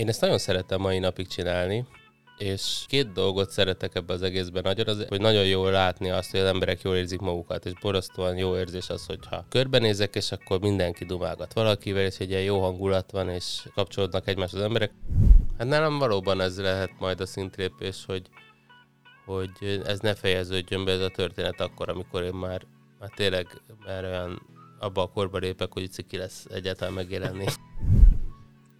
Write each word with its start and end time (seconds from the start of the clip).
Én 0.00 0.08
ezt 0.08 0.20
nagyon 0.20 0.38
szeretem 0.38 0.80
mai 0.80 0.98
napig 0.98 1.26
csinálni, 1.26 1.86
és 2.38 2.84
két 2.86 3.12
dolgot 3.12 3.50
szeretek 3.50 3.94
ebbe 3.94 4.12
az 4.12 4.22
egészben 4.22 4.62
nagyon, 4.62 4.88
az, 4.88 5.04
hogy 5.08 5.20
nagyon 5.20 5.46
jól 5.46 5.70
látni 5.70 6.10
azt, 6.10 6.30
hogy 6.30 6.40
az 6.40 6.46
emberek 6.46 6.82
jól 6.82 6.96
érzik 6.96 7.20
magukat, 7.20 7.66
és 7.66 7.72
borzasztóan 7.80 8.36
jó 8.36 8.56
érzés 8.56 8.88
az, 8.88 9.06
hogyha 9.06 9.44
körbenézek, 9.48 10.14
és 10.14 10.32
akkor 10.32 10.60
mindenki 10.60 11.04
dumálgat 11.04 11.52
valakivel, 11.52 12.04
és 12.04 12.18
egy 12.18 12.30
ilyen 12.30 12.42
jó 12.42 12.60
hangulat 12.60 13.10
van, 13.10 13.28
és 13.28 13.68
kapcsolódnak 13.74 14.28
egymás 14.28 14.52
az 14.52 14.60
emberek. 14.60 14.92
Hát 15.58 15.68
nálam 15.68 15.98
valóban 15.98 16.40
ez 16.40 16.60
lehet 16.60 16.90
majd 16.98 17.20
a 17.20 17.26
szintlépés, 17.26 18.04
hogy, 18.06 18.28
hogy 19.24 19.82
ez 19.84 20.00
ne 20.00 20.14
fejeződjön 20.14 20.84
be 20.84 20.92
ez 20.92 21.00
a 21.00 21.08
történet 21.08 21.60
akkor, 21.60 21.88
amikor 21.88 22.22
én 22.22 22.34
már, 22.34 22.62
már 22.98 23.10
tényleg 23.14 23.46
már 23.86 24.04
olyan 24.04 24.42
abba 24.78 25.02
a 25.02 25.10
korba 25.10 25.38
lépek, 25.38 25.72
hogy 25.72 25.90
ciki 25.90 26.16
lesz 26.16 26.46
egyáltalán 26.50 26.94
megjelenni 26.94 27.46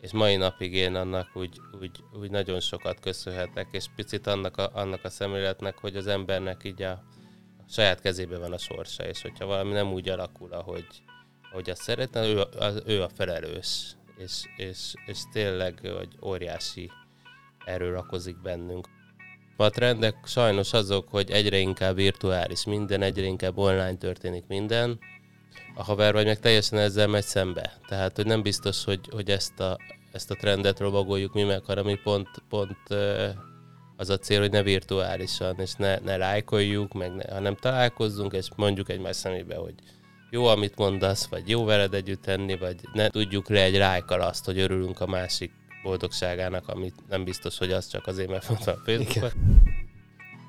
és 0.01 0.13
mai 0.13 0.37
napig 0.37 0.75
én 0.75 0.95
annak 0.95 1.37
úgy, 1.37 1.61
úgy, 1.81 1.91
úgy 2.21 2.31
nagyon 2.31 2.61
sokat 2.61 3.01
köszönhetek, 3.01 3.69
és 3.71 3.87
picit 3.97 4.27
annak 4.27 4.57
a, 4.57 4.71
annak 4.73 5.05
a 5.05 5.11
szemléletnek, 5.11 5.79
hogy 5.79 5.97
az 5.97 6.07
embernek 6.07 6.65
így 6.65 6.83
a, 6.83 6.91
a 6.91 7.65
saját 7.69 8.01
kezében 8.01 8.41
van 8.41 8.53
a 8.53 8.59
sorsa, 8.59 9.07
és 9.07 9.23
hogyha 9.23 9.47
valami 9.47 9.73
nem 9.73 9.93
úgy 9.93 10.09
alakul, 10.09 10.53
ahogy, 10.53 10.87
ahogy 11.51 11.71
azt 11.71 11.83
szeretne, 11.83 12.27
ő, 12.27 12.41
az, 12.59 12.83
ő 12.87 13.03
a 13.03 13.09
felelős, 13.09 13.97
és, 14.17 14.43
és, 14.57 14.93
és 15.07 15.19
tényleg 15.33 15.79
hogy 15.97 16.17
óriási 16.23 16.91
erő 17.65 17.91
rakozik 17.91 18.41
bennünk. 18.43 18.89
A 19.57 19.71
trendek 19.71 20.17
sajnos 20.25 20.73
azok, 20.73 21.09
hogy 21.09 21.31
egyre 21.31 21.59
inkább 21.59 21.95
virtuális 21.95 22.65
minden, 22.65 23.03
egyre 23.03 23.25
inkább 23.25 23.59
online 23.59 23.97
történik 23.97 24.47
minden, 24.47 24.99
a 25.75 25.83
haver 25.83 26.13
vagy 26.13 26.25
meg 26.25 26.41
teljesen 26.41 26.79
ezzel 26.79 27.07
megy 27.07 27.25
szembe. 27.25 27.73
Tehát, 27.89 28.17
hogy 28.17 28.27
nem 28.27 28.43
biztos, 28.43 28.85
hogy, 28.85 29.01
hogy 29.11 29.31
ezt, 29.31 29.61
a, 29.61 29.79
ezt 30.13 30.31
a 30.31 30.35
trendet 30.35 30.79
robagoljuk 30.79 31.35
mi 31.35 31.43
meg, 31.43 31.65
hanem 31.65 31.85
mi 31.85 31.99
pont, 32.03 32.29
pont 32.49 32.79
az 33.97 34.11
a 34.11 34.19
cél, 34.19 34.41
hogy 34.41 34.51
ne 34.51 34.63
virtuálisan, 34.63 35.55
és 35.59 35.73
ne, 35.73 35.99
ne 35.99 36.17
lájkoljuk, 36.17 36.93
meg 36.93 37.15
ne, 37.15 37.33
hanem 37.33 37.55
találkozzunk, 37.55 38.33
és 38.33 38.49
mondjuk 38.57 38.89
egymás 38.89 39.17
szemébe, 39.17 39.57
hogy 39.57 39.75
jó, 40.31 40.47
amit 40.47 40.77
mondasz, 40.77 41.27
vagy 41.27 41.49
jó 41.49 41.65
veled 41.65 41.95
együtt 41.95 42.23
tenni, 42.23 42.57
vagy 42.57 42.77
ne 42.93 43.09
tudjuk 43.09 43.49
le 43.49 43.63
egy 43.63 43.77
lájkal 43.77 44.21
azt, 44.21 44.45
hogy 44.45 44.59
örülünk 44.59 45.01
a 45.01 45.07
másik 45.07 45.53
boldogságának, 45.83 46.69
amit 46.69 46.95
nem 47.09 47.25
biztos, 47.25 47.59
hogy 47.59 47.73
az 47.73 47.89
csak 47.89 48.07
azért, 48.07 48.29
mert 48.29 48.49
mondta 48.49 48.73
a 48.73 48.81
Facebookon. 48.85 49.31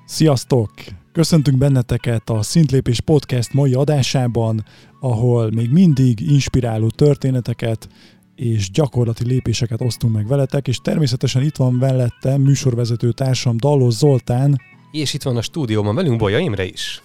Sziasztok! 0.06 0.72
Köszöntünk 1.12 1.58
benneteket 1.58 2.30
a 2.30 2.42
Szintlépés 2.42 3.00
Podcast 3.00 3.54
mai 3.54 3.74
adásában, 3.74 4.66
ahol 5.04 5.52
még 5.52 5.72
mindig 5.72 6.32
inspiráló 6.32 6.90
történeteket 6.90 7.90
és 8.36 8.72
gyakorlati 8.72 9.26
lépéseket 9.26 9.82
osztunk 9.82 10.14
meg 10.14 10.28
veletek, 10.28 10.68
és 10.68 10.78
természetesen 10.78 11.44
itt 11.44 11.56
van 11.56 11.74
mellettem 11.74 12.42
műsorvezető 12.42 13.12
társam 13.12 13.58
Dallos 13.58 13.94
Zoltán. 13.94 14.62
És 14.92 15.14
itt 15.14 15.24
van 15.24 15.38
a 15.38 15.42
stúdióban 15.42 15.96
velünk 15.96 16.18
Bolya 16.18 16.38
Imre 16.38 16.66
is. 16.66 17.02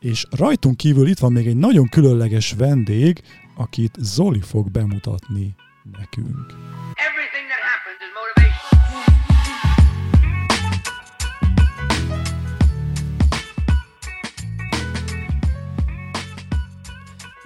És 0.00 0.26
rajtunk 0.30 0.76
kívül 0.76 1.08
itt 1.08 1.18
van 1.18 1.32
még 1.32 1.46
egy 1.46 1.56
nagyon 1.56 1.88
különleges 1.88 2.52
vendég, 2.52 3.22
akit 3.56 3.94
Zoli 3.98 4.40
fog 4.40 4.70
bemutatni 4.70 5.54
nekünk. 5.98 6.54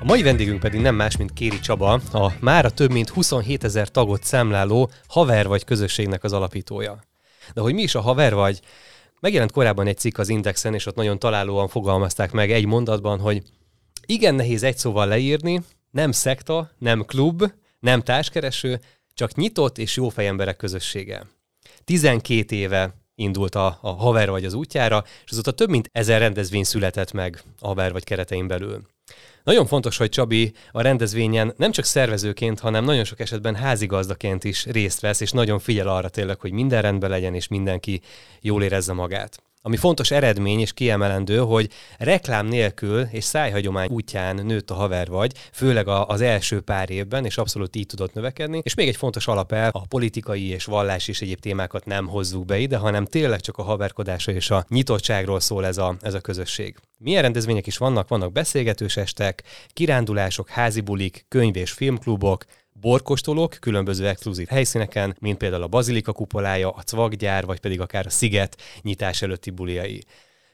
A 0.03 0.05
mai 0.05 0.22
vendégünk 0.22 0.61
pedig 0.61 0.81
nem 0.81 0.95
más, 0.95 1.17
mint 1.17 1.33
Kéri 1.33 1.61
Csaba, 1.61 1.92
a 2.12 2.33
mára 2.41 2.70
több 2.70 2.92
mint 2.92 3.08
27 3.08 3.64
ezer 3.64 3.89
tagot 3.89 4.25
számláló 4.25 4.91
Haver 5.06 5.47
vagy 5.47 5.64
közösségnek 5.64 6.25
az 6.25 6.33
alapítója. 6.33 6.98
De 7.55 7.61
hogy 7.61 7.74
mi 7.74 7.83
is 7.83 7.95
a 7.95 8.01
Haver 8.01 8.35
vagy, 8.35 8.61
megjelent 9.20 9.52
korábban 9.52 9.86
egy 9.86 9.98
cikk 9.98 10.18
az 10.18 10.29
Indexen, 10.29 10.74
és 10.74 10.86
ott 10.86 10.95
nagyon 10.95 11.18
találóan 11.18 11.68
fogalmazták 11.68 12.33
meg 12.33 12.51
egy 12.51 12.67
mondatban, 12.67 13.20
hogy 13.20 13.42
igen 14.07 14.35
nehéz 14.35 14.62
egy 14.62 14.79
szóval 14.79 15.07
leírni, 15.07 15.62
nem 15.91 16.12
szekta, 16.12 16.70
nem 16.79 17.05
klub, 17.05 17.52
nem 17.79 18.01
társkereső, 18.01 18.80
csak 19.14 19.35
nyitott 19.35 19.79
és 19.79 19.96
jó 19.96 20.08
fejemberek 20.08 20.57
közössége. 20.57 21.27
12 21.85 22.57
éve 22.57 22.95
indult 23.14 23.55
a, 23.55 23.79
a 23.80 23.91
haver 23.91 24.30
vagy 24.30 24.45
az 24.45 24.55
útjára, 24.55 25.05
és 25.24 25.30
azóta 25.30 25.52
több 25.52 25.68
mint 25.68 25.89
ezer 25.92 26.20
rendezvény 26.20 26.64
született 26.64 27.12
meg 27.12 27.42
a 27.61 27.67
haver 27.67 27.92
vagy 27.92 28.05
keretein 28.05 28.46
belül. 28.46 28.92
Nagyon 29.45 29.67
fontos, 29.67 29.97
hogy 29.97 30.08
Csabi 30.08 30.53
a 30.70 30.83
rendezvényen 30.83 31.55
nem 31.57 31.70
csak 31.70 31.85
szervezőként, 31.85 32.61
hanem 32.61 32.85
nagyon 32.85 33.05
sok 33.05 33.20
esetben 33.20 33.55
házigazdaként 33.55 34.45
is 34.45 34.67
részt 34.67 35.01
vesz, 35.01 35.20
és 35.20 35.30
nagyon 35.30 35.58
figyel 35.58 35.89
arra 35.89 36.08
tényleg, 36.08 36.41
hogy 36.41 36.53
minden 36.53 36.83
rendben 36.83 37.11
legyen, 37.11 37.35
és 37.35 37.48
mindenki 37.48 38.01
jól 38.41 38.63
érezze 38.63 38.92
magát. 38.92 39.42
Ami 39.64 39.77
fontos 39.77 40.11
eredmény 40.11 40.61
és 40.61 40.73
kiemelendő, 40.73 41.39
hogy 41.39 41.70
reklám 41.98 42.46
nélkül 42.46 43.00
és 43.00 43.24
szájhagyomány 43.24 43.89
útján 43.89 44.46
nőtt 44.46 44.70
a 44.70 44.74
haver 44.74 45.08
vagy, 45.08 45.33
főleg 45.52 45.89
az 45.89 46.20
első 46.20 46.61
pár 46.61 46.90
évben, 46.90 47.24
és 47.24 47.39
abszolút 47.39 47.77
így 47.77 47.86
tudott 47.86 48.14
növekedni. 48.14 48.61
És 48.62 48.74
még 48.74 48.89
egy 48.89 48.96
fontos 48.96 49.27
alapel, 49.27 49.70
a 49.73 49.86
politikai 49.86 50.48
és 50.48 50.64
vallás 50.64 51.08
és 51.08 51.20
egyéb 51.20 51.39
témákat 51.39 51.84
nem 51.84 52.06
hozzuk 52.06 52.45
be 52.45 52.58
ide, 52.58 52.77
hanem 52.77 53.05
tényleg 53.05 53.40
csak 53.40 53.58
a 53.58 53.62
haverkodása 53.62 54.33
és 54.33 54.50
a 54.50 54.64
nyitottságról 54.68 55.40
szól 55.40 55.67
ez 55.67 55.79
a, 55.79 55.96
ez 56.00 56.14
a 56.14 56.20
közösség. 56.20 56.77
Milyen 56.98 57.23
rendezvények 57.23 57.67
is 57.67 57.77
vannak? 57.77 58.08
Vannak 58.08 58.33
beszélgetős 58.33 58.96
estek, 58.96 59.42
kirándulások, 59.73 60.48
házi 60.48 60.80
bulik, 60.80 61.24
könyv- 61.29 61.56
és 61.56 61.70
filmklubok, 61.70 62.44
borkostolók 62.82 63.56
különböző 63.60 64.08
exkluzív 64.08 64.46
helyszíneken, 64.46 65.16
mint 65.20 65.38
például 65.38 65.62
a 65.62 65.66
Bazilika 65.66 66.12
kupolája, 66.12 66.70
a 66.70 66.82
Cvaggyár, 66.82 67.44
vagy 67.44 67.60
pedig 67.60 67.80
akár 67.80 68.06
a 68.06 68.10
Sziget 68.10 68.56
nyitás 68.80 69.22
előtti 69.22 69.50
buliai. 69.50 70.02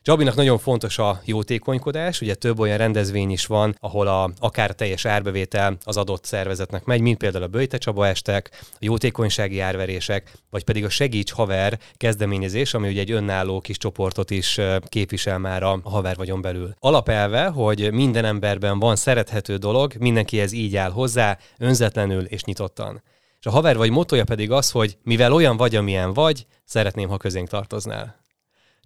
Csabinak 0.03 0.34
nagyon 0.34 0.59
fontos 0.59 0.98
a 0.98 1.20
jótékonykodás, 1.25 2.20
ugye 2.20 2.34
több 2.34 2.59
olyan 2.59 2.76
rendezvény 2.76 3.31
is 3.31 3.47
van, 3.47 3.76
ahol 3.81 4.06
a, 4.06 4.31
akár 4.38 4.70
a 4.70 4.72
teljes 4.72 5.04
árbevétel 5.04 5.76
az 5.84 5.97
adott 5.97 6.25
szervezetnek 6.25 6.84
megy, 6.84 7.00
mint 7.00 7.19
például 7.19 7.44
a 7.44 7.48
Böjte 7.48 7.78
Csaba 7.78 8.06
estek, 8.06 8.50
a 8.72 8.76
jótékonysági 8.78 9.60
árverések, 9.60 10.32
vagy 10.50 10.64
pedig 10.64 10.84
a 10.84 10.88
Segíts 10.88 11.32
Haver 11.32 11.78
kezdeményezés, 11.97 12.75
ami 12.75 12.88
ugye 12.88 13.00
egy 13.00 13.10
önálló 13.10 13.60
kis 13.60 13.76
csoportot 13.76 14.31
is 14.31 14.60
képvisel 14.88 15.38
már 15.38 15.62
a 15.62 15.81
haver 15.84 16.16
vagyon 16.16 16.41
belül. 16.41 16.75
Alapelve, 16.78 17.47
hogy 17.47 17.92
minden 17.92 18.25
emberben 18.25 18.78
van 18.78 18.97
szerethető 18.97 19.56
dolog, 19.56 19.94
mindenkihez 19.98 20.53
így 20.53 20.76
áll 20.76 20.91
hozzá, 20.91 21.38
önzetlenül 21.58 22.25
és 22.25 22.44
nyitottan. 22.44 23.03
És 23.41 23.47
a 23.47 23.50
haver 23.50 23.76
vagy 23.76 23.91
motója 23.91 24.25
pedig 24.25 24.50
az, 24.50 24.70
hogy 24.70 24.97
mivel 25.03 25.32
olyan 25.32 25.56
vagy, 25.56 25.76
amilyen 25.76 26.12
vagy, 26.12 26.47
szeretném, 26.64 27.08
ha 27.08 27.16
közénk 27.16 27.48
tartoznál. 27.48 28.26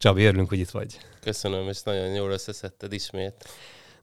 Csabi, 0.02 0.24
örülünk, 0.24 0.48
hogy 0.48 0.58
itt 0.58 0.70
vagy. 0.70 0.98
Köszönöm, 1.20 1.68
és 1.68 1.82
nagyon 1.82 2.14
jól 2.14 2.30
összeszedted 2.30 2.92
ismét. 2.92 3.48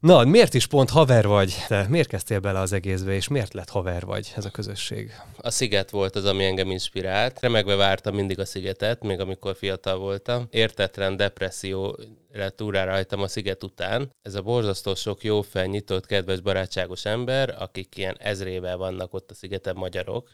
Na, 0.00 0.24
miért 0.24 0.54
is 0.54 0.66
pont 0.66 0.90
haver 0.90 1.26
vagy? 1.26 1.54
Te 1.68 1.86
miért 1.88 2.08
kezdtél 2.08 2.40
bele 2.40 2.58
az 2.58 2.72
egészbe, 2.72 3.12
és 3.12 3.28
miért 3.28 3.54
lett 3.54 3.68
haver 3.68 4.04
vagy 4.04 4.32
ez 4.36 4.44
a 4.44 4.50
közösség? 4.50 5.12
A 5.36 5.50
sziget 5.50 5.90
volt 5.90 6.16
az, 6.16 6.24
ami 6.24 6.44
engem 6.44 6.70
inspirált. 6.70 7.40
Remegve 7.40 7.74
vártam 7.74 8.14
mindig 8.14 8.38
a 8.38 8.44
szigetet, 8.44 9.02
még 9.02 9.20
amikor 9.20 9.56
fiatal 9.56 9.98
voltam. 9.98 10.46
Értetlen 10.50 11.16
depresszió 11.16 11.98
lett 12.32 12.62
úrá 12.62 12.84
rajtam 12.84 13.22
a 13.22 13.28
sziget 13.28 13.64
után. 13.64 14.14
Ez 14.22 14.34
a 14.34 14.42
borzasztó 14.42 14.94
sok 14.94 15.24
jó 15.24 15.42
fel, 15.42 15.66
nyitott, 15.66 16.06
kedves, 16.06 16.40
barátságos 16.40 17.04
ember, 17.04 17.54
akik 17.58 17.96
ilyen 17.96 18.16
ezrével 18.18 18.76
vannak 18.76 19.14
ott 19.14 19.30
a 19.30 19.34
szigeten 19.34 19.76
magyarok, 19.76 20.30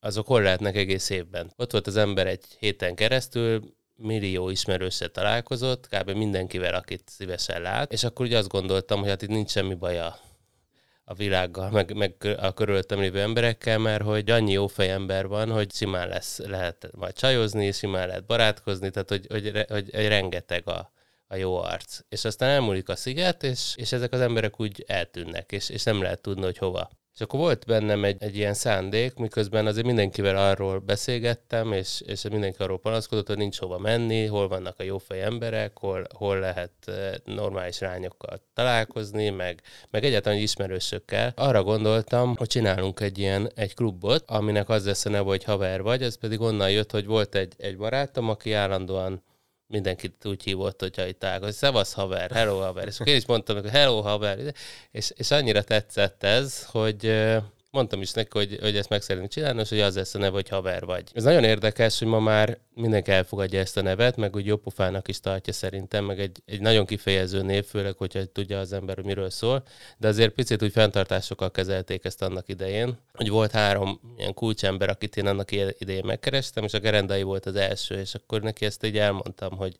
azok 0.00 0.26
hol 0.26 0.42
lehetnek 0.42 0.76
egész 0.76 1.10
évben. 1.10 1.52
Ott 1.56 1.72
volt 1.72 1.86
az 1.86 1.96
ember 1.96 2.26
egy 2.26 2.44
héten 2.58 2.94
keresztül, 2.94 3.78
millió 4.00 4.48
ismerőse 4.48 5.08
találkozott, 5.08 5.88
kb. 5.88 6.10
mindenkivel, 6.10 6.74
akit 6.74 7.02
szívesen 7.08 7.62
lát, 7.62 7.92
és 7.92 8.04
akkor 8.04 8.26
ugye 8.26 8.38
azt 8.38 8.48
gondoltam, 8.48 9.00
hogy 9.00 9.08
hát 9.08 9.22
itt 9.22 9.28
nincs 9.28 9.50
semmi 9.50 9.74
baja 9.74 10.18
a 11.04 11.14
világgal, 11.14 11.70
meg, 11.70 11.96
meg 11.96 12.36
a 12.40 12.52
körülöttem 12.52 13.00
lévő 13.00 13.20
emberekkel, 13.20 13.78
mert 13.78 14.02
hogy 14.02 14.30
annyi 14.30 14.52
jó 14.52 14.66
ember 14.76 15.26
van, 15.26 15.50
hogy 15.50 15.72
simán 15.72 16.08
lesz, 16.08 16.38
lehet 16.38 16.88
majd 16.92 17.14
csajozni, 17.14 17.72
simán 17.72 18.06
lehet 18.06 18.26
barátkozni, 18.26 18.90
tehát 18.90 19.08
hogy, 19.08 19.26
hogy, 19.28 19.64
hogy, 19.68 19.90
hogy 19.92 20.08
rengeteg 20.08 20.68
a, 20.68 20.92
a 21.26 21.36
jó 21.36 21.56
arc. 21.56 21.98
És 22.08 22.24
aztán 22.24 22.48
elmúlik 22.48 22.88
a 22.88 22.96
sziget, 22.96 23.42
és, 23.42 23.72
és 23.76 23.92
ezek 23.92 24.12
az 24.12 24.20
emberek 24.20 24.60
úgy 24.60 24.84
eltűnnek, 24.86 25.52
és, 25.52 25.68
és 25.68 25.82
nem 25.82 26.02
lehet 26.02 26.20
tudni, 26.20 26.44
hogy 26.44 26.58
hova. 26.58 26.90
És 27.14 27.20
akkor 27.20 27.40
volt 27.40 27.66
bennem 27.66 28.04
egy, 28.04 28.16
egy 28.22 28.36
ilyen 28.36 28.54
szándék, 28.54 29.14
miközben 29.14 29.66
azért 29.66 29.86
mindenkivel 29.86 30.36
arról 30.36 30.78
beszélgettem, 30.78 31.72
és, 31.72 32.02
és 32.06 32.22
mindenki 32.22 32.62
arról 32.62 32.78
panaszkodott, 32.78 33.26
hogy 33.26 33.36
nincs 33.36 33.58
hova 33.58 33.78
menni, 33.78 34.26
hol 34.26 34.48
vannak 34.48 34.78
a 34.78 34.82
jófej 34.82 35.22
emberek, 35.22 35.78
hol, 35.78 36.06
hol 36.14 36.38
lehet 36.38 36.72
eh, 36.84 37.12
normális 37.24 37.80
rányokkal 37.80 38.42
találkozni, 38.54 39.30
meg, 39.30 39.62
meg 39.90 40.04
egyáltalán 40.04 40.38
ismerősökkel. 40.38 41.32
Arra 41.36 41.62
gondoltam, 41.62 42.36
hogy 42.36 42.48
csinálunk 42.48 43.00
egy 43.00 43.18
ilyen 43.18 43.50
egy 43.54 43.74
klubot, 43.74 44.24
aminek 44.26 44.68
az 44.68 44.86
lesz 44.86 45.04
a 45.04 45.10
neve, 45.10 45.24
hogy 45.24 45.44
haver 45.44 45.82
vagy, 45.82 46.02
ez 46.02 46.18
pedig 46.18 46.40
onnan 46.40 46.70
jött, 46.70 46.90
hogy 46.90 47.06
volt 47.06 47.34
egy, 47.34 47.54
egy 47.56 47.76
barátom, 47.76 48.28
aki 48.28 48.52
állandóan 48.52 49.22
mindenkit 49.70 50.24
úgy 50.24 50.42
hívott, 50.42 50.80
hogyha 50.80 51.06
itt 51.06 51.24
hogy 51.40 51.52
szevasz 51.52 51.92
haver, 51.92 52.30
hello 52.30 52.58
haver, 52.58 52.86
és 52.86 52.94
akkor 52.94 53.12
én 53.12 53.16
is 53.18 53.26
mondtam, 53.26 53.56
hogy 53.56 53.70
hello 53.70 54.00
haver, 54.00 54.54
és, 54.90 55.12
és 55.16 55.30
annyira 55.30 55.62
tetszett 55.62 56.22
ez, 56.22 56.64
hogy, 56.64 57.06
mondtam 57.70 58.00
is 58.00 58.12
neki, 58.12 58.38
hogy, 58.38 58.58
hogy 58.60 58.76
ezt 58.76 58.88
meg 58.88 59.02
szeretném 59.02 59.28
csinálni, 59.28 59.60
és 59.60 59.68
hogy 59.68 59.80
az 59.80 59.96
lesz 59.96 60.14
a 60.14 60.18
neve, 60.18 60.32
hogy 60.32 60.48
haver 60.48 60.84
vagy. 60.84 61.10
Ez 61.14 61.24
nagyon 61.24 61.44
érdekes, 61.44 61.98
hogy 61.98 62.08
ma 62.08 62.20
már 62.20 62.58
mindenki 62.74 63.10
elfogadja 63.10 63.60
ezt 63.60 63.76
a 63.76 63.82
nevet, 63.82 64.16
meg 64.16 64.34
úgy 64.34 64.46
jópofának 64.46 65.08
is 65.08 65.20
tartja 65.20 65.52
szerintem, 65.52 66.04
meg 66.04 66.20
egy, 66.20 66.42
egy 66.46 66.60
nagyon 66.60 66.86
kifejező 66.86 67.42
név, 67.42 67.64
főleg, 67.64 67.96
hogyha 67.96 68.24
tudja 68.24 68.58
az 68.58 68.72
ember, 68.72 68.96
hogy 68.96 69.04
miről 69.04 69.30
szól. 69.30 69.62
De 69.98 70.08
azért 70.08 70.32
picit 70.32 70.62
úgy 70.62 70.72
fenntartásokkal 70.72 71.50
kezelték 71.50 72.04
ezt 72.04 72.22
annak 72.22 72.48
idején, 72.48 72.98
hogy 73.12 73.28
volt 73.28 73.50
három 73.50 74.00
ilyen 74.16 74.34
kulcsember, 74.34 74.88
akit 74.88 75.16
én 75.16 75.26
annak 75.26 75.50
idején 75.78 76.04
megkerestem, 76.04 76.64
és 76.64 76.74
a 76.74 76.78
Gerendai 76.78 77.22
volt 77.22 77.46
az 77.46 77.56
első, 77.56 77.98
és 77.98 78.14
akkor 78.14 78.40
neki 78.40 78.64
ezt 78.64 78.84
így 78.84 78.98
elmondtam, 78.98 79.56
hogy 79.56 79.76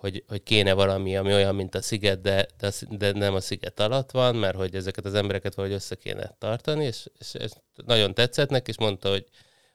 hogy, 0.00 0.24
hogy 0.28 0.42
kéne 0.42 0.72
valami, 0.72 1.16
ami 1.16 1.32
olyan, 1.32 1.54
mint 1.54 1.74
a 1.74 1.82
sziget, 1.82 2.20
de, 2.20 2.46
de, 2.58 2.72
de 2.90 3.12
nem 3.12 3.34
a 3.34 3.40
sziget 3.40 3.80
alatt 3.80 4.10
van, 4.10 4.36
mert 4.36 4.56
hogy 4.56 4.74
ezeket 4.74 5.04
az 5.04 5.14
embereket 5.14 5.54
valahogy 5.54 5.76
össze 5.76 5.94
kéne 5.94 6.34
tartani, 6.38 6.84
és, 6.84 7.06
és, 7.18 7.34
és 7.34 7.50
nagyon 7.86 8.14
tetszett 8.14 8.50
neki, 8.50 8.70
és 8.70 8.78
mondta, 8.78 9.08
hogy 9.08 9.24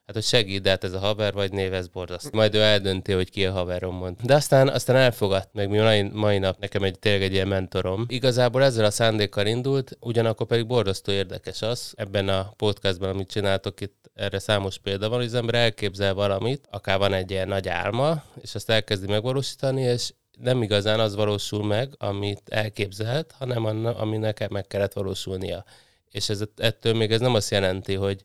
hát 0.06 0.14
hogy 0.14 0.24
segít, 0.24 0.62
de 0.62 0.70
hát 0.70 0.84
ez 0.84 0.92
a 0.92 0.98
haver 0.98 1.32
vagy 1.32 1.52
név, 1.52 1.72
ez 1.72 1.88
borzasztó. 1.88 2.30
Majd 2.32 2.54
ő 2.54 2.60
eldönti, 2.60 3.12
hogy 3.12 3.30
ki 3.30 3.46
a 3.46 3.52
haverom 3.52 3.94
mond. 3.94 4.16
De 4.22 4.34
aztán, 4.34 4.68
aztán 4.68 4.96
elfogadt, 4.96 5.48
meg 5.52 5.68
mi 5.68 5.78
mai, 5.78 6.02
mai 6.02 6.38
nap 6.38 6.58
nekem 6.58 6.82
egy 6.82 6.98
tényleg 6.98 7.22
egy 7.22 7.32
ilyen 7.32 7.48
mentorom. 7.48 8.04
Igazából 8.08 8.62
ezzel 8.62 8.84
a 8.84 8.90
szándékkal 8.90 9.46
indult, 9.46 9.96
ugyanakkor 10.00 10.46
pedig 10.46 10.66
borzasztó 10.66 11.12
érdekes 11.12 11.62
az, 11.62 11.92
ebben 11.96 12.28
a 12.28 12.52
podcastban, 12.56 13.08
amit 13.08 13.30
csináltok, 13.30 13.80
itt 13.80 14.10
erre 14.14 14.38
számos 14.38 14.78
példa 14.78 15.08
van, 15.08 15.18
hogy 15.18 15.26
az 15.26 15.34
ember 15.34 15.54
elképzel 15.54 16.14
valamit, 16.14 16.68
akár 16.70 16.98
van 16.98 17.12
egy 17.12 17.30
ilyen 17.30 17.48
nagy 17.48 17.68
álma, 17.68 18.22
és 18.40 18.54
azt 18.54 18.70
elkezdi 18.70 19.06
megvalósítani, 19.06 19.82
és 19.82 20.12
nem 20.38 20.62
igazán 20.62 21.00
az 21.00 21.14
valósul 21.14 21.64
meg, 21.64 21.94
amit 21.98 22.42
elképzelt, 22.48 23.34
hanem 23.38 23.86
ami 23.86 24.16
nekem 24.16 24.48
meg 24.50 24.66
kellett 24.66 24.92
valósulnia. 24.92 25.64
És 26.10 26.28
ez, 26.28 26.42
ettől 26.56 26.94
még 26.94 27.12
ez 27.12 27.20
nem 27.20 27.34
azt 27.34 27.50
jelenti, 27.50 27.94
hogy, 27.94 28.24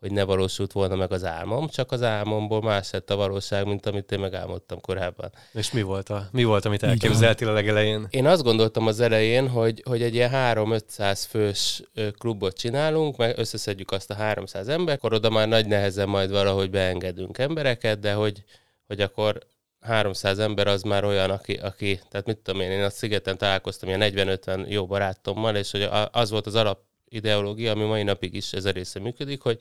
hogy 0.00 0.12
ne 0.12 0.24
valósult 0.24 0.72
volna 0.72 0.94
meg 0.94 1.12
az 1.12 1.24
álmom, 1.24 1.68
csak 1.68 1.92
az 1.92 2.02
álmomból 2.02 2.62
más 2.62 2.90
lett 2.90 3.10
a 3.10 3.16
valóság, 3.16 3.66
mint 3.66 3.86
amit 3.86 4.12
én 4.12 4.18
megálmodtam 4.18 4.80
korábban. 4.80 5.32
És 5.52 5.72
mi 5.72 5.82
volt, 5.82 6.08
a, 6.08 6.28
mi 6.32 6.44
volt 6.44 6.64
amit 6.64 6.82
elképzeltél 6.82 7.48
a 7.48 7.52
legelején? 7.52 8.06
Én 8.10 8.26
azt 8.26 8.42
gondoltam 8.42 8.86
az 8.86 9.00
elején, 9.00 9.48
hogy, 9.48 9.82
hogy 9.86 10.02
egy 10.02 10.14
ilyen 10.14 10.30
3-500 10.34 11.24
fős 11.28 11.82
klubot 12.18 12.56
csinálunk, 12.56 13.16
meg 13.16 13.38
összeszedjük 13.38 13.90
azt 13.90 14.10
a 14.10 14.14
300 14.14 14.68
ember, 14.68 14.94
akkor 14.94 15.12
oda 15.12 15.30
már 15.30 15.48
nagy 15.48 15.66
nehezen 15.66 16.08
majd 16.08 16.30
valahogy 16.30 16.70
beengedünk 16.70 17.38
embereket, 17.38 17.98
de 17.98 18.12
hogy, 18.12 18.44
hogy 18.86 19.00
akkor 19.00 19.38
300 19.80 20.38
ember 20.38 20.66
az 20.66 20.82
már 20.82 21.04
olyan, 21.04 21.30
aki, 21.30 21.52
aki, 21.52 22.00
tehát 22.10 22.26
mit 22.26 22.38
tudom 22.38 22.60
én, 22.60 22.70
én 22.70 22.82
a 22.82 22.90
szigeten 22.90 23.38
találkoztam 23.38 23.88
ilyen 23.88 24.12
40-50 24.14 24.68
jó 24.68 24.86
barátommal, 24.86 25.56
és 25.56 25.70
hogy 25.70 25.88
az 26.10 26.30
volt 26.30 26.46
az 26.46 26.54
alap 26.54 26.80
ideológia, 27.08 27.72
ami 27.72 27.84
mai 27.84 28.02
napig 28.02 28.34
is 28.34 28.52
ez 28.52 28.64
a 28.64 28.70
része 28.70 29.00
működik, 29.00 29.40
hogy 29.42 29.60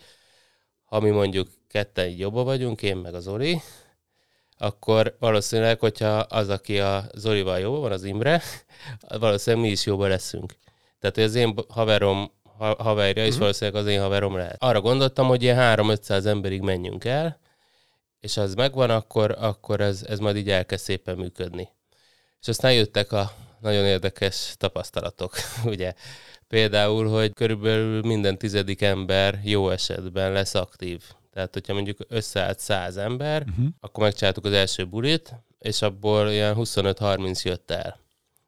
ha 0.89 0.99
mi 0.99 1.09
mondjuk 1.09 1.47
ketten 1.67 2.07
így 2.07 2.19
jobban 2.19 2.43
vagyunk, 2.43 2.81
én 2.81 2.97
meg 2.97 3.13
az 3.13 3.23
Zoli, 3.23 3.61
akkor 4.57 5.15
valószínűleg, 5.19 5.79
hogyha 5.79 6.17
az, 6.17 6.49
aki 6.49 6.79
a 6.79 7.03
Zolival 7.13 7.59
jó 7.59 7.79
van, 7.79 7.91
az 7.91 8.03
Imre, 8.03 8.41
valószínűleg 9.19 9.65
mi 9.65 9.71
is 9.71 9.85
jobban 9.85 10.09
leszünk. 10.09 10.55
Tehát, 10.99 11.17
az 11.17 11.35
én 11.35 11.53
haverom 11.67 12.31
haverja 12.59 13.23
is 13.23 13.27
uh-huh. 13.27 13.39
valószínűleg 13.39 13.81
az 13.81 13.87
én 13.87 14.01
haverom 14.01 14.35
lehet. 14.35 14.55
Arra 14.59 14.81
gondoltam, 14.81 15.27
hogy 15.27 15.43
ilyen 15.43 15.77
3-500 15.79 16.25
emberig 16.25 16.61
menjünk 16.61 17.05
el, 17.05 17.39
és 18.19 18.37
az 18.37 18.53
megvan, 18.53 18.89
akkor, 18.89 19.35
akkor 19.39 19.81
ez, 19.81 20.03
ez 20.03 20.19
majd 20.19 20.35
így 20.35 20.49
elkezd 20.49 20.83
szépen 20.83 21.17
működni. 21.17 21.69
És 22.41 22.47
aztán 22.47 22.73
jöttek 22.73 23.11
a 23.11 23.31
nagyon 23.61 23.85
érdekes 23.85 24.53
tapasztalatok, 24.57 25.33
ugye. 25.65 25.93
Például, 26.47 27.09
hogy 27.09 27.33
körülbelül 27.33 28.01
minden 28.01 28.37
tizedik 28.37 28.81
ember 28.81 29.39
jó 29.43 29.69
esetben 29.69 30.31
lesz 30.31 30.55
aktív. 30.55 31.01
Tehát, 31.33 31.53
hogyha 31.53 31.73
mondjuk 31.73 31.97
összeállt 32.07 32.59
száz 32.59 32.97
ember, 32.97 33.41
uh-huh. 33.49 33.65
akkor 33.79 34.03
megcsináltuk 34.03 34.45
az 34.45 34.51
első 34.51 34.85
bulit, 34.85 35.33
és 35.59 35.81
abból 35.81 36.29
ilyen 36.29 36.55
25-30 36.57 37.41
jött 37.41 37.71
el. 37.71 37.99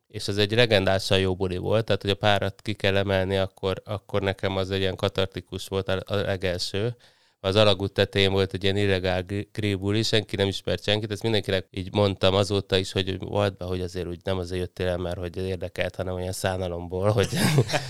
És 0.07 0.27
ez 0.27 0.37
egy 0.37 0.51
legendásan 0.51 1.19
jó 1.19 1.35
buli 1.35 1.57
volt, 1.57 1.85
tehát, 1.85 2.01
hogy 2.01 2.11
a 2.11 2.15
párat 2.15 2.61
ki 2.61 2.73
kell 2.73 2.97
emelni, 2.97 3.37
akkor, 3.37 3.81
akkor 3.85 4.21
nekem 4.21 4.57
az 4.57 4.71
egy 4.71 4.79
ilyen 4.79 4.95
katartikus 4.95 5.67
volt 5.67 5.87
a 5.87 6.15
legelső 6.15 6.95
az 7.43 7.55
alagút 7.55 7.93
tetején 7.93 8.31
volt 8.31 8.53
egy 8.53 8.63
ilyen 8.63 8.77
illegál 8.77 9.25
grébuli, 9.51 10.03
senki 10.03 10.35
nem 10.35 10.47
ismert 10.47 10.83
senkit, 10.83 11.11
ezt 11.11 11.23
mindenkinek 11.23 11.67
így 11.71 11.93
mondtam 11.93 12.35
azóta 12.35 12.77
is, 12.77 12.91
hogy 12.91 13.19
volt 13.19 13.57
be, 13.57 13.65
hogy 13.65 13.81
azért 13.81 14.07
úgy 14.07 14.19
nem 14.23 14.37
azért 14.37 14.61
jöttél 14.61 14.87
el, 14.87 14.97
mert 14.97 15.17
hogy 15.17 15.37
érdekelt, 15.37 15.95
hanem 15.95 16.13
olyan 16.13 16.31
szánalomból, 16.31 17.09
hogy, 17.09 17.29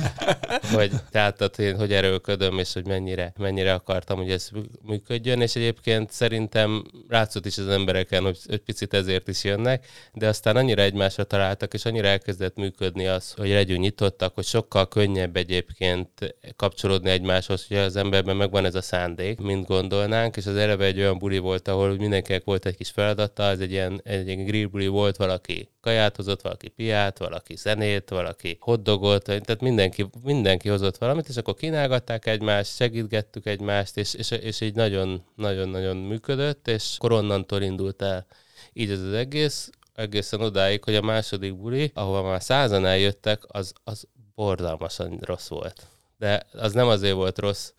hogy 0.75 0.91
tehát, 1.09 1.55
hogy, 1.55 1.73
hogy 1.77 1.93
erőlködöm, 1.93 2.59
és 2.59 2.73
hogy 2.73 2.87
mennyire, 2.87 3.33
mennyire 3.37 3.73
akartam, 3.73 4.17
hogy 4.17 4.31
ez 4.31 4.49
működjön, 4.81 5.41
és 5.41 5.55
egyébként 5.55 6.11
szerintem 6.11 6.83
látszott 7.07 7.45
is 7.45 7.57
az 7.57 7.67
embereken, 7.67 8.23
hogy 8.23 8.39
egy 8.47 8.61
picit 8.61 8.93
ezért 8.93 9.27
is 9.27 9.43
jönnek, 9.43 9.87
de 10.13 10.27
aztán 10.27 10.55
annyira 10.55 10.81
egymásra 10.81 11.23
találtak, 11.23 11.73
és 11.73 11.85
annyira 11.85 12.07
elkezdett 12.07 12.55
működni 12.55 13.07
az, 13.07 13.33
hogy 13.37 13.49
legyünk 13.49 13.81
nyitottak, 13.81 14.35
hogy 14.35 14.45
sokkal 14.45 14.87
könnyebb 14.87 15.35
egyébként 15.35 16.35
kapcsolódni 16.55 17.09
egymáshoz, 17.09 17.67
hogy 17.67 17.77
az 17.77 17.95
emberben 17.95 18.35
megvan 18.35 18.65
ez 18.65 18.75
a 18.75 18.81
szándék, 18.81 19.39
mint 19.43 19.67
gondolnánk, 19.67 20.37
és 20.37 20.45
az 20.45 20.55
eleve 20.55 20.85
egy 20.85 20.99
olyan 20.99 21.17
buli 21.17 21.37
volt, 21.37 21.67
ahol 21.67 21.95
mindenkinek 21.95 22.43
volt 22.43 22.65
egy 22.65 22.75
kis 22.75 22.89
feladata, 22.89 23.43
ez 23.43 23.59
egy 23.59 23.71
ilyen, 23.71 24.01
egy 24.03 24.27
ilyen 24.27 24.45
grill 24.45 24.67
buli 24.67 24.87
volt, 24.87 25.17
valaki 25.17 25.69
kaját 25.81 26.15
hozott, 26.15 26.41
valaki 26.41 26.67
piát, 26.67 27.17
valaki 27.17 27.55
zenét, 27.55 28.09
valaki 28.09 28.57
hoddogot, 28.59 29.23
tehát 29.23 29.61
mindenki, 29.61 30.05
mindenki 30.23 30.69
hozott 30.69 30.97
valamit, 30.97 31.27
és 31.27 31.37
akkor 31.37 31.53
kínálgatták 31.53 32.25
egymást, 32.25 32.75
segítgettük 32.75 33.45
egymást, 33.45 33.97
és, 33.97 34.13
és, 34.13 34.31
és 34.31 34.61
így 34.61 34.75
nagyon-nagyon-nagyon 34.75 35.97
működött, 35.97 36.67
és 36.67 36.95
akkor 36.97 37.11
onnantól 37.11 37.61
indult 37.61 38.01
el 38.01 38.25
így 38.73 38.91
ez 38.91 39.01
az 39.01 39.13
egész, 39.13 39.69
egészen 39.93 40.41
odáig, 40.41 40.83
hogy 40.83 40.95
a 40.95 41.01
második 41.01 41.55
buli, 41.55 41.91
ahova 41.93 42.21
már 42.29 42.43
százan 42.43 42.85
eljöttek, 42.85 43.43
az, 43.47 43.73
az 43.83 44.07
borzalmasan 44.35 45.19
rossz 45.21 45.47
volt. 45.47 45.87
De 46.17 46.43
az 46.53 46.73
nem 46.73 46.87
azért 46.87 47.15
volt 47.15 47.39
rossz, 47.39 47.71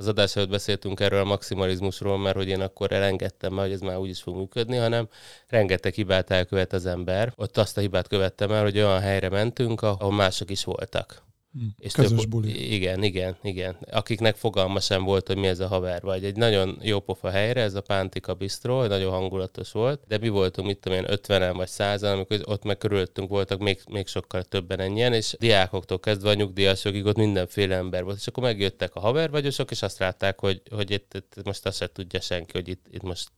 az 0.00 0.08
adás 0.08 0.36
előtt 0.36 0.50
beszéltünk 0.50 1.00
erről 1.00 1.20
a 1.20 1.24
maximalizmusról, 1.24 2.18
mert 2.18 2.36
hogy 2.36 2.48
én 2.48 2.60
akkor 2.60 2.92
elengedtem 2.92 3.56
hogy 3.56 3.72
ez 3.72 3.80
már 3.80 3.96
úgy 3.96 4.08
is 4.08 4.20
fog 4.20 4.36
működni, 4.36 4.76
hanem 4.76 5.08
rengeteg 5.48 5.94
hibát 5.94 6.30
elkövet 6.30 6.72
az 6.72 6.86
ember. 6.86 7.32
Ott 7.36 7.56
azt 7.56 7.76
a 7.76 7.80
hibát 7.80 8.08
követtem 8.08 8.52
el, 8.52 8.62
hogy 8.62 8.78
olyan 8.78 9.00
helyre 9.00 9.28
mentünk, 9.28 9.82
ahol 9.82 10.12
mások 10.12 10.50
is 10.50 10.64
voltak. 10.64 11.22
Mm, 11.58 11.66
és 11.78 11.92
közös 11.92 12.20
több, 12.20 12.28
buli. 12.28 12.72
Igen, 12.74 13.02
igen, 13.02 13.36
igen. 13.42 13.76
Akiknek 13.90 14.36
fogalma 14.36 14.80
sem 14.80 15.04
volt, 15.04 15.26
hogy 15.26 15.36
mi 15.36 15.46
ez 15.46 15.60
a 15.60 15.66
haver 15.66 16.02
vagy. 16.02 16.24
Egy 16.24 16.36
nagyon 16.36 16.78
jó 16.82 17.00
pofa 17.00 17.30
helyre, 17.30 17.60
ez 17.60 17.74
a 17.74 17.80
Pántika 17.80 18.34
Bistro, 18.34 18.86
nagyon 18.86 19.10
hangulatos 19.10 19.72
volt, 19.72 20.00
de 20.08 20.18
mi 20.18 20.28
voltunk, 20.28 20.66
mit 20.66 20.78
tudom 20.78 20.98
én, 20.98 21.10
50 21.10 21.56
vagy 21.56 21.68
100 21.68 22.02
amikor 22.02 22.40
ott 22.44 22.64
meg 22.64 22.78
körülöttünk 22.78 23.28
voltak 23.28 23.58
még, 23.58 23.80
még 23.88 24.06
sokkal 24.06 24.42
többen 24.42 24.80
ennyien, 24.80 25.12
és 25.12 25.36
diákoktól 25.38 26.00
kezdve 26.00 26.30
a 26.30 26.34
nyugdíjasokig 26.34 27.04
ott 27.04 27.16
mindenféle 27.16 27.76
ember 27.76 28.04
volt. 28.04 28.16
És 28.16 28.26
akkor 28.26 28.42
megjöttek 28.42 28.94
a 28.94 29.00
havervagyosok, 29.00 29.70
és 29.70 29.82
azt 29.82 29.98
látták, 29.98 30.40
hogy, 30.40 30.62
hogy 30.70 30.90
itt, 30.90 31.14
itt, 31.14 31.44
most 31.44 31.66
azt 31.66 31.76
se 31.76 31.92
tudja 31.92 32.20
senki, 32.20 32.52
hogy 32.52 32.68
itt, 32.68 32.86
itt 32.90 33.02
most 33.02 33.30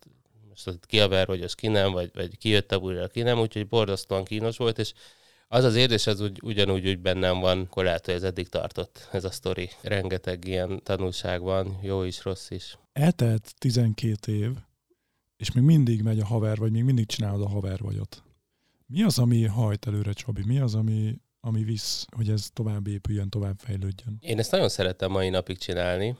most 0.48 0.86
ki 0.86 1.00
a 1.00 1.24
vagy 1.26 1.42
az 1.42 1.54
ki 1.54 1.68
nem, 1.68 1.92
vagy, 1.92 2.10
vagy 2.14 2.38
ki 2.38 2.48
jött 2.48 2.72
a 2.72 2.78
bulira, 2.78 3.08
ki 3.08 3.22
nem, 3.22 3.38
úgyhogy 3.38 3.68
borzasztóan 3.68 4.24
kínos 4.24 4.56
volt, 4.56 4.78
és 4.78 4.92
az 5.52 5.64
az 5.64 5.74
érzés, 5.74 6.06
az 6.06 6.20
úgy, 6.20 6.40
ugyanúgy 6.42 6.88
úgy 6.88 6.98
bennem 6.98 7.40
van, 7.40 7.60
akkor 7.60 7.84
lehet, 7.84 8.04
hogy 8.04 8.14
ez 8.14 8.22
eddig 8.22 8.48
tartott, 8.48 9.08
ez 9.12 9.24
a 9.24 9.30
sztori. 9.30 9.70
Rengeteg 9.82 10.44
ilyen 10.44 10.80
tanulság 10.82 11.40
van, 11.40 11.78
jó 11.82 12.02
is, 12.02 12.24
rossz 12.24 12.50
is. 12.50 12.78
Eltelt 12.92 13.54
12 13.58 14.32
év, 14.32 14.50
és 15.36 15.52
még 15.52 15.64
mindig 15.64 16.02
megy 16.02 16.18
a 16.18 16.24
haver, 16.24 16.58
vagy 16.58 16.70
még 16.70 16.84
mindig 16.84 17.06
csinálod 17.06 17.42
a 17.42 17.48
haver 17.48 17.78
vagyot. 17.78 18.22
Mi 18.86 19.02
az, 19.02 19.18
ami 19.18 19.46
hajt 19.46 19.86
előre, 19.86 20.12
Csabi? 20.12 20.42
Mi 20.46 20.58
az, 20.58 20.74
ami, 20.74 21.20
ami 21.40 21.64
visz, 21.64 22.06
hogy 22.16 22.28
ez 22.28 22.48
tovább 22.52 22.86
épüljön, 22.86 23.28
tovább 23.28 23.58
fejlődjön? 23.58 24.16
Én 24.20 24.38
ezt 24.38 24.50
nagyon 24.50 24.68
szeretem 24.68 25.10
mai 25.10 25.28
napig 25.28 25.58
csinálni 25.58 26.16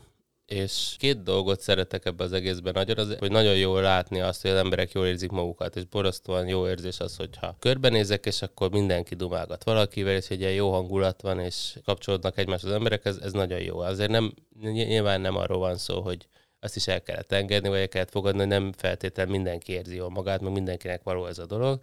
és 0.53 0.95
két 0.99 1.23
dolgot 1.23 1.61
szeretek 1.61 2.05
ebbe 2.05 2.25
az 2.25 2.33
egészben 2.33 2.73
nagyon, 2.73 2.99
az, 2.99 3.17
hogy 3.19 3.31
nagyon 3.31 3.57
jól 3.57 3.83
látni 3.83 4.21
azt, 4.21 4.43
hogy 4.43 4.51
az 4.51 4.57
emberek 4.57 4.93
jól 4.93 5.07
érzik 5.07 5.31
magukat, 5.31 5.77
és 5.77 5.85
borzasztóan 5.85 6.49
jó 6.49 6.69
érzés 6.69 7.01
az, 7.01 7.17
hogyha 7.17 7.57
körbenézek, 7.59 8.27
és 8.27 8.43
akkor 8.43 8.71
mindenki 8.71 9.15
dumálgat 9.15 9.65
valakivel, 9.65 10.15
és 10.15 10.29
egy 10.29 10.41
ilyen 10.41 10.53
jó 10.53 10.73
hangulat 10.73 11.21
van, 11.21 11.41
és 11.41 11.79
kapcsolódnak 11.85 12.39
egymáshoz 12.39 12.71
az 12.71 12.77
emberek, 12.77 13.05
ez, 13.05 13.17
ez 13.17 13.33
nagyon 13.33 13.61
jó. 13.61 13.79
Azért 13.79 14.11
nem, 14.11 14.35
nyilván 14.61 15.21
nem 15.21 15.37
arról 15.37 15.59
van 15.59 15.77
szó, 15.77 16.01
hogy 16.01 16.27
azt 16.61 16.77
is 16.77 16.89
el 16.89 17.03
kellett 17.03 17.33
engedni, 17.33 17.69
vagy 17.69 17.81
el 17.81 17.89
kellett 17.89 18.11
fogadni, 18.11 18.39
hogy 18.39 18.49
nem 18.49 18.73
feltétlenül 18.73 19.33
mindenki 19.33 19.73
érzi 19.73 19.95
jól 19.95 20.11
magát, 20.11 20.41
meg 20.41 20.53
mindenkinek 20.53 21.03
való 21.03 21.27
ez 21.27 21.39
a 21.39 21.47
dolog, 21.47 21.81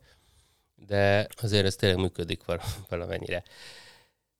de 0.75 1.27
azért 1.41 1.65
ez 1.65 1.75
tényleg 1.75 1.99
működik 1.99 2.41
valamennyire. 2.89 3.43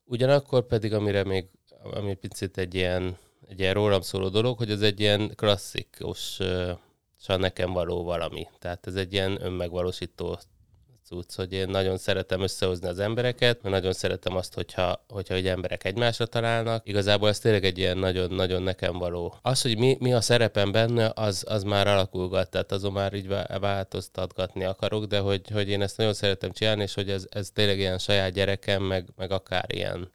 Ugyanakkor 0.06 0.66
pedig, 0.66 0.94
amire 0.94 1.24
még, 1.24 1.46
ami 1.84 2.14
picit 2.14 2.58
egy 2.58 2.76
ilyen 2.76 3.18
egy 3.50 3.60
ilyen 3.60 3.74
rólam 3.74 4.02
szóló 4.02 4.30
dolog, 4.30 4.58
hogy 4.58 4.72
ez 4.72 4.82
egy 4.82 5.00
ilyen 5.00 5.32
klasszikus, 5.36 6.40
csak 7.26 7.40
nekem 7.40 7.74
való 7.74 8.04
valami. 8.04 8.48
Tehát 8.60 8.88
ez 8.88 8.96
egy 8.96 9.14
ilyen 9.14 9.38
önmegvalósító 9.42 10.40
cucc, 11.06 11.36
hogy 11.36 11.54
én 11.54 11.70
nagyon 11.70 11.98
szeretem 11.98 12.42
összehozni 12.42 12.88
az 12.88 13.00
embereket, 13.00 13.62
mert 13.62 13.76
nagyon 13.76 13.94
szeretem 13.94 14.36
azt, 14.36 14.54
hogyha, 14.54 15.06
hogyha 15.08 15.34
egy 15.34 15.48
emberek 15.48 15.84
egymásra 15.84 16.26
találnak. 16.26 16.88
Igazából 16.88 17.30
ez 17.30 17.40
tényleg 17.40 17.66
egy 17.66 17.78
ilyen 17.78 17.98
nagyon-nagyon 17.98 18.64
nekem 18.64 18.98
való. 18.98 19.36
Az, 19.42 19.62
hogy 19.62 19.78
mi, 19.78 19.98
mi 20.00 20.14
a 20.14 20.22
szerepem 20.22 20.72
benne, 20.72 21.12
az, 21.16 21.44
az 21.48 21.64
már 21.64 21.88
alakulgat, 21.88 22.50
tehát 22.50 22.72
azon 22.72 22.92
már 22.92 23.14
így 23.14 23.28
változtatgatni 23.60 24.64
akarok, 24.64 25.06
de 25.06 25.20
hogy, 25.20 25.50
hogy 25.52 25.70
én 25.70 25.82
ezt 25.82 25.98
nagyon 25.98 26.14
szeretem 26.14 26.52
csinálni, 26.52 26.82
és 26.82 26.94
hogy 26.94 27.10
ez, 27.10 27.28
ez 27.30 27.50
tényleg 27.52 27.80
ilyen 27.80 27.98
saját 27.98 28.32
gyerekem, 28.32 28.84
meg, 28.84 29.10
meg 29.16 29.32
akár 29.32 29.66
ilyen 29.68 30.12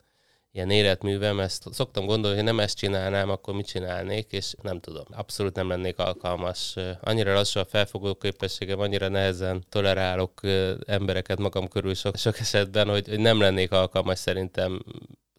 ilyen 0.54 0.70
életművem, 0.70 1.40
ezt 1.40 1.72
szoktam 1.72 2.06
gondolni, 2.06 2.36
hogy 2.36 2.44
nem 2.44 2.60
ezt 2.60 2.76
csinálnám, 2.76 3.30
akkor 3.30 3.54
mit 3.54 3.66
csinálnék, 3.66 4.32
és 4.32 4.54
nem 4.62 4.80
tudom. 4.80 5.04
Abszolút 5.10 5.54
nem 5.54 5.68
lennék 5.68 5.98
alkalmas. 5.98 6.74
Annyira 7.00 7.34
lassú 7.34 7.60
a 7.60 7.64
felfogó 7.64 8.14
képességem, 8.14 8.80
annyira 8.80 9.08
nehezen 9.08 9.64
tolerálok 9.68 10.40
embereket 10.86 11.38
magam 11.38 11.68
körül 11.68 11.94
sok, 11.94 12.16
sok 12.16 12.38
esetben, 12.38 12.88
hogy, 12.88 13.08
hogy 13.08 13.18
nem 13.18 13.40
lennék 13.40 13.72
alkalmas 13.72 14.18
szerintem 14.18 14.84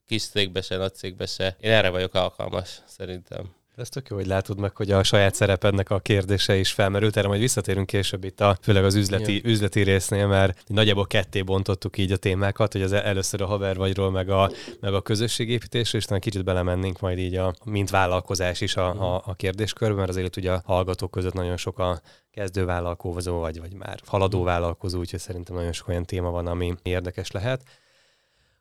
kis 0.05 0.23
cégbe 0.27 0.61
se, 0.61 0.77
nagy 0.77 0.93
cégbe 0.93 1.25
se. 1.25 1.55
Én 1.59 1.71
erre 1.71 1.89
vagyok 1.89 2.13
alkalmas, 2.13 2.81
szerintem. 2.85 3.53
Ez 3.75 3.89
tök 3.89 4.09
jó, 4.09 4.15
hogy 4.15 4.25
látod 4.25 4.59
meg, 4.59 4.75
hogy 4.75 4.91
a 4.91 5.03
saját 5.03 5.35
szerepednek 5.35 5.89
a 5.89 5.99
kérdése 5.99 6.55
is 6.55 6.71
felmerült. 6.71 7.17
Erre 7.17 7.27
majd 7.27 7.39
visszatérünk 7.39 7.87
később 7.87 8.23
itt, 8.23 8.41
a, 8.41 8.57
főleg 8.61 8.83
az 8.83 8.95
üzleti, 8.95 9.33
ja. 9.33 9.49
üzleti 9.49 9.81
résznél, 9.81 10.27
mert 10.27 10.63
nagyjából 10.67 11.05
ketté 11.05 11.41
bontottuk 11.41 11.97
így 11.97 12.11
a 12.11 12.17
témákat, 12.17 12.71
hogy 12.71 12.81
az 12.81 12.91
először 12.91 13.41
a 13.41 13.45
haver 13.45 13.75
vagyról, 13.75 14.11
meg 14.11 14.29
a, 14.29 14.51
meg 14.79 14.93
a 14.93 15.01
közösségépítésről, 15.01 16.01
és 16.01 16.07
talán 16.07 16.21
kicsit 16.21 16.43
belemennénk 16.43 16.99
majd 16.99 17.17
így 17.17 17.35
a 17.35 17.53
mint 17.65 17.89
vállalkozás 17.89 18.61
is 18.61 18.75
a, 18.75 19.15
a, 19.15 19.21
a 19.25 19.33
kérdéskörben, 19.33 19.97
mert 19.97 20.09
azért 20.09 20.37
ugye 20.37 20.51
a 20.51 20.61
hallgatók 20.65 21.11
között 21.11 21.33
nagyon 21.33 21.57
sok 21.57 21.79
a 21.79 22.01
kezdővállalkozó, 22.31 23.39
vagy, 23.39 23.59
vagy 23.59 23.73
már 23.73 23.99
haladó 24.05 24.43
vállalkozó, 24.43 24.99
úgyhogy 24.99 25.19
szerintem 25.19 25.55
nagyon 25.55 25.71
sok 25.71 25.87
olyan 25.87 26.05
téma 26.05 26.29
van, 26.29 26.47
ami 26.47 26.75
érdekes 26.83 27.31
lehet. 27.31 27.63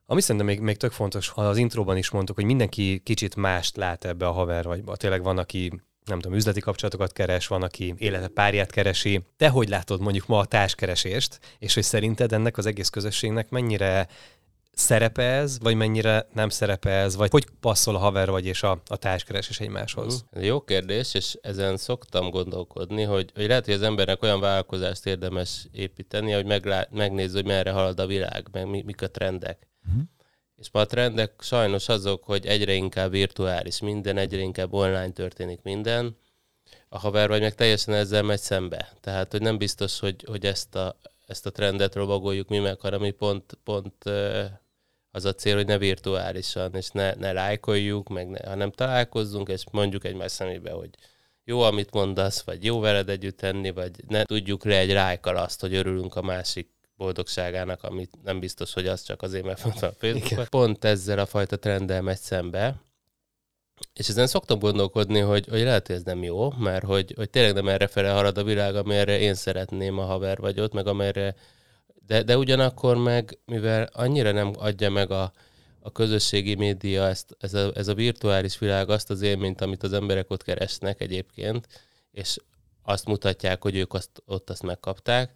Ami 0.07 0.21
szerintem 0.21 0.47
még, 0.47 0.61
még 0.61 0.77
tök 0.77 0.93
fontos, 0.93 1.33
az 1.35 1.57
intróban 1.57 1.97
is 1.97 2.11
mondtuk, 2.11 2.37
hogy 2.37 2.45
mindenki 2.45 3.01
kicsit 3.05 3.37
mást 3.37 3.77
lát 3.77 4.05
ebbe 4.05 4.27
a 4.27 4.33
haver 4.33 4.65
vagyba. 4.65 4.97
Tényleg 4.97 5.23
van, 5.23 5.39
aki 5.39 5.73
nem 6.05 6.21
tudom, 6.21 6.37
üzleti 6.37 6.61
kapcsolatokat 6.61 7.13
keres, 7.13 7.47
van, 7.47 7.63
aki 7.63 7.95
élete 7.99 8.29
párját 8.29 8.71
keresi. 8.71 9.21
Te 9.37 9.49
hogy 9.49 9.69
látod 9.69 10.01
mondjuk 10.01 10.27
ma 10.27 10.39
a 10.39 10.45
társkeresést, 10.45 11.41
és 11.59 11.75
hogy 11.75 11.83
szerinted 11.83 12.33
ennek 12.33 12.57
az 12.57 12.67
egész 12.67 12.89
közösségnek 12.89 13.51
mennyire 13.51 14.09
szerepe 14.73 15.23
ez, 15.23 15.59
vagy 15.59 15.75
mennyire 15.75 16.27
nem 16.33 16.49
szerepe 16.49 16.91
ez, 16.91 17.17
vagy 17.17 17.31
hogy 17.31 17.47
passzol 17.61 17.95
a 17.95 17.99
haver 17.99 18.31
vagy 18.31 18.47
és 18.47 18.63
a, 18.63 18.83
a 18.87 18.97
társkeresés 18.97 19.61
egymáshoz? 19.61 20.25
Ez 20.31 20.43
jó 20.43 20.61
kérdés, 20.61 21.15
és 21.15 21.39
ezen 21.43 21.77
szoktam 21.77 22.31
gondolkodni, 22.31 23.03
hogy, 23.03 23.31
hogy 23.35 23.47
lehet, 23.47 23.65
hogy 23.65 23.75
az 23.75 23.83
embernek 23.83 24.23
olyan 24.23 24.41
vállalkozást 24.41 25.07
érdemes 25.07 25.67
építeni, 25.73 26.33
hogy 26.33 26.47
meglá- 26.47 26.91
megnézze, 26.91 27.37
hogy 27.37 27.47
merre 27.47 27.71
halad 27.71 28.01
a 28.01 28.07
világ, 28.07 28.49
meg 28.53 28.69
mi, 28.69 28.83
mik 28.87 29.03
a 29.03 29.11
trendek. 29.11 29.69
Uh-huh. 29.87 30.03
És 30.57 30.69
a 30.73 30.87
trendek 30.87 31.33
sajnos 31.41 31.89
azok, 31.89 32.25
hogy 32.25 32.47
egyre 32.47 32.73
inkább 32.73 33.11
virtuális 33.11 33.81
minden, 33.81 34.17
egyre 34.17 34.41
inkább 34.41 34.73
online 34.73 35.11
történik 35.11 35.63
minden. 35.63 36.17
A 36.89 36.99
haver 36.99 37.29
vagy 37.29 37.41
meg 37.41 37.55
teljesen 37.55 37.95
ezzel 37.95 38.23
megy 38.23 38.41
szembe. 38.41 38.93
Tehát, 39.01 39.31
hogy 39.31 39.41
nem 39.41 39.59
biztos, 39.59 39.99
hogy, 39.99 40.25
hogy 40.27 40.47
ezt, 40.47 40.75
a, 40.75 40.97
ezt 41.27 41.47
a 41.47 41.51
trendet 41.51 41.95
robagoljuk 41.95 42.49
mi 42.49 42.59
meg, 42.59 42.81
hanem 42.81 43.01
mi 43.01 43.11
pont, 43.11 43.59
pont 43.65 44.05
az 45.11 45.25
a 45.25 45.35
cél, 45.35 45.57
hogy 45.57 45.67
ne 45.67 45.79
virtuálisan, 45.79 46.75
és 46.75 46.91
ne, 46.91 47.15
ne 47.15 47.33
lájkoljuk, 47.33 48.09
meg 48.09 48.29
ne, 48.29 48.49
hanem 48.49 48.71
találkozzunk, 48.71 49.49
és 49.49 49.65
mondjuk 49.71 50.05
egymás 50.05 50.33
szemébe, 50.33 50.71
hogy 50.71 50.91
jó, 51.45 51.61
amit 51.61 51.93
mondasz, 51.93 52.43
vagy 52.43 52.65
jó 52.65 52.81
veled 52.81 53.09
együtt 53.09 53.37
tenni, 53.37 53.71
vagy 53.71 53.91
ne 54.09 54.25
tudjuk 54.25 54.65
le 54.65 54.79
egy 54.79 54.93
lájkal 54.93 55.37
azt, 55.37 55.61
hogy 55.61 55.75
örülünk 55.75 56.17
a 56.17 56.23
másik 56.23 56.74
boldogságának, 57.05 57.83
amit 57.83 58.11
nem 58.23 58.41
biztos, 58.41 58.73
hogy 58.73 58.87
az 58.87 59.03
csak 59.03 59.23
azért, 59.23 59.45
mert 59.45 59.61
van 59.61 59.73
a 59.73 59.93
Facebookon. 59.99 60.47
Pont 60.51 60.85
ezzel 60.85 61.19
a 61.19 61.27
fajta 61.27 61.57
trenddel 61.57 62.03
megy 62.03 62.19
szembe, 62.19 62.81
és 63.95 64.09
ezen 64.09 64.27
szoktam 64.27 64.59
gondolkodni, 64.59 65.19
hogy, 65.19 65.47
hogy 65.47 65.63
lehet, 65.63 65.87
hogy 65.87 65.97
ez 65.97 66.03
nem 66.03 66.23
jó, 66.23 66.51
mert 66.51 66.85
hogy, 66.85 67.13
hogy 67.17 67.31
tényleg 67.31 67.55
nem 67.55 67.69
erre 67.69 67.87
fele 67.87 68.11
harad 68.11 68.39
a 68.39 68.45
világ, 68.45 68.77
amire 68.77 69.19
én 69.19 69.35
szeretném 69.35 69.99
a 69.99 70.05
haver 70.05 70.39
vagy 70.39 70.61
ott, 70.61 70.73
meg 70.73 70.87
amire 70.87 71.35
de, 72.07 72.23
de 72.23 72.39
ugyanakkor 72.39 72.97
meg, 72.97 73.39
mivel 73.45 73.89
annyira 73.93 74.33
nem 74.33 74.53
adja 74.59 74.91
meg 74.91 75.11
a, 75.11 75.33
a 75.81 75.93
közösségi 75.93 76.55
média, 76.55 77.07
ezt, 77.07 77.37
ez, 77.39 77.55
a, 77.55 77.71
ez 77.75 77.89
a 77.89 77.95
virtuális 77.95 78.59
világ 78.59 78.91
azt 78.91 79.11
az 79.11 79.23
élményt, 79.23 79.61
amit 79.61 79.83
az 79.83 79.93
emberek 79.93 80.31
ott 80.31 80.43
keresnek 80.43 81.01
egyébként, 81.01 81.67
és 82.11 82.37
azt 82.83 83.07
mutatják, 83.07 83.63
hogy 83.63 83.77
ők 83.77 83.93
azt, 83.93 84.11
ott 84.27 84.51
azt 84.51 84.63
megkapták, 84.63 85.33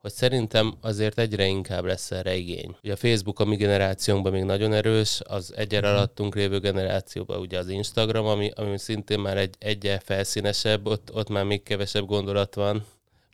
hogy 0.00 0.12
szerintem 0.12 0.74
azért 0.80 1.18
egyre 1.18 1.46
inkább 1.46 1.84
lesz 1.84 2.10
erre 2.10 2.34
igény. 2.34 2.76
Ugye 2.82 2.92
a 2.92 2.96
Facebook 2.96 3.40
a 3.40 3.44
mi 3.44 3.56
generációnkban 3.56 4.32
még 4.32 4.42
nagyon 4.42 4.72
erős, 4.72 5.20
az 5.24 5.52
egyen 5.56 5.82
uh-huh. 5.82 5.96
alattunk 5.96 6.34
lévő 6.34 6.58
generációban 6.58 7.38
ugye 7.38 7.58
az 7.58 7.68
Instagram, 7.68 8.26
ami, 8.26 8.50
ami 8.54 8.78
szintén 8.78 9.18
már 9.18 9.36
egy 9.36 9.54
egyen 9.58 10.00
felszínesebb, 10.04 10.86
ott, 10.86 11.14
ott 11.14 11.28
már 11.28 11.44
még 11.44 11.62
kevesebb 11.62 12.06
gondolat 12.06 12.54
van, 12.54 12.84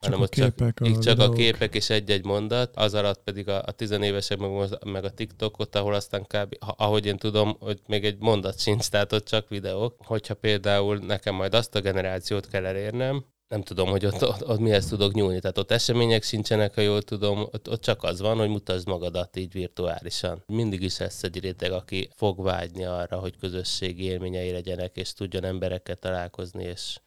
csak 0.04 0.12
hanem 0.12 0.21
a 0.21 0.26
képek, 0.26 0.75
csak, 0.75 0.97
a, 0.97 0.99
csak 0.99 1.18
a 1.18 1.33
képek 1.33 1.75
és 1.75 1.90
egy-egy 1.90 2.25
mondat, 2.25 2.76
az 2.76 2.94
alatt 2.94 3.23
pedig 3.23 3.49
a, 3.49 3.62
a 3.66 3.71
tizenévesek 3.71 4.38
meg, 4.38 4.50
meg 4.85 5.04
a 5.04 5.11
TikTokot, 5.11 5.76
ahol 5.76 5.94
aztán 5.94 6.23
kb. 6.23 6.56
ahogy 6.59 7.06
én 7.06 7.16
tudom, 7.16 7.56
hogy 7.61 7.80
még 7.87 8.04
egy 8.04 8.16
mondat 8.18 8.59
sincs, 8.59 8.88
tehát 8.88 9.12
ott 9.12 9.25
csak 9.26 9.49
videók. 9.49 9.97
Hogyha 9.99 10.35
például 10.35 10.97
nekem 10.97 11.35
majd 11.35 11.54
azt 11.54 11.75
a 11.75 11.80
generációt 11.80 12.49
kell 12.49 12.64
elérnem, 12.64 13.25
nem 13.48 13.62
tudom, 13.62 13.88
hogy 13.88 14.06
ott, 14.06 14.22
ott, 14.26 14.48
ott 14.48 14.58
mihez 14.58 14.86
tudok 14.86 15.12
nyúlni. 15.12 15.40
Tehát 15.40 15.58
ott 15.58 15.70
események 15.70 16.22
sincsenek, 16.22 16.74
ha 16.74 16.80
jól 16.80 17.02
tudom, 17.02 17.40
ott, 17.40 17.70
ott 17.70 17.80
csak 17.80 18.02
az 18.02 18.20
van, 18.20 18.36
hogy 18.36 18.48
mutasd 18.48 18.86
magadat 18.86 19.36
így 19.36 19.52
virtuálisan. 19.52 20.42
Mindig 20.46 20.82
is 20.82 20.98
lesz 20.98 21.22
egy 21.22 21.40
réteg, 21.40 21.72
aki 21.72 22.10
fog 22.14 22.42
vágyni 22.42 22.84
arra, 22.84 23.18
hogy 23.18 23.36
közösségi 23.36 24.02
élményei 24.02 24.50
legyenek, 24.50 24.96
és 24.96 25.12
tudjon 25.12 25.44
emberekkel 25.44 25.96
találkozni, 25.96 26.64
és, 26.64 26.98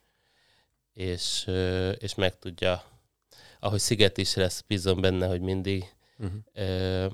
és, 0.94 1.50
és 1.98 2.16
meg 2.16 2.40
tudja, 2.40 2.84
ahogy 3.60 3.80
Sziget 3.80 4.18
is 4.18 4.36
lesz, 4.36 4.64
bízom 4.68 5.02
benne, 5.02 5.28
hogy 5.28 5.42
mindig. 5.42 5.96
Uh-huh. 6.18 7.12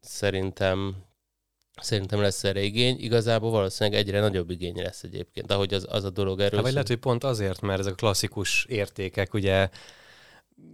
Szerintem 0.00 1.04
Szerintem 1.80 2.20
lesz 2.20 2.44
erre 2.44 2.62
igény. 2.62 2.96
Igazából 3.00 3.50
valószínűleg 3.50 4.00
egyre 4.00 4.20
nagyobb 4.20 4.50
igény 4.50 4.76
lesz 4.76 5.02
egyébként, 5.02 5.52
ahogy 5.52 5.74
az, 5.74 5.86
az 5.90 6.04
a 6.04 6.10
dolog 6.10 6.40
erős. 6.40 6.54
Hát, 6.54 6.62
vagy 6.62 6.72
lehet, 6.72 6.88
hogy 6.88 6.96
pont 6.96 7.24
azért, 7.24 7.60
mert 7.60 7.80
ezek 7.80 7.92
a 7.92 7.96
klasszikus 7.96 8.64
értékek 8.64 9.34
ugye 9.34 9.68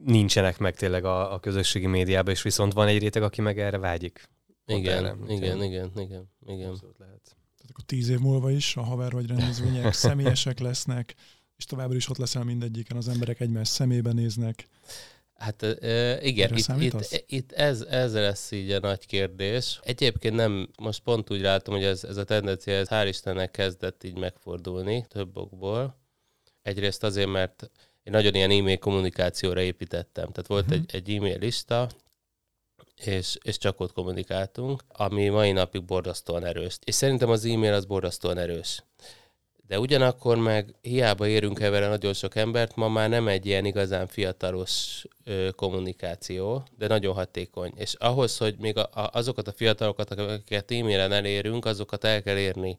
nincsenek 0.04 0.58
meg 0.58 0.76
tényleg 0.76 1.04
a, 1.04 1.34
a 1.34 1.40
közösségi 1.40 1.86
médiában, 1.86 2.32
és 2.34 2.42
viszont 2.42 2.72
van 2.72 2.86
egy 2.86 2.98
réteg, 2.98 3.22
aki 3.22 3.40
meg 3.40 3.58
erre 3.58 3.78
vágyik. 3.78 4.28
igen, 4.66 5.04
erre. 5.04 5.16
igen, 5.28 5.62
igen, 5.62 5.90
igen, 5.96 6.30
igen. 6.46 6.78
lehet. 6.98 7.36
Tehát 7.56 7.70
akkor 7.70 7.84
tíz 7.86 8.08
év 8.08 8.18
múlva 8.18 8.50
is 8.50 8.76
a 8.76 8.82
haver 8.82 9.12
vagy 9.12 9.26
rendezvények 9.26 9.92
személyesek 10.06 10.58
lesznek, 10.58 11.14
és 11.56 11.64
továbbra 11.64 11.96
is 11.96 12.08
ott 12.08 12.16
leszel 12.16 12.44
mindegyiken, 12.44 12.96
az 12.96 13.08
emberek 13.08 13.40
egymás 13.40 13.68
szemébe 13.68 14.12
néznek. 14.12 14.68
Hát 15.36 15.62
igen, 16.22 16.56
itt, 16.56 16.68
itt, 16.78 17.24
itt 17.26 17.52
ez, 17.52 17.80
ez 17.80 18.14
lesz 18.14 18.50
így 18.50 18.70
a 18.70 18.80
nagy 18.80 19.06
kérdés. 19.06 19.80
Egyébként 19.82 20.34
nem, 20.34 20.68
most 20.78 21.02
pont 21.02 21.30
úgy 21.30 21.40
látom, 21.40 21.74
hogy 21.74 21.84
ez, 21.84 22.04
ez 22.04 22.16
a 22.16 22.24
tendencia, 22.24 22.74
ez 22.74 22.88
hál' 22.90 23.06
Istennek 23.08 23.50
kezdett 23.50 24.04
így 24.04 24.18
megfordulni 24.18 25.04
több 25.08 25.36
okból. 25.36 25.96
Egyrészt 26.62 27.02
azért, 27.02 27.28
mert 27.28 27.70
én 28.02 28.12
nagyon 28.12 28.34
ilyen 28.34 28.50
e-mail 28.50 28.78
kommunikációra 28.78 29.60
építettem. 29.60 30.28
Tehát 30.32 30.46
volt 30.46 30.64
uh-huh. 30.64 30.84
egy, 30.92 30.94
egy 30.94 31.16
e-mail 31.16 31.38
lista, 31.38 31.88
és, 32.96 33.36
és 33.42 33.58
csak 33.58 33.80
ott 33.80 33.92
kommunikáltunk, 33.92 34.82
ami 34.88 35.28
mai 35.28 35.52
napig 35.52 35.84
borzasztóan 35.84 36.44
erős. 36.44 36.78
És 36.84 36.94
szerintem 36.94 37.30
az 37.30 37.44
e-mail 37.44 37.72
az 37.72 37.84
borzasztóan 37.84 38.38
erős. 38.38 38.84
De 39.66 39.78
ugyanakkor 39.78 40.36
meg 40.36 40.74
hiába 40.80 41.26
érünk 41.26 41.60
el 41.60 41.70
vele 41.70 41.88
nagyon 41.88 42.12
sok 42.14 42.36
embert, 42.36 42.76
ma 42.76 42.88
már 42.88 43.08
nem 43.08 43.28
egy 43.28 43.46
ilyen 43.46 43.64
igazán 43.64 44.06
fiatalos 44.06 45.04
ö, 45.24 45.48
kommunikáció, 45.56 46.62
de 46.78 46.86
nagyon 46.86 47.14
hatékony. 47.14 47.72
És 47.76 47.94
ahhoz, 47.94 48.36
hogy 48.36 48.56
még 48.58 48.76
a, 48.76 48.88
a, 48.92 49.10
azokat 49.12 49.48
a 49.48 49.52
fiatalokat, 49.52 50.10
akiket 50.10 50.70
e-mailen 50.70 51.12
elérünk, 51.12 51.64
azokat 51.64 52.04
el 52.04 52.22
kell 52.22 52.36
érni, 52.36 52.78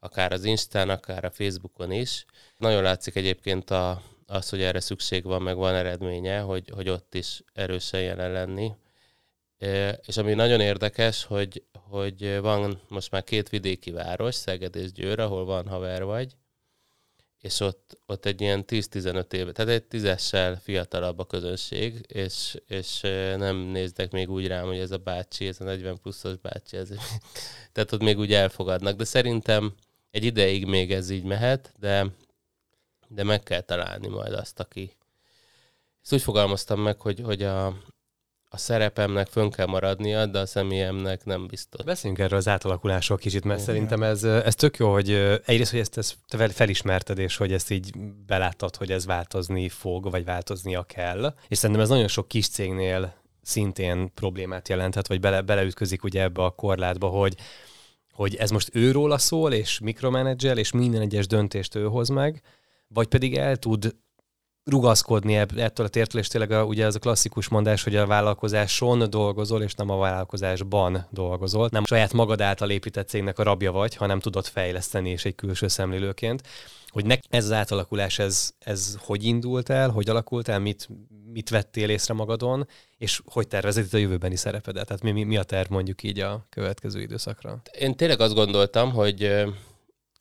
akár 0.00 0.32
az 0.32 0.44
Instán, 0.44 0.88
akár 0.88 1.24
a 1.24 1.30
Facebookon 1.30 1.92
is. 1.92 2.24
Nagyon 2.56 2.82
látszik 2.82 3.14
egyébként 3.14 3.70
a, 3.70 4.02
az, 4.26 4.48
hogy 4.48 4.62
erre 4.62 4.80
szükség 4.80 5.24
van, 5.24 5.42
meg 5.42 5.56
van 5.56 5.74
eredménye, 5.74 6.40
hogy, 6.40 6.70
hogy 6.74 6.88
ott 6.88 7.14
is 7.14 7.42
erősen 7.52 8.00
jelen 8.00 8.32
lenni. 8.32 8.72
És 10.06 10.16
ami 10.16 10.34
nagyon 10.34 10.60
érdekes, 10.60 11.24
hogy, 11.24 11.64
hogy 11.72 12.38
van 12.40 12.80
most 12.88 13.10
már 13.10 13.24
két 13.24 13.48
vidéki 13.48 13.90
város, 13.90 14.34
Szeged 14.34 14.76
és 14.76 14.92
Győr, 14.92 15.18
ahol 15.18 15.44
van 15.44 15.68
haver 15.68 16.04
vagy, 16.04 16.36
és 17.40 17.60
ott, 17.60 17.98
ott 18.06 18.26
egy 18.26 18.40
ilyen 18.40 18.64
10-15 18.66 19.32
éve, 19.32 19.52
tehát 19.52 19.72
egy 19.72 19.84
tízessel 19.84 20.60
fiatalabb 20.60 21.18
a 21.18 21.26
közönség, 21.26 22.04
és, 22.08 22.56
és 22.66 23.00
nem 23.36 23.56
néztek 23.56 24.10
még 24.10 24.30
úgy 24.30 24.46
rám, 24.46 24.66
hogy 24.66 24.78
ez 24.78 24.90
a 24.90 24.98
bácsi, 24.98 25.46
ez 25.46 25.60
a 25.60 25.64
40 25.64 26.00
pluszos 26.00 26.36
bácsi, 26.36 26.76
ez, 26.76 26.88
tehát 27.72 27.92
ott 27.92 28.02
még 28.02 28.18
úgy 28.18 28.32
elfogadnak, 28.32 28.96
de 28.96 29.04
szerintem 29.04 29.74
egy 30.10 30.24
ideig 30.24 30.66
még 30.66 30.92
ez 30.92 31.10
így 31.10 31.24
mehet, 31.24 31.72
de, 31.78 32.06
de 33.08 33.22
meg 33.22 33.42
kell 33.42 33.60
találni 33.60 34.08
majd 34.08 34.32
azt, 34.32 34.60
aki. 34.60 34.96
Ezt 36.02 36.12
úgy 36.12 36.22
fogalmaztam 36.22 36.80
meg, 36.80 37.00
hogy, 37.00 37.20
hogy 37.20 37.42
a, 37.42 37.66
a 38.50 38.56
szerepemnek 38.56 39.26
fönn 39.26 39.50
kell 39.50 39.66
maradnia, 39.66 40.26
de 40.26 40.38
a 40.38 40.46
személyemnek 40.46 41.24
nem 41.24 41.46
biztos. 41.46 41.84
Beszéljünk 41.84 42.22
erről 42.22 42.38
az 42.38 42.48
átalakulásról 42.48 43.18
kicsit, 43.18 43.44
mert 43.44 43.60
Igen. 43.60 43.74
szerintem 43.74 44.02
ez, 44.02 44.24
ez 44.24 44.54
tök 44.54 44.76
jó, 44.76 44.92
hogy 44.92 45.10
ö, 45.10 45.34
egyrészt, 45.44 45.70
hogy 45.70 45.80
ezt, 45.80 45.98
ezt 45.98 46.16
te 46.28 46.48
felismerted, 46.48 47.18
és 47.18 47.36
hogy 47.36 47.52
ezt 47.52 47.70
így 47.70 47.98
beláttad, 48.26 48.76
hogy 48.76 48.90
ez 48.90 49.06
változni 49.06 49.68
fog, 49.68 50.10
vagy 50.10 50.24
változnia 50.24 50.82
kell. 50.82 51.34
És 51.48 51.58
szerintem 51.58 51.84
ez 51.84 51.90
nagyon 51.90 52.08
sok 52.08 52.28
kis 52.28 52.48
cégnél 52.48 53.14
szintén 53.42 54.14
problémát 54.14 54.68
jelenthet, 54.68 55.08
vagy 55.08 55.20
bele, 55.20 55.40
beleütközik 55.40 56.04
ugye 56.04 56.22
ebbe 56.22 56.42
a 56.42 56.50
korlátba, 56.50 57.06
hogy 57.06 57.34
hogy 58.18 58.34
ez 58.34 58.50
most 58.50 58.70
őróla 58.72 59.18
szól, 59.18 59.52
és 59.52 59.78
mikromenedzsel, 59.78 60.58
és 60.58 60.72
minden 60.72 61.00
egyes 61.00 61.26
döntést 61.26 61.74
ő 61.74 61.84
hoz 61.84 62.08
meg, 62.08 62.42
vagy 62.88 63.06
pedig 63.06 63.36
el 63.36 63.56
tud 63.56 63.94
rugaszkodni 64.68 65.34
ettől 65.34 65.86
a 65.86 65.88
tértől, 65.88 66.22
tényleg 66.24 66.68
ugye 66.68 66.84
ez 66.84 66.94
a 66.94 66.98
klasszikus 66.98 67.48
mondás, 67.48 67.82
hogy 67.82 67.96
a 67.96 68.06
vállalkozáson 68.06 69.10
dolgozol, 69.10 69.62
és 69.62 69.74
nem 69.74 69.90
a 69.90 69.98
vállalkozásban 69.98 71.06
dolgozol. 71.10 71.68
Nem 71.72 71.84
saját 71.84 72.12
magad 72.12 72.40
által 72.40 72.70
épített 72.70 73.08
cégnek 73.08 73.38
a 73.38 73.42
rabja 73.42 73.72
vagy, 73.72 73.94
hanem 73.94 74.20
tudod 74.20 74.46
fejleszteni, 74.46 75.10
és 75.10 75.24
egy 75.24 75.34
külső 75.34 75.68
szemlélőként. 75.68 76.42
Hogy 76.88 77.06
nek 77.06 77.22
ez 77.28 77.44
az 77.44 77.52
átalakulás, 77.52 78.18
ez, 78.18 78.50
ez 78.58 78.96
hogy 78.98 79.24
indult 79.24 79.70
el, 79.70 79.90
hogy 79.90 80.08
alakult 80.08 80.48
el, 80.48 80.58
mit, 80.58 80.88
mit 81.32 81.48
vettél 81.48 81.88
észre 81.88 82.14
magadon, 82.14 82.68
és 82.98 83.20
hogy 83.24 83.48
tervezed 83.48 83.84
itt 83.84 83.92
a 83.92 83.96
jövőbeni 83.96 84.36
szerepedet? 84.36 84.86
Tehát 84.86 85.02
mi, 85.02 85.10
mi, 85.10 85.22
mi 85.22 85.36
a 85.36 85.42
terv 85.42 85.70
mondjuk 85.70 86.02
így 86.02 86.20
a 86.20 86.46
következő 86.48 87.00
időszakra? 87.00 87.60
Én 87.78 87.96
tényleg 87.96 88.20
azt 88.20 88.34
gondoltam, 88.34 88.92
hogy 88.92 89.44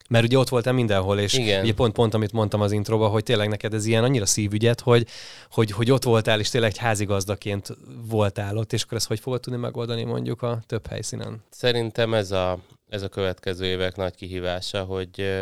Mert 0.08 0.26
ugye 0.26 0.38
ott 0.38 0.50
voltál 0.50 0.74
mindenhol, 0.74 1.20
és 1.20 1.34
Igen. 1.34 1.64
ugye 1.64 1.74
pont, 1.74 1.94
pont 1.94 2.14
amit 2.14 2.32
mondtam 2.32 2.62
az 2.62 2.72
introba, 2.72 3.08
hogy 3.08 3.24
tényleg 3.24 3.50
neked 3.50 3.74
ez 3.74 3.86
ilyen 3.86 4.04
annyira 4.04 4.26
szívügyet, 4.26 4.82
hogy, 4.82 5.08
hogy, 5.52 5.72
hogy 5.72 5.92
ott 5.92 6.04
voltál, 6.04 6.40
és 6.40 6.50
tényleg 6.50 6.70
egy 6.70 6.78
házigazdaként 6.78 7.78
voltál 8.10 8.58
ott, 8.58 8.74
és 8.74 8.84
akkor 8.84 8.98
ezt 8.98 9.08
hogy 9.08 9.20
fogod 9.20 9.42
tudni 9.42 9.60
megoldani 9.60 10.04
mondjuk 10.04 10.42
a 10.42 10.60
több 10.66 10.88
helyszínen? 10.88 11.44
Szerintem 11.50 12.14
ez 12.14 12.32
a, 12.32 12.60
ez 12.90 13.02
a 13.02 13.08
következő 13.08 13.66
évek 13.66 13.96
nagy 13.96 14.16
kihívása, 14.16 14.84
hogy, 14.84 15.40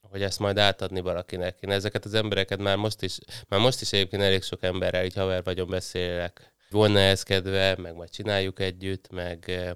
hogy 0.00 0.22
ezt 0.22 0.38
majd 0.38 0.58
átadni 0.58 1.00
valakinek. 1.00 1.56
Én 1.60 1.70
ezeket 1.70 2.04
az 2.04 2.14
embereket 2.14 2.58
már 2.58 2.76
most 2.76 3.02
is, 3.02 3.18
már 3.48 3.60
most 3.60 3.80
is 3.80 3.92
egyébként 3.92 4.22
elég 4.22 4.42
sok 4.42 4.62
emberrel 4.62 5.04
így 5.04 5.14
haver 5.14 5.42
vagyon 5.44 5.68
beszélek. 5.68 6.49
Volna 6.70 6.98
ez 6.98 7.22
kedve, 7.22 7.76
meg 7.76 7.94
majd 7.94 8.10
csináljuk 8.10 8.60
együtt, 8.60 9.10
meg 9.10 9.44
ö, 9.46 9.70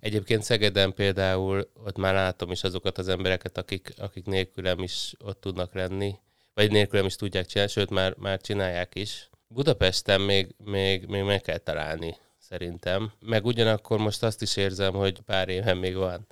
egyébként 0.00 0.42
Szegeden 0.42 0.94
például 0.94 1.70
ott 1.84 1.96
már 1.96 2.14
látom 2.14 2.50
is 2.50 2.62
azokat 2.62 2.98
az 2.98 3.08
embereket, 3.08 3.58
akik, 3.58 3.92
akik 3.96 4.26
nélkülem 4.26 4.78
is 4.78 5.12
ott 5.18 5.40
tudnak 5.40 5.74
lenni, 5.74 6.18
vagy 6.54 6.70
nélkülem 6.70 7.06
is 7.06 7.16
tudják 7.16 7.46
csinálni, 7.46 7.72
sőt 7.72 7.90
már, 7.90 8.14
már 8.16 8.40
csinálják 8.40 8.94
is. 8.94 9.30
Budapesten 9.48 10.20
még, 10.20 10.54
még, 10.64 11.06
még 11.06 11.22
meg 11.22 11.40
kell 11.40 11.58
találni 11.58 12.16
szerintem. 12.38 13.12
Meg 13.20 13.44
ugyanakkor 13.44 13.98
most 13.98 14.22
azt 14.22 14.42
is 14.42 14.56
érzem, 14.56 14.92
hogy 14.92 15.20
pár 15.20 15.48
éven 15.48 15.76
még 15.76 15.96
van. 15.96 16.26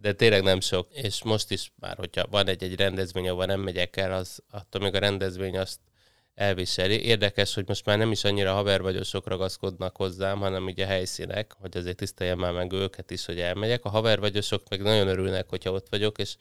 De 0.00 0.12
tényleg 0.12 0.42
nem 0.42 0.60
sok. 0.60 0.88
És 0.90 1.22
most 1.22 1.50
is 1.50 1.72
már, 1.80 1.96
hogyha 1.96 2.26
van 2.30 2.48
egy-egy 2.48 2.76
rendezvény, 2.76 3.28
ahol 3.28 3.44
nem 3.44 3.60
megyek 3.60 3.96
el, 3.96 4.12
az 4.12 4.42
attól 4.50 4.80
még 4.80 4.94
a 4.94 4.98
rendezvény 4.98 5.58
azt 5.58 5.78
elviseli. 6.38 7.04
Érdekes, 7.04 7.54
hogy 7.54 7.64
most 7.66 7.84
már 7.84 7.98
nem 7.98 8.10
is 8.10 8.24
annyira 8.24 8.52
havervagyosok 8.52 9.26
ragaszkodnak 9.26 9.96
hozzám, 9.96 10.38
hanem 10.38 10.64
ugye 10.64 10.86
helyszínek, 10.86 11.52
hogy 11.60 11.76
azért 11.76 11.96
tiszteljem 11.96 12.38
már 12.38 12.52
meg 12.52 12.72
őket 12.72 13.10
is, 13.10 13.24
hogy 13.24 13.40
elmegyek. 13.40 13.84
A 13.84 13.88
havervagyosok 13.88 14.62
meg 14.68 14.82
nagyon 14.82 15.08
örülnek, 15.08 15.48
hogyha 15.48 15.70
ott 15.70 15.86
vagyok, 15.90 16.18
és 16.18 16.36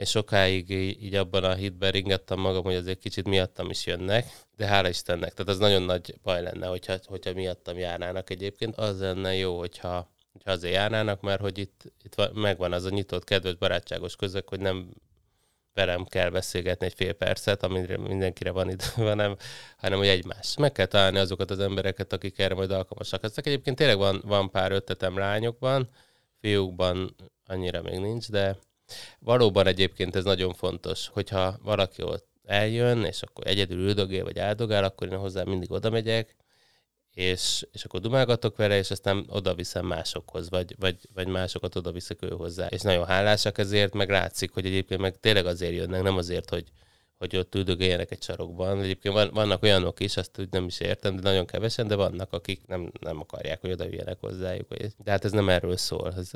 és 0.00 0.10
sokáig 0.10 0.68
í- 0.70 1.02
így 1.02 1.14
abban 1.14 1.44
a 1.44 1.54
hitben 1.54 1.90
ringettem 1.90 2.38
magam, 2.38 2.62
hogy 2.62 2.74
azért 2.74 2.98
kicsit 2.98 3.28
miattam 3.28 3.70
is 3.70 3.86
jönnek, 3.86 4.26
de 4.56 4.66
hála 4.66 4.88
Istennek, 4.88 5.32
tehát 5.32 5.52
az 5.52 5.58
nagyon 5.58 5.82
nagy 5.82 6.14
baj 6.22 6.42
lenne, 6.42 6.66
hogyha, 6.66 6.96
hogyha 7.04 7.32
miattam 7.32 7.78
járnának 7.78 8.30
egyébként. 8.30 8.76
Az 8.76 9.00
lenne 9.00 9.34
jó, 9.34 9.58
hogyha, 9.58 10.10
hogyha 10.32 10.50
azért 10.50 10.74
járnának, 10.74 11.20
mert 11.20 11.40
hogy 11.40 11.58
itt, 11.58 11.82
itt 12.02 12.14
van, 12.14 12.30
megvan 12.34 12.72
az 12.72 12.84
a 12.84 12.90
nyitott, 12.90 13.24
kedves, 13.24 13.54
barátságos 13.54 14.16
közök, 14.16 14.48
hogy 14.48 14.60
nem 14.60 14.90
velem 15.86 16.04
kell 16.04 16.30
beszélgetni 16.30 16.86
egy 16.86 16.94
fél 16.94 17.12
percet, 17.12 17.62
amire 17.62 17.98
mindenkire 17.98 18.50
van 18.50 18.70
idő, 18.70 18.84
hanem, 19.10 19.36
hanem 19.76 19.98
hogy 19.98 20.08
egymás. 20.08 20.56
Meg 20.56 20.72
kell 20.72 20.86
találni 20.86 21.18
azokat 21.18 21.50
az 21.50 21.58
embereket, 21.58 22.12
akik 22.12 22.38
erre 22.38 22.54
majd 22.54 22.70
alkalmasak. 22.70 23.24
Ezek 23.24 23.46
egyébként 23.46 23.76
tényleg 23.76 23.96
van, 23.96 24.22
van 24.24 24.50
pár 24.50 24.72
ötletem 24.72 25.18
lányokban, 25.18 25.88
fiúkban 26.40 27.14
annyira 27.46 27.82
még 27.82 27.98
nincs, 27.98 28.30
de 28.30 28.56
valóban 29.18 29.66
egyébként 29.66 30.16
ez 30.16 30.24
nagyon 30.24 30.54
fontos, 30.54 31.08
hogyha 31.08 31.58
valaki 31.62 32.02
ott 32.02 32.28
eljön, 32.44 33.04
és 33.04 33.22
akkor 33.22 33.46
egyedül 33.46 33.78
üldögél, 33.78 34.24
vagy 34.24 34.38
áldogál, 34.38 34.84
akkor 34.84 35.12
én 35.12 35.18
hozzá 35.18 35.42
mindig 35.42 35.70
oda 35.70 35.90
megyek, 35.90 36.36
és, 37.14 37.66
és 37.72 37.84
akkor 37.84 38.00
dumálgatok 38.00 38.56
vele, 38.56 38.78
és 38.78 38.90
aztán 38.90 39.24
oda 39.28 39.54
viszem 39.54 39.86
másokhoz, 39.86 40.50
vagy, 40.50 40.74
vagy, 40.78 40.96
vagy 41.14 41.26
másokat 41.26 41.76
oda 41.76 41.92
viszek 41.92 42.22
ő 42.22 42.28
hozzá. 42.28 42.66
És 42.66 42.80
nagyon 42.80 43.06
hálásak 43.06 43.58
ezért, 43.58 43.94
meg 43.94 44.10
látszik, 44.10 44.52
hogy 44.52 44.66
egyébként 44.66 45.00
meg 45.00 45.20
tényleg 45.20 45.46
azért 45.46 45.74
jönnek, 45.74 46.02
nem 46.02 46.16
azért, 46.16 46.50
hogy, 46.50 46.64
hogy 47.18 47.36
ott 47.36 47.54
üldögéljenek 47.54 48.10
egy 48.10 48.22
sarokban. 48.22 48.80
Egyébként 48.80 49.14
van, 49.14 49.30
vannak 49.32 49.62
olyanok 49.62 50.00
is, 50.00 50.16
azt 50.16 50.38
úgy 50.38 50.50
nem 50.50 50.66
is 50.66 50.80
értem, 50.80 51.16
de 51.16 51.22
nagyon 51.22 51.46
kevesen, 51.46 51.86
de 51.86 51.94
vannak, 51.94 52.32
akik 52.32 52.66
nem, 52.66 52.92
nem 53.00 53.20
akarják, 53.20 53.60
hogy 53.60 53.70
oda 53.72 53.84
jöjjenek 53.84 54.20
hozzájuk. 54.20 54.76
De 54.76 55.10
hát 55.10 55.24
ez 55.24 55.32
nem 55.32 55.48
erről 55.48 55.76
szól. 55.76 56.14
Ez, 56.16 56.30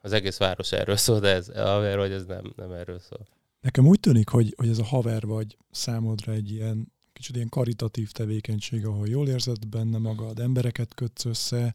az 0.00 0.12
egész 0.12 0.38
város 0.38 0.72
erről 0.72 0.96
szól, 0.96 1.20
de 1.20 1.28
ez, 1.28 1.46
haver, 1.54 1.98
hogy 1.98 2.12
ez 2.12 2.24
nem, 2.24 2.52
nem 2.56 2.72
erről 2.72 2.98
szól. 2.98 3.26
Nekem 3.60 3.86
úgy 3.86 4.00
tűnik, 4.00 4.28
hogy, 4.28 4.54
hogy 4.56 4.68
ez 4.68 4.78
a 4.78 4.84
haver 4.84 5.26
vagy 5.26 5.56
számodra 5.70 6.32
egy 6.32 6.50
ilyen 6.50 6.92
kicsit 7.14 7.36
ilyen 7.36 7.48
karitatív 7.48 8.10
tevékenység, 8.10 8.86
ahol 8.86 9.08
jól 9.08 9.28
érzed 9.28 9.66
benne 9.66 9.98
magad, 9.98 10.38
embereket 10.38 10.94
kötsz 10.94 11.24
össze, 11.24 11.74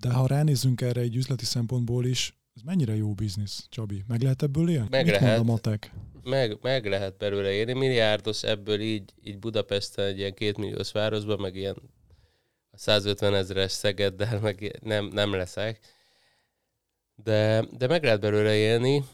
de 0.00 0.12
ha 0.12 0.26
ránézzünk 0.26 0.80
erre 0.80 1.00
egy 1.00 1.16
üzleti 1.16 1.44
szempontból 1.44 2.04
is, 2.04 2.38
ez 2.58 2.62
mennyire 2.64 2.96
jó 2.96 3.14
biznisz, 3.14 3.66
Csabi? 3.68 4.04
Meg 4.08 4.22
lehet 4.22 4.42
ebből 4.42 4.70
élni? 4.70 4.86
Meg 4.90 5.04
Mit 5.04 5.20
lehet. 5.20 5.38
a 5.38 5.42
matek? 5.42 5.92
Meg, 6.22 6.58
meg 6.62 6.86
lehet 6.86 7.16
belőle 7.16 7.50
élni. 7.50 7.72
Milliárdos 7.72 8.42
ebből 8.42 8.80
így, 8.80 9.12
így 9.24 9.38
Budapesten 9.38 10.06
egy 10.06 10.18
ilyen 10.18 10.34
kétmilliós 10.34 10.92
városban, 10.92 11.40
meg 11.40 11.54
ilyen 11.54 11.76
a 12.70 12.78
150 12.78 13.34
ezeres 13.34 13.72
Szegeddel, 13.72 14.40
meg 14.48 14.78
nem, 14.82 15.06
nem 15.06 15.32
leszek. 15.32 15.78
De, 17.14 17.64
de 17.78 17.86
meg 17.86 18.04
lehet 18.04 18.20
belőle 18.20 18.54
élni. 18.54 19.04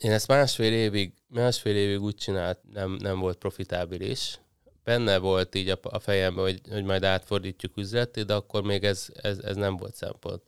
Én 0.00 0.10
ezt 0.10 0.28
másfél 0.28 0.72
évig, 0.72 1.12
másfél 1.34 1.76
évig 1.76 2.02
úgy 2.02 2.14
csinált, 2.14 2.58
nem, 2.72 2.90
nem 2.90 3.18
volt 3.18 3.38
profitábilis. 3.38 4.38
Benne 4.84 5.18
volt 5.18 5.54
így 5.54 5.68
a, 5.68 5.78
a 5.82 5.98
fejemben, 5.98 6.44
hogy, 6.44 6.60
hogy 6.70 6.84
majd 6.84 7.04
átfordítjuk 7.04 7.76
üzleté, 7.76 8.22
de 8.22 8.34
akkor 8.34 8.62
még 8.62 8.84
ez, 8.84 9.06
ez, 9.22 9.38
ez 9.38 9.56
nem 9.56 9.76
volt 9.76 9.94
szempont. 9.94 10.42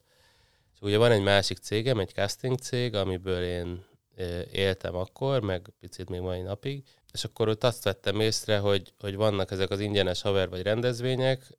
És 0.74 0.80
ugye 0.80 0.98
van 0.98 1.10
egy 1.10 1.22
másik 1.22 1.58
cégem, 1.58 1.98
egy 1.98 2.10
casting 2.10 2.58
cég, 2.58 2.94
amiből 2.94 3.42
én 3.42 3.84
éltem 4.52 4.94
akkor, 4.94 5.40
meg 5.40 5.70
picit 5.80 6.08
még 6.08 6.20
mai 6.20 6.40
napig, 6.40 6.84
és 7.12 7.24
akkor 7.24 7.48
ott 7.48 7.64
azt 7.64 7.84
vettem 7.84 8.20
észre, 8.20 8.58
hogy, 8.58 8.92
hogy 9.00 9.16
vannak 9.16 9.50
ezek 9.50 9.70
az 9.70 9.80
ingyenes 9.80 10.22
haver 10.22 10.48
vagy 10.48 10.62
rendezvények, 10.62 11.56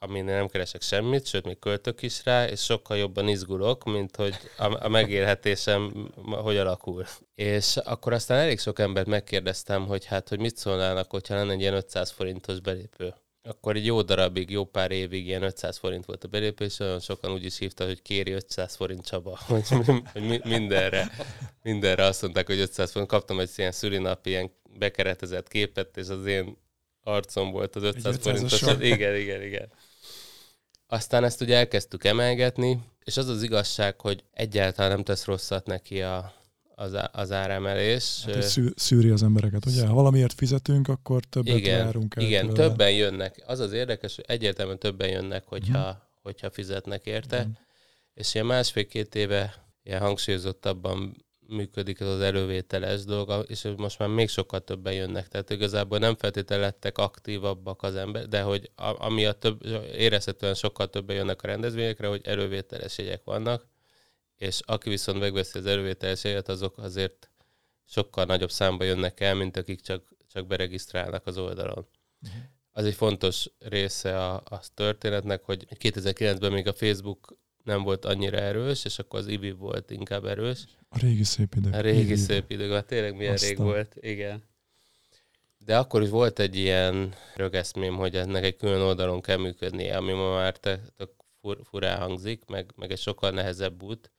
ö, 0.00 0.06
amin 0.06 0.24
nem 0.24 0.48
keresek 0.48 0.82
semmit, 0.82 1.26
sőt, 1.26 1.44
még 1.44 1.58
költök 1.58 2.02
is 2.02 2.24
rá, 2.24 2.46
és 2.46 2.60
sokkal 2.60 2.96
jobban 2.96 3.28
izgulok, 3.28 3.84
mint 3.84 4.16
hogy 4.16 4.34
a, 4.58 4.84
a 4.84 4.88
megélhetésem 4.88 6.10
hogy 6.24 6.56
alakul. 6.56 7.04
És 7.34 7.76
akkor 7.76 8.12
aztán 8.12 8.38
elég 8.38 8.58
sok 8.58 8.78
embert 8.78 9.06
megkérdeztem, 9.06 9.86
hogy 9.86 10.04
hát, 10.04 10.28
hogy 10.28 10.38
mit 10.38 10.56
szólnának, 10.56 11.10
hogyha 11.10 11.34
lenne 11.34 11.52
egy 11.52 11.60
ilyen 11.60 11.74
500 11.74 12.10
forintos 12.10 12.60
belépő. 12.60 13.14
Akkor 13.42 13.76
egy 13.76 13.86
jó 13.86 14.02
darabig, 14.02 14.50
jó 14.50 14.64
pár 14.64 14.90
évig 14.90 15.26
ilyen 15.26 15.42
500 15.42 15.78
forint 15.78 16.04
volt 16.04 16.24
a 16.24 16.28
belépő, 16.28 16.64
és 16.64 16.78
olyan 16.78 17.00
sokan 17.00 17.32
úgy 17.32 17.44
is 17.44 17.58
hívta, 17.58 17.84
hogy 17.84 18.02
kéri 18.02 18.30
500 18.30 18.74
forint 18.74 19.06
Csaba, 19.06 19.38
hogy, 19.46 19.68
hogy 20.12 20.22
mi- 20.22 20.40
mindenre, 20.44 21.10
mindenre 21.62 22.04
azt 22.04 22.22
mondták, 22.22 22.46
hogy 22.46 22.58
500 22.58 22.90
forint. 22.90 23.10
Kaptam 23.10 23.40
egy 23.40 23.50
ilyen 23.56 23.72
szülinapi, 23.72 24.30
ilyen 24.30 24.50
bekeretezett 24.78 25.48
képet, 25.48 25.96
és 25.96 26.08
az 26.08 26.26
én 26.26 26.56
arcom 27.06 27.50
volt 27.50 27.76
az 27.76 27.82
500 27.82 28.16
500-as 28.16 28.20
forintos. 28.22 28.58
sor. 28.58 28.82
Igen, 28.82 29.14
igen, 29.16 29.42
igen. 29.42 29.68
Aztán 30.86 31.24
ezt 31.24 31.40
ugye 31.40 31.56
elkezdtük 31.56 32.04
emelgetni, 32.04 32.80
és 33.04 33.16
az 33.16 33.28
az 33.28 33.42
igazság, 33.42 34.00
hogy 34.00 34.24
egyáltalán 34.32 34.90
nem 34.90 35.02
tesz 35.04 35.24
rosszat 35.24 35.66
neki 35.66 36.02
a, 36.02 36.32
az, 36.74 36.96
az 37.12 37.32
áremelés. 37.32 38.22
Hát, 38.24 38.42
szű, 38.42 38.66
szűri 38.76 39.08
az 39.10 39.22
embereket, 39.22 39.66
ugye? 39.66 39.86
Ha 39.86 39.94
valamiért 39.94 40.32
fizetünk, 40.32 40.88
akkor 40.88 41.24
többet 41.24 41.56
igen, 41.56 41.84
várunk 41.84 42.14
el 42.16 42.22
igen 42.24 42.48
tőle. 42.48 42.68
többen 42.68 42.92
jönnek. 42.92 43.42
Az 43.46 43.58
az 43.58 43.72
érdekes, 43.72 44.14
hogy 44.16 44.24
egyértelműen 44.28 44.78
többen 44.78 45.08
jönnek, 45.08 45.44
hogyha, 45.46 45.78
Mhm. 45.88 45.96
hogyha 46.22 46.50
fizetnek 46.50 47.06
érte. 47.06 47.36
Igen. 47.36 47.58
És 48.14 48.34
ilyen 48.34 48.46
másfél-két 48.46 49.14
éve 49.14 49.54
ilyen 49.82 50.00
hangsúlyozottabban 50.00 51.25
működik 51.48 52.00
ez 52.00 52.06
az 52.06 52.20
elővételes 52.20 53.04
dolog, 53.04 53.44
és 53.48 53.68
most 53.76 53.98
már 53.98 54.08
még 54.08 54.28
sokkal 54.28 54.60
többen 54.60 54.92
jönnek. 54.92 55.28
Tehát 55.28 55.50
igazából 55.50 55.98
nem 55.98 56.16
feltétlenül 56.16 56.64
lettek 56.64 56.98
aktívabbak 56.98 57.82
az 57.82 57.94
ember, 57.94 58.28
de 58.28 58.42
hogy 58.42 58.70
a, 58.74 59.04
amiatt 59.04 59.40
több, 59.40 59.64
érezhetően 59.94 60.54
sokkal 60.54 60.90
többen 60.90 61.16
jönnek 61.16 61.42
a 61.42 61.46
rendezvényekre, 61.46 62.06
hogy 62.06 62.20
elővételes 62.24 62.98
jegyek 62.98 63.24
vannak, 63.24 63.66
és 64.36 64.60
aki 64.64 64.88
viszont 64.88 65.18
megveszi 65.18 65.58
az 65.58 65.66
elővételes 65.66 66.24
jegyet, 66.24 66.48
azok 66.48 66.78
azért 66.78 67.30
sokkal 67.84 68.24
nagyobb 68.24 68.50
számba 68.50 68.84
jönnek 68.84 69.20
el, 69.20 69.34
mint 69.34 69.56
akik 69.56 69.80
csak, 69.80 70.14
csak 70.32 70.46
beregisztrálnak 70.46 71.26
az 71.26 71.38
oldalon. 71.38 71.86
az 72.72 72.84
egy 72.84 72.94
fontos 72.94 73.50
része 73.58 74.24
a, 74.24 74.34
a 74.34 74.60
történetnek, 74.74 75.42
hogy 75.44 75.66
2009-ben 75.70 76.52
még 76.52 76.66
a 76.66 76.72
Facebook 76.72 77.38
nem 77.66 77.82
volt 77.82 78.04
annyira 78.04 78.38
erős, 78.38 78.84
és 78.84 78.98
akkor 78.98 79.18
az 79.18 79.26
IBI 79.26 79.50
volt 79.50 79.90
inkább 79.90 80.24
erős. 80.24 80.64
A 80.88 80.98
régi 80.98 81.24
szép 81.24 81.54
idők. 81.54 81.74
A 81.74 81.80
régi 81.80 82.00
Ibi. 82.00 82.16
szép 82.16 82.50
idők, 82.50 82.72
hát 82.72 82.86
tényleg 82.86 83.16
milyen 83.16 83.32
Aztán. 83.32 83.48
rég 83.48 83.58
volt, 83.58 83.96
igen. 84.00 84.42
De 85.64 85.78
akkor 85.78 86.02
is 86.02 86.08
volt 86.08 86.38
egy 86.38 86.56
ilyen 86.56 87.14
rögeszmém, 87.34 87.96
hogy 87.96 88.14
ennek 88.16 88.44
egy 88.44 88.56
külön 88.56 88.80
oldalon 88.80 89.20
kell 89.20 89.36
működnie, 89.36 89.96
ami 89.96 90.12
ma 90.12 90.34
már 90.34 90.56
tök 90.56 91.10
fur, 91.40 91.58
furán 91.64 91.98
hangzik, 91.98 92.42
meg, 92.46 92.70
meg 92.76 92.90
egy 92.90 92.98
sokkal 92.98 93.30
nehezebb 93.30 93.82
út. 93.82 94.10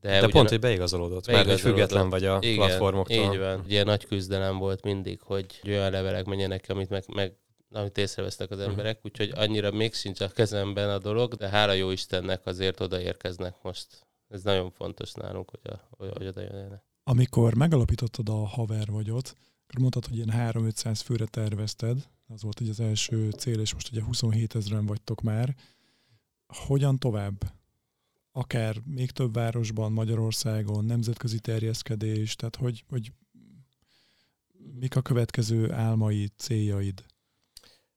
De, 0.00 0.10
De 0.10 0.18
ugyan, 0.18 0.30
pont, 0.30 0.48
hogy 0.48 0.60
beigazolódott, 0.60 1.26
mert 1.26 1.48
hogy 1.48 1.60
független 1.60 2.10
vagy 2.10 2.24
a 2.24 2.38
igen, 2.40 2.56
platformoktól. 2.56 3.16
Így 3.32 3.38
van. 3.38 3.60
Ugye 3.64 3.84
nagy 3.84 4.06
küzdelem 4.06 4.58
volt 4.58 4.84
mindig, 4.84 5.20
hogy 5.20 5.46
olyan 5.66 5.90
levelek 5.90 6.24
menjenek, 6.24 6.64
amit 6.68 6.88
meg, 6.88 7.04
meg 7.14 7.32
amit 7.74 7.98
észrevesznek 7.98 8.50
az 8.50 8.58
mhm. 8.58 8.68
emberek, 8.68 8.98
úgyhogy 9.02 9.32
annyira 9.34 9.70
még 9.70 9.94
sincs 9.94 10.20
a 10.20 10.28
kezemben 10.28 10.90
a 10.90 10.98
dolog, 10.98 11.34
de 11.34 11.48
hála 11.48 11.72
jó 11.72 11.90
Istennek 11.90 12.46
azért 12.46 12.80
odaérkeznek 12.80 13.62
most. 13.62 14.06
Ez 14.28 14.42
nagyon 14.42 14.70
fontos 14.70 15.12
nálunk, 15.12 15.50
hogy, 15.50 15.72
a, 15.72 15.80
hogy 15.90 16.26
oda 16.26 16.40
jönnek. 16.40 16.82
Amikor 17.04 17.54
megalapítottad 17.54 18.28
a 18.28 18.46
haver 18.46 18.86
vagyot, 18.86 19.36
akkor 19.66 19.80
mondtad, 19.80 20.06
hogy 20.06 20.16
ilyen 20.16 20.52
3-500 20.52 21.00
főre 21.04 21.24
tervezted, 21.24 22.08
az 22.26 22.42
volt 22.42 22.60
ugye 22.60 22.70
az 22.70 22.80
első 22.80 23.30
cél, 23.30 23.60
és 23.60 23.72
most 23.72 23.90
ugye 23.90 24.02
27 24.02 24.54
ezeren 24.54 24.86
vagytok 24.86 25.22
már. 25.22 25.54
Hogyan 26.46 26.98
tovább? 26.98 27.52
Akár 28.32 28.76
még 28.84 29.10
több 29.10 29.34
városban, 29.34 29.92
Magyarországon, 29.92 30.84
nemzetközi 30.84 31.38
terjeszkedés, 31.38 32.36
tehát 32.36 32.56
hogy, 32.56 32.84
hogy 32.88 33.12
mik 34.78 34.96
a 34.96 35.02
következő 35.02 35.72
álmai, 35.72 36.28
céljaid? 36.36 37.04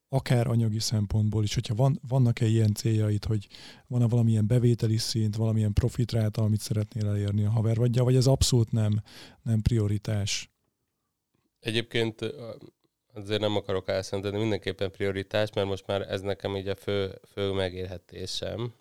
Akár 0.10 0.48
anyagi 0.48 0.80
szempontból 0.80 1.44
is, 1.44 1.54
hogyha 1.54 1.76
van, 1.76 2.00
vannak-e 2.08 2.46
ilyen 2.46 2.74
céljaid, 2.74 3.26
hogy 3.26 3.48
van-e 3.88 4.08
valamilyen 4.08 4.48
bevételi 4.48 4.98
szint, 4.98 5.36
valamilyen 5.36 5.74
profitráta, 5.74 6.42
amit 6.42 6.60
szeretnél 6.60 7.08
elérni 7.08 7.44
a 7.44 7.50
haver, 7.50 7.76
vagy, 7.76 8.16
ez 8.16 8.28
abszolút 8.28 8.72
nem, 8.72 9.02
nem 9.44 9.62
prioritás? 9.62 10.50
Egyébként 11.60 12.22
azért 13.14 13.42
nem 13.42 13.56
akarok 13.56 13.90
elszenteni, 13.90 14.34
de 14.34 14.40
mindenképpen 14.40 14.92
prioritás, 14.92 15.54
mert 15.54 15.68
most 15.68 15.88
már 15.88 16.02
ez 16.02 16.22
nekem 16.22 16.56
így 16.56 16.68
a 16.68 16.76
fő, 16.76 17.20
fő 17.32 17.52
megélhetésem. 17.52 18.74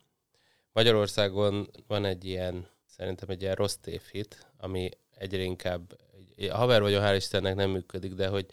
Magyarországon 0.73 1.71
van 1.87 2.05
egy 2.05 2.25
ilyen, 2.25 2.69
szerintem 2.87 3.29
egy 3.29 3.43
ilyen 3.43 3.55
rossz 3.55 3.75
tévhit, 3.75 4.47
ami 4.57 4.91
egyre 5.15 5.43
inkább, 5.43 5.99
a 6.51 6.57
haver 6.57 6.81
vagy 6.81 6.95
a 6.95 7.01
hál' 7.01 7.17
Istennek 7.17 7.55
nem 7.55 7.71
működik, 7.71 8.15
de 8.15 8.29
hogy 8.29 8.47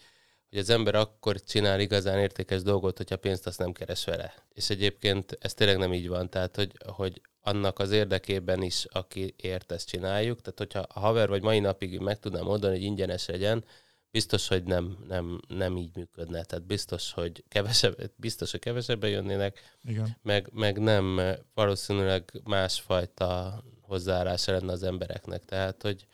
hogy 0.53 0.61
az 0.61 0.69
ember 0.69 0.95
akkor 0.95 1.43
csinál 1.43 1.79
igazán 1.79 2.19
értékes 2.19 2.61
dolgot, 2.61 2.97
hogyha 2.97 3.17
pénzt 3.17 3.47
azt 3.47 3.59
nem 3.59 3.71
keres 3.71 4.05
vele. 4.05 4.33
És 4.53 4.69
egyébként 4.69 5.37
ez 5.39 5.53
tényleg 5.53 5.77
nem 5.77 5.93
így 5.93 6.07
van, 6.07 6.29
tehát 6.29 6.55
hogy, 6.55 6.71
hogy 6.85 7.21
annak 7.41 7.79
az 7.79 7.91
érdekében 7.91 8.61
is, 8.61 8.85
aki 8.89 9.33
ért, 9.37 9.71
ezt 9.71 9.87
csináljuk. 9.87 10.41
Tehát 10.41 10.59
hogyha 10.59 10.79
a 10.79 10.99
haver 10.99 11.29
vagy 11.29 11.41
mai 11.41 11.59
napig 11.59 11.99
meg 11.99 12.19
tudnám 12.19 12.43
mondani, 12.43 12.75
hogy 12.75 12.83
ingyenes 12.83 13.25
legyen, 13.27 13.63
biztos, 14.11 14.47
hogy 14.47 14.63
nem, 14.63 14.97
nem, 15.07 15.39
nem 15.47 15.77
így 15.77 15.95
működne. 15.95 16.43
Tehát 16.43 16.65
biztos, 16.65 17.11
hogy 17.11 17.43
kevesebb, 17.47 18.11
biztos, 18.15 18.51
hogy 18.51 18.59
kevesebben 18.59 19.09
jönnének, 19.09 19.77
Igen. 19.83 20.17
Meg, 20.21 20.49
meg 20.51 20.79
nem 20.79 21.21
valószínűleg 21.53 22.41
másfajta 22.43 23.63
hozzáállása 23.81 24.51
lenne 24.51 24.71
az 24.71 24.83
embereknek. 24.83 25.45
Tehát, 25.45 25.81
hogy 25.81 26.05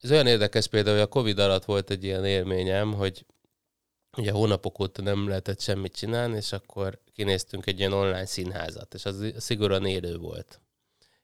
ez 0.00 0.10
olyan 0.10 0.26
érdekes 0.26 0.66
például, 0.66 0.96
hogy 0.96 1.04
a 1.04 1.08
Covid 1.08 1.38
alatt 1.38 1.64
volt 1.64 1.90
egy 1.90 2.04
ilyen 2.04 2.24
élményem, 2.24 2.92
hogy 2.94 3.26
ugye 4.16 4.32
hónapok 4.32 4.80
óta 4.80 5.02
nem 5.02 5.28
lehetett 5.28 5.60
semmit 5.60 5.96
csinálni, 5.96 6.36
és 6.36 6.52
akkor 6.52 6.98
kinéztünk 7.14 7.66
egy 7.66 7.78
ilyen 7.78 7.92
online 7.92 8.26
színházat, 8.26 8.94
és 8.94 9.04
az 9.04 9.32
szigorúan 9.36 9.86
élő 9.86 10.16
volt. 10.16 10.60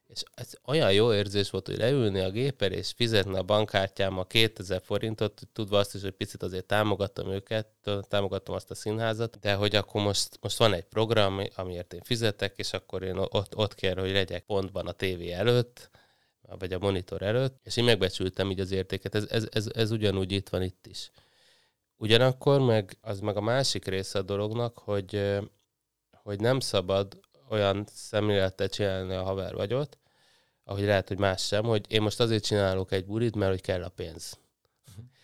És 0.07 0.23
ez 0.33 0.53
olyan 0.65 0.93
jó 0.93 1.13
érzés 1.13 1.49
volt, 1.49 1.67
hogy 1.67 1.77
leülni 1.77 2.19
a 2.19 2.29
géper, 2.29 2.71
és 2.71 2.91
fizetni 2.95 3.37
a 3.37 3.43
bankkártyám 3.43 4.17
a 4.17 4.23
2000 4.23 4.81
forintot, 4.81 5.41
tudva 5.53 5.77
azt 5.77 5.95
is, 5.95 6.01
hogy 6.01 6.11
picit 6.11 6.43
azért 6.43 6.65
támogattam 6.65 7.31
őket, 7.31 7.67
támogattam 8.07 8.55
azt 8.55 8.71
a 8.71 8.75
színházat, 8.75 9.39
de 9.39 9.53
hogy 9.53 9.75
akkor 9.75 10.01
most, 10.01 10.37
most 10.41 10.57
van 10.57 10.73
egy 10.73 10.83
program, 10.83 11.41
amiért 11.55 11.93
én 11.93 12.01
fizetek, 12.03 12.53
és 12.57 12.73
akkor 12.73 13.03
én 13.03 13.17
ott, 13.17 13.55
ott 13.55 13.75
kell, 13.75 13.95
hogy 13.95 14.11
legyek 14.11 14.45
pontban 14.45 14.87
a 14.87 14.91
tévé 14.91 15.31
előtt, 15.31 15.89
vagy 16.59 16.73
a 16.73 16.79
monitor 16.79 17.21
előtt, 17.21 17.59
és 17.63 17.77
én 17.77 17.83
megbecsültem 17.83 18.51
így 18.51 18.59
az 18.59 18.71
értéket. 18.71 19.15
Ez, 19.15 19.25
ez, 19.29 19.47
ez, 19.51 19.69
ez 19.73 19.91
ugyanúgy 19.91 20.31
itt 20.31 20.49
van 20.49 20.61
itt 20.61 20.87
is. 20.87 21.11
Ugyanakkor 21.97 22.61
meg 22.61 22.97
az 23.01 23.19
meg 23.19 23.37
a 23.37 23.41
másik 23.41 23.85
része 23.85 24.19
a 24.19 24.21
dolognak, 24.21 24.77
hogy, 24.77 25.39
hogy 26.11 26.39
nem 26.39 26.59
szabad 26.59 27.19
olyan 27.49 27.85
szemlélettel 27.93 28.69
csinálni 28.69 29.13
a 29.13 29.23
haver 29.23 29.53
vagyot, 29.53 29.97
ahogy 30.63 30.83
lehet, 30.83 31.07
hogy 31.07 31.19
más 31.19 31.45
sem, 31.45 31.63
hogy 31.63 31.85
én 31.91 32.01
most 32.01 32.19
azért 32.19 32.43
csinálok 32.43 32.91
egy 32.91 33.05
burit, 33.05 33.35
mert 33.35 33.51
hogy 33.51 33.61
kell 33.61 33.83
a 33.83 33.89
pénz. 33.89 34.37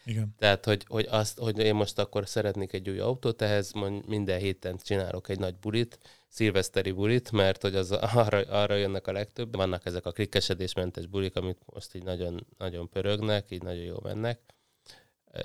Igen. 0.05 0.35
Tehát, 0.37 0.65
hogy, 0.65 0.85
hogy, 0.87 1.07
azt, 1.09 1.39
hogy 1.39 1.59
én 1.59 1.75
most 1.75 1.99
akkor 1.99 2.27
szeretnék 2.27 2.73
egy 2.73 2.89
új 2.89 2.99
autót, 2.99 3.41
ehhez 3.41 3.71
minden 4.07 4.39
héten 4.39 4.77
csinálok 4.83 5.29
egy 5.29 5.39
nagy 5.39 5.55
bulit, 5.55 5.99
szilveszteri 6.27 6.91
bulit, 6.91 7.31
mert 7.31 7.61
hogy 7.61 7.75
az 7.75 7.91
arra, 8.13 8.41
arra 8.41 8.75
jönnek 8.75 9.07
a 9.07 9.11
legtöbb. 9.11 9.55
Vannak 9.55 9.85
ezek 9.85 10.05
a 10.05 10.11
klikkesedésmentes 10.11 11.05
bulik, 11.05 11.35
amit 11.35 11.59
most 11.65 11.95
így 11.95 12.03
nagyon, 12.03 12.47
nagyon 12.57 12.89
pörögnek, 12.89 13.51
így 13.51 13.63
nagyon 13.63 13.83
jó 13.83 13.97
mennek. 14.03 14.39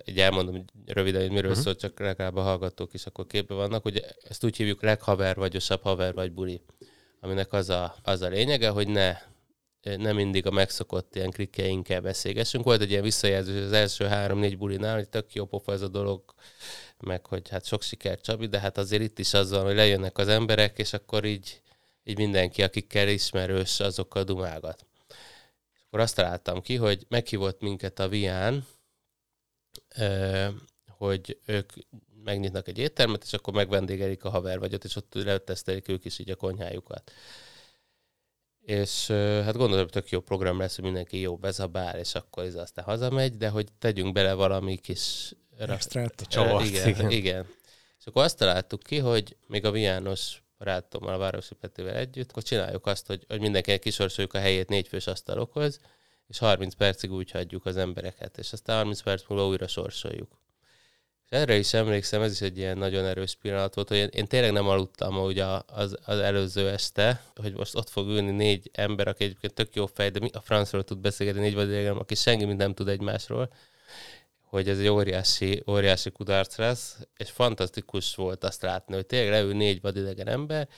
Így 0.04 0.20
elmondom 0.20 0.64
röviden, 0.86 1.20
hogy 1.20 1.30
miről 1.30 1.50
uh-huh. 1.50 1.64
szól, 1.64 1.76
csak 1.76 2.00
legalább 2.00 2.36
a 2.36 2.42
hallgatók 2.42 2.94
is 2.94 3.06
akkor 3.06 3.26
képbe 3.26 3.54
vannak. 3.54 3.84
Ugye 3.84 4.00
ezt 4.28 4.44
úgy 4.44 4.56
hívjuk 4.56 4.82
leghaver 4.82 5.36
vagyosabb 5.36 5.82
haver 5.82 6.14
vagy 6.14 6.32
buli, 6.32 6.60
aminek 7.20 7.52
az 7.52 7.68
a, 7.68 7.94
az 8.02 8.22
a 8.22 8.28
lényege, 8.28 8.68
hogy 8.68 8.88
ne 8.88 9.16
nem 9.96 10.16
mindig 10.16 10.46
a 10.46 10.50
megszokott 10.50 11.14
ilyen 11.14 11.30
klikkeinkkel 11.30 12.00
beszélgessünk. 12.00 12.64
Volt 12.64 12.80
egy 12.80 12.90
ilyen 12.90 13.02
visszajelzés 13.02 13.64
az 13.64 13.72
első 13.72 14.04
három-négy 14.04 14.58
bulinál, 14.58 14.94
hogy 14.94 15.08
tök 15.08 15.34
jó 15.34 15.44
pofa 15.44 15.72
ez 15.72 15.80
a 15.80 15.88
dolog, 15.88 16.22
meg 16.98 17.26
hogy 17.26 17.48
hát 17.48 17.66
sok 17.66 17.82
sikert 17.82 18.22
Csabi, 18.22 18.46
de 18.46 18.60
hát 18.60 18.78
azért 18.78 19.02
itt 19.02 19.18
is 19.18 19.34
az 19.34 19.50
van, 19.50 19.64
hogy 19.64 19.74
lejönnek 19.74 20.18
az 20.18 20.28
emberek, 20.28 20.78
és 20.78 20.92
akkor 20.92 21.24
így, 21.24 21.62
így 22.04 22.16
mindenki, 22.16 22.62
akikkel 22.62 23.08
ismerős, 23.08 23.80
azokkal 23.80 24.24
dumálgat. 24.24 24.86
És 25.74 25.80
akkor 25.86 26.00
azt 26.00 26.14
találtam 26.14 26.60
ki, 26.60 26.76
hogy 26.76 27.04
meghívott 27.08 27.60
minket 27.60 27.98
a 27.98 28.08
Vián, 28.08 28.66
hogy 30.88 31.38
ők 31.46 31.72
megnyitnak 32.24 32.68
egy 32.68 32.78
éttermet, 32.78 33.22
és 33.24 33.32
akkor 33.32 33.54
megvendégelik 33.54 34.24
a 34.24 34.30
haver 34.30 34.58
vagyot, 34.58 34.84
és 34.84 34.96
ott 34.96 35.14
letesztelik 35.14 35.88
ők 35.88 36.04
is 36.04 36.18
így 36.18 36.30
a 36.30 36.36
konyhájukat. 36.36 37.12
És 38.66 39.06
hát 39.44 39.56
gondolom, 39.56 39.88
tök 39.88 40.10
jó 40.10 40.20
program 40.20 40.58
lesz, 40.58 40.74
hogy 40.74 40.84
mindenki 40.84 41.20
jó 41.20 41.36
bezabál, 41.36 41.98
és 41.98 42.14
akkor 42.14 42.44
ez 42.44 42.54
aztán 42.54 42.84
hazamegy, 42.84 43.36
de 43.36 43.48
hogy 43.48 43.68
tegyünk 43.78 44.12
bele 44.12 44.32
valami 44.32 44.76
kis 44.76 45.32
Extrát. 45.58 46.22
Csavart, 46.28 46.66
igen, 46.66 46.88
igen. 46.88 47.10
igen. 47.10 47.46
És 47.98 48.06
akkor 48.06 48.22
azt 48.22 48.38
találtuk 48.38 48.82
ki, 48.82 48.98
hogy 48.98 49.36
még 49.46 49.64
a 49.64 49.70
Viános 49.70 50.42
barátommal, 50.58 51.14
a 51.14 51.18
Városi 51.18 51.54
Petivel 51.54 51.94
együtt, 51.94 52.30
akkor 52.30 52.42
csináljuk 52.42 52.86
azt, 52.86 53.06
hogy, 53.06 53.24
hogy 53.28 53.40
mindenkinek 53.40 53.80
kisorsoljuk 53.80 54.34
a 54.34 54.38
helyét 54.38 54.68
négyfős 54.68 55.06
asztalokhoz, 55.06 55.80
és 56.28 56.38
30 56.38 56.74
percig 56.74 57.12
úgy 57.12 57.30
hagyjuk 57.30 57.66
az 57.66 57.76
embereket, 57.76 58.38
és 58.38 58.52
aztán 58.52 58.76
30 58.76 59.00
perc 59.00 59.28
múlva 59.28 59.46
újra 59.46 59.66
sorsoljuk. 59.66 60.38
És 61.30 61.36
erre 61.36 61.56
is 61.56 61.74
emlékszem, 61.74 62.22
ez 62.22 62.32
is 62.32 62.40
egy 62.40 62.58
ilyen 62.58 62.78
nagyon 62.78 63.04
erős 63.04 63.34
pillanat 63.34 63.74
volt, 63.74 63.88
hogy 63.88 63.96
én, 63.96 64.08
én 64.12 64.26
tényleg 64.26 64.52
nem 64.52 64.68
aludtam 64.68 65.16
ugye 65.18 65.44
az, 65.66 65.96
az 66.04 66.18
előző 66.18 66.68
este, 66.68 67.22
hogy 67.34 67.52
most 67.54 67.76
ott 67.76 67.88
fog 67.88 68.08
ülni 68.08 68.30
négy 68.30 68.70
ember, 68.72 69.08
aki 69.08 69.24
egyébként 69.24 69.54
tök 69.54 69.74
jó 69.74 69.86
fej, 69.86 70.10
de 70.10 70.18
mi 70.18 70.30
a 70.32 70.40
francról 70.40 70.84
tud 70.84 70.98
beszélgetni, 70.98 71.40
négy 71.40 71.54
vagy 71.54 71.68
idegen, 71.68 71.96
aki 71.96 72.14
senki 72.14 72.44
mind 72.44 72.58
nem 72.58 72.74
tud 72.74 72.88
egymásról, 72.88 73.52
hogy 74.42 74.68
ez 74.68 74.78
egy 74.78 74.88
óriási, 74.88 75.62
óriási 75.70 76.10
kudarc 76.10 76.56
lesz, 76.56 76.96
és 77.16 77.30
fantasztikus 77.30 78.14
volt 78.14 78.44
azt 78.44 78.62
látni, 78.62 78.94
hogy 78.94 79.06
tényleg 79.06 79.30
leül 79.30 79.54
négy 79.54 79.80
vadidegen 79.80 80.28
ember, 80.28 80.68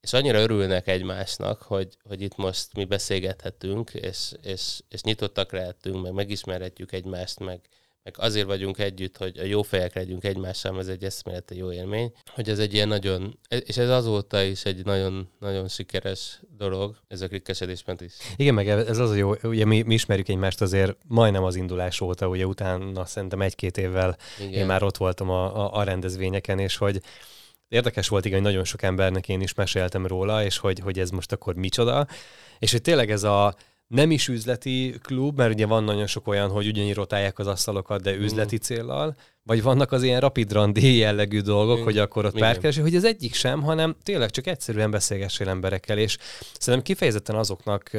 és 0.00 0.12
annyira 0.12 0.40
örülnek 0.40 0.86
egymásnak, 0.86 1.62
hogy, 1.62 1.96
hogy 2.08 2.20
itt 2.20 2.36
most 2.36 2.74
mi 2.74 2.84
beszélgethetünk, 2.84 3.94
és, 3.94 4.32
és, 4.42 4.80
és 4.88 5.02
nyitottak 5.02 5.52
lehetünk, 5.52 6.02
meg 6.02 6.12
megismerhetjük 6.12 6.92
egymást, 6.92 7.38
meg, 7.38 7.60
meg 8.02 8.14
azért 8.18 8.46
vagyunk 8.46 8.78
együtt, 8.78 9.16
hogy 9.16 9.38
a 9.38 9.44
jó 9.44 9.62
fejek 9.62 9.94
legyünk 9.94 10.24
egymással, 10.24 10.78
ez 10.78 10.88
egy 10.88 11.04
eszmélete 11.04 11.54
jó 11.54 11.72
élmény, 11.72 12.12
hogy 12.34 12.48
ez 12.48 12.58
egy 12.58 12.74
ilyen 12.74 12.88
nagyon, 12.88 13.38
és 13.48 13.76
ez 13.76 13.88
azóta 13.88 14.42
is 14.42 14.64
egy 14.64 14.84
nagyon, 14.84 15.28
nagyon 15.38 15.68
sikeres 15.68 16.40
dolog, 16.56 16.96
ez 17.08 17.20
a 17.20 17.28
klikkesedésment 17.28 18.00
is. 18.00 18.12
Igen, 18.36 18.54
meg 18.54 18.68
ez 18.68 18.98
az 18.98 19.10
a 19.10 19.14
jó, 19.14 19.34
ugye 19.42 19.64
mi, 19.64 19.82
mi 19.82 19.94
ismerjük 19.94 20.28
egymást 20.28 20.60
azért 20.60 20.96
majdnem 21.06 21.44
az 21.44 21.54
indulás 21.54 22.00
óta, 22.00 22.28
ugye 22.28 22.46
utána 22.46 23.04
szerintem 23.04 23.40
egy-két 23.40 23.78
évvel 23.78 24.16
Igen. 24.38 24.52
én 24.52 24.66
már 24.66 24.82
ott 24.82 24.96
voltam 24.96 25.30
a, 25.30 25.56
a, 25.56 25.78
a 25.78 25.82
rendezvényeken, 25.82 26.58
és 26.58 26.76
hogy 26.76 27.00
érdekes 27.68 28.08
volt 28.08 28.24
igen, 28.24 28.40
hogy 28.40 28.50
nagyon 28.50 28.64
sok 28.64 28.82
embernek 28.82 29.28
én 29.28 29.40
is 29.40 29.54
meséltem 29.54 30.06
róla, 30.06 30.44
és 30.44 30.58
hogy, 30.58 30.78
hogy 30.78 30.98
ez 30.98 31.10
most 31.10 31.32
akkor 31.32 31.54
micsoda, 31.54 32.06
és 32.58 32.70
hogy 32.70 32.82
tényleg 32.82 33.10
ez 33.10 33.22
a 33.22 33.54
nem 33.92 34.10
is 34.10 34.28
üzleti 34.28 34.94
klub, 35.02 35.36
mert 35.36 35.52
ugye 35.52 35.66
van 35.66 35.84
nagyon 35.84 36.06
sok 36.06 36.28
olyan, 36.28 36.50
hogy 36.50 36.66
ugyanígy 36.66 36.94
rotálják 36.94 37.38
az 37.38 37.46
asztalokat, 37.46 38.02
de 38.02 38.14
üzleti 38.14 38.54
mm. 38.54 38.62
céllal, 38.62 39.16
vagy 39.42 39.62
vannak 39.62 39.92
az 39.92 40.02
ilyen 40.02 40.20
rapid 40.20 40.52
randi 40.52 40.96
jellegű 41.04 41.40
dolgok, 41.40 41.80
mm. 41.80 41.82
hogy 41.82 41.98
akkor 41.98 42.24
ott 42.24 42.38
párkereső, 42.38 42.80
hogy 42.80 42.96
az 42.96 43.04
egyik 43.04 43.34
sem, 43.34 43.62
hanem 43.62 43.96
tényleg 44.02 44.30
csak 44.30 44.46
egyszerűen 44.46 44.90
beszélgessél 44.90 45.48
emberekkel, 45.48 45.98
és 45.98 46.16
szerintem 46.58 46.82
kifejezetten 46.82 47.36
azoknak, 47.36 47.90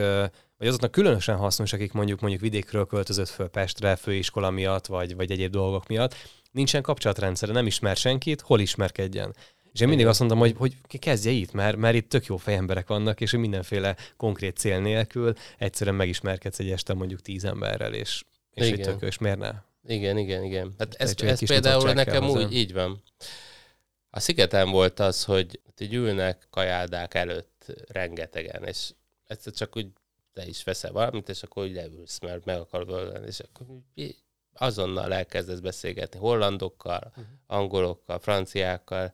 vagy 0.57 0.67
azoknak 0.67 0.91
különösen 0.91 1.35
hasznos, 1.35 1.73
akik 1.73 1.91
mondjuk 1.93 2.19
mondjuk 2.19 2.41
vidékről 2.41 2.85
költözött 2.85 3.29
föl 3.29 3.47
Pestre, 3.47 3.95
főiskola 3.95 4.49
miatt, 4.49 4.85
vagy, 4.85 5.15
vagy 5.15 5.31
egyéb 5.31 5.51
dolgok 5.51 5.87
miatt, 5.87 6.15
nincsen 6.51 6.81
kapcsolatrendszere, 6.81 7.53
nem 7.53 7.65
ismer 7.65 7.95
senkit, 7.95 8.41
hol 8.41 8.59
ismerkedjen. 8.59 9.35
És 9.73 9.79
én 9.79 9.87
mindig 9.87 10.07
azt 10.07 10.19
mondom, 10.19 10.37
hogy, 10.37 10.55
hogy 10.57 10.75
kezdje 10.99 11.31
itt, 11.31 11.51
mert, 11.51 11.77
mert 11.77 11.95
itt 11.95 12.09
tök 12.09 12.25
jó 12.25 12.37
fejemberek 12.37 12.87
vannak, 12.87 13.21
és 13.21 13.31
mindenféle 13.31 13.95
konkrét 14.17 14.57
cél 14.57 14.79
nélkül 14.79 15.33
egyszerűen 15.57 15.95
megismerkedsz 15.95 16.59
egy 16.59 16.71
este 16.71 16.93
mondjuk 16.93 17.21
tíz 17.21 17.43
emberrel, 17.43 17.93
és, 17.93 18.23
és 18.53 18.71
egy 18.71 18.81
tök, 18.81 19.01
és 19.01 19.17
miért 19.17 19.37
ne? 19.37 19.51
Igen, 19.87 20.17
igen, 20.17 20.43
igen. 20.43 20.73
Hát 20.77 20.93
ez, 20.93 21.13
ez 21.21 21.45
például 21.45 21.93
nekem 21.93 22.29
úgy, 22.29 22.53
így 22.53 22.73
van. 22.73 23.03
A 24.09 24.19
szigeten 24.19 24.69
volt 24.69 24.99
az, 24.99 25.23
hogy 25.23 25.59
így 25.79 25.93
ülnek 25.93 26.47
kajáldák 26.49 27.13
előtt 27.13 27.65
rengetegen, 27.87 28.63
és 28.63 28.89
egyszer 29.27 29.53
csak 29.53 29.77
úgy 29.77 29.87
te 30.33 30.45
is 30.45 30.63
veszel 30.63 30.91
valamit, 30.91 31.29
és 31.29 31.43
akkor 31.43 31.63
úgy 31.63 31.73
leülsz, 31.73 32.19
mert 32.19 32.45
meg 32.45 32.59
akarod 32.59 32.89
ölni, 32.89 33.27
és 33.27 33.39
akkor 33.39 33.65
azonnal 34.53 35.13
elkezdesz 35.13 35.59
beszélgetni 35.59 36.19
hollandokkal, 36.19 37.01
uh-huh. 37.09 37.25
angolokkal, 37.47 38.19
franciákkal, 38.19 39.13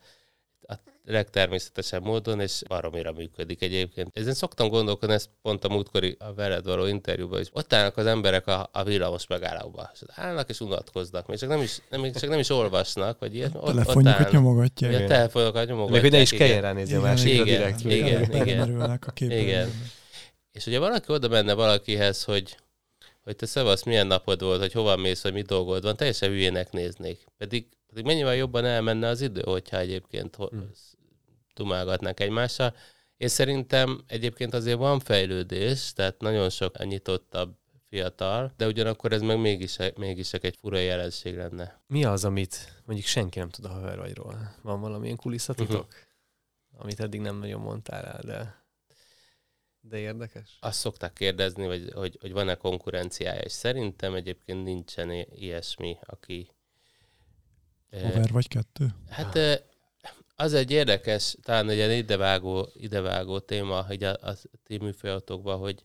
legtermészetesebb 1.12 2.04
módon, 2.04 2.39
és 2.39 2.62
baromira 2.67 3.12
működik 3.12 3.62
egyébként. 3.62 4.10
Ezen 4.13 4.34
szoktam 4.34 4.67
gondolkodni, 4.69 5.15
ez 5.15 5.30
pont 5.41 5.63
a 5.63 5.69
múltkori 5.69 6.15
a 6.19 6.34
veled 6.34 6.65
való 6.65 6.86
interjúban 6.86 7.39
is. 7.39 7.48
Ott 7.52 7.74
állnak 7.74 7.98
az 7.98 8.06
emberek 8.06 8.48
a, 8.48 8.69
a 8.72 8.84
villamos 8.84 9.28
megállóba, 9.28 9.89
és 9.93 10.00
állnak 10.08 10.50
és 10.50 10.60
unatkoznak, 10.60 11.28
még 11.28 11.38
csak 11.38 11.50
nem 11.50 11.62
is, 11.62 11.82
nem, 11.89 12.12
csak 12.12 12.30
nem 12.30 12.39
is 12.39 12.50
olvasnak, 12.50 13.19
vagy 13.19 13.36
ilyet. 13.36 13.56
Ott, 13.56 13.65
telefonjukat 13.65 14.26
ott 14.26 14.32
nyomogatják. 14.32 14.91
Igen, 14.91 15.08
telefonokat 15.08 15.67
nyomogatják. 15.67 16.02
Még 16.02 16.12
hogy 16.12 16.19
ne 16.19 16.22
is 16.34 16.39
kelljen 16.39 16.62
ránézni 16.62 16.95
a 16.95 17.02
másikra 17.02 17.43
direkt. 17.43 17.84
Igen, 17.84 18.24
igen, 18.34 19.00
igen. 19.15 19.39
igen. 19.39 19.69
És 20.52 20.65
ugye 20.65 20.80
valaki 20.80 21.12
oda 21.12 21.28
menne 21.28 21.54
valakihez, 21.54 22.24
hogy 22.24 22.58
hogy 23.24 23.36
te 23.36 23.45
szevasz, 23.45 23.84
milyen 23.84 24.08
napod 24.08 24.41
volt, 24.41 24.60
hogy 24.60 24.72
hova 24.72 24.95
mész, 24.95 25.24
vagy 25.24 25.34
mi 25.34 25.41
dolgod 25.41 25.84
van, 25.84 25.95
teljesen 25.95 26.30
hülyének 26.30 26.72
néznék. 26.72 27.26
Pedig, 27.38 27.67
pedig 27.88 28.06
mennyivel 28.06 28.36
jobban 28.36 28.65
elmenne 28.65 29.08
az 29.08 29.22
idő, 29.22 29.41
hogyha 29.45 29.78
egyébként 29.78 30.36
hmm 30.36 30.72
dumálgatnak 31.60 32.19
egymással. 32.19 32.76
És 33.17 33.32
szerintem 33.32 34.04
egyébként 34.08 34.54
azért 34.54 34.78
van 34.78 35.00
fejlődés, 35.00 35.93
tehát 35.93 36.19
nagyon 36.19 36.50
sok 36.50 36.86
nyitottabb 36.86 37.58
fiatal, 37.89 38.54
de 38.58 38.67
ugyanakkor 38.67 39.13
ez 39.13 39.22
meg 39.22 39.39
mégis, 39.39 39.78
mégis 39.95 40.34
egy 40.34 40.58
fura 40.62 40.78
jelenség 40.78 41.36
lenne. 41.36 41.82
Mi 41.88 42.04
az, 42.04 42.26
amit 42.26 42.82
mondjuk 42.86 43.08
senki 43.08 43.39
nem 43.39 43.50
tud 43.50 43.65
a 43.65 43.69
havervagyról? 43.69 44.56
Van 44.62 44.82
valamilyen 44.82 45.15
kulisszatitok? 45.15 45.86
Uh-huh. 45.86 46.82
Amit 46.82 47.00
eddig 47.00 47.19
nem 47.19 47.38
nagyon 47.38 47.62
mondtál 47.62 48.06
el, 48.06 48.22
de, 48.22 48.63
de 49.82 49.98
érdekes? 49.98 50.58
Azt 50.60 50.80
szokták 50.80 51.13
kérdezni, 51.13 51.65
hogy, 51.65 51.91
hogy, 51.93 52.17
hogy 52.22 52.32
van-e 52.32 52.56
konkurenciája, 52.56 53.41
és 53.41 53.52
szerintem 53.52 54.13
egyébként 54.13 54.63
nincsen 54.63 55.12
ilyesmi, 55.12 55.98
aki... 56.02 56.50
Haver 57.91 58.32
vagy 58.32 58.48
kettő? 58.48 58.88
Hát 59.10 59.36
az 60.39 60.54
egy 60.54 60.71
érdekes, 60.71 61.36
talán 61.41 61.69
egy 61.69 61.75
ilyen 61.75 61.91
idevágó, 61.91 62.69
idevágó 62.73 63.39
téma, 63.39 63.86
hogy 63.86 64.04
a, 64.04 64.12
a 64.12 64.36
ti 64.63 64.78
műfajatokban, 64.78 65.58
hogy, 65.60 65.84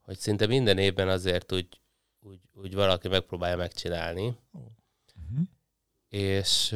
hogy 0.00 0.18
szinte 0.18 0.46
minden 0.46 0.78
évben 0.78 1.08
azért 1.08 1.52
úgy, 1.52 1.80
úgy, 2.20 2.38
úgy 2.54 2.74
valaki 2.74 3.08
megpróbálja 3.08 3.56
megcsinálni. 3.56 4.36
Uh-huh. 4.52 5.46
És 6.08 6.74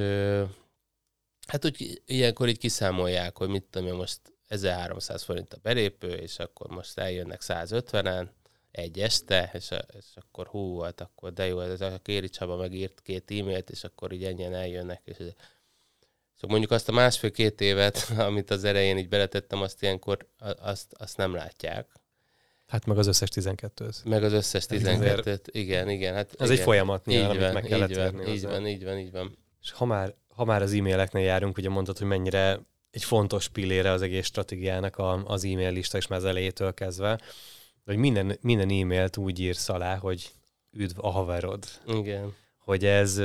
hát 1.47 1.65
úgy 1.65 2.03
ilyenkor 2.07 2.49
így 2.49 2.59
kiszámolják, 2.59 3.37
hogy 3.37 3.49
mit 3.49 3.65
tudom 3.65 3.89
én 3.89 3.95
most 3.95 4.21
1300 4.49 5.23
forint 5.23 5.55
a 5.55 5.59
belépő, 5.63 6.13
és 6.13 6.39
akkor 6.39 6.71
most 6.71 6.99
eljönnek 6.99 7.41
150-en 7.43 8.29
egy 8.71 9.01
este, 9.01 9.51
és, 9.53 9.71
a, 9.71 9.77
és 9.77 10.07
akkor 10.15 10.47
hú, 10.47 10.79
hát 10.79 11.01
akkor 11.01 11.33
de 11.33 11.47
jó, 11.47 11.61
ez 11.61 11.81
a 11.81 11.99
Kéri 12.03 12.29
Csaba 12.29 12.57
megírt 12.57 13.01
két 13.01 13.31
e-mailt, 13.31 13.71
és 13.71 13.85
akkor 13.85 14.13
így 14.13 14.25
ennyien 14.25 14.55
eljönnek, 14.55 15.03
és 15.05 15.17
Szóval 16.41 16.57
mondjuk 16.59 16.71
azt 16.71 16.89
a 16.89 16.93
másfél-két 16.93 17.61
évet, 17.61 18.13
amit 18.29 18.51
az 18.51 18.65
elején 18.65 18.99
így 18.99 19.09
beletettem, 19.09 19.63
azt 19.63 19.83
ilyenkor 19.83 20.27
azt, 20.61 20.95
azt 20.99 21.17
nem 21.17 21.35
látják. 21.35 21.89
Hát 22.67 22.87
meg 22.87 22.99
az 22.99 23.07
összes 23.07 23.29
12 23.29 23.89
Meg 24.05 24.23
az 24.23 24.33
összes 24.33 24.67
12 24.67 25.41
igen, 25.45 25.89
igen. 25.89 26.15
Hát 26.15 26.35
ez 26.39 26.47
igen. 26.47 26.59
egy 26.59 26.65
folyamat, 26.65 27.07
így 27.07 27.15
nyilván, 27.15 27.39
van, 27.39 27.53
meg 27.53 27.63
kellett 27.63 27.91
így 27.91 27.97
van, 27.97 28.27
így 28.27 28.43
van, 28.43 28.67
így 28.67 28.85
van, 28.85 28.99
így 28.99 29.11
van. 29.11 29.39
És 29.63 29.71
ha 29.71 29.85
már, 29.85 30.15
ha 30.29 30.45
már 30.45 30.63
az 30.63 30.73
e-maileknél 30.73 31.25
járunk, 31.25 31.57
ugye 31.57 31.69
mondtad, 31.69 31.99
hogy 31.99 32.07
mennyire 32.07 32.61
egy 32.91 33.05
fontos 33.05 33.49
pillére 33.49 33.91
az 33.91 34.03
egész 34.03 34.27
stratégiának 34.27 34.97
a, 34.97 35.25
az 35.25 35.45
e-mail 35.45 35.73
lista, 35.73 35.97
és 35.97 36.07
már 36.07 36.19
az 36.19 36.25
elejétől 36.25 36.75
kezdve, 36.75 37.21
hogy 37.85 37.97
minden, 37.97 38.39
minden 38.41 38.71
e-mailt 38.71 39.17
úgy 39.17 39.41
írsz 39.41 39.69
alá, 39.69 39.97
hogy 39.97 40.31
üdv 40.73 41.05
a 41.05 41.11
haverod. 41.11 41.65
Igen. 41.87 42.35
Hogy 42.59 42.85
ez 42.85 43.17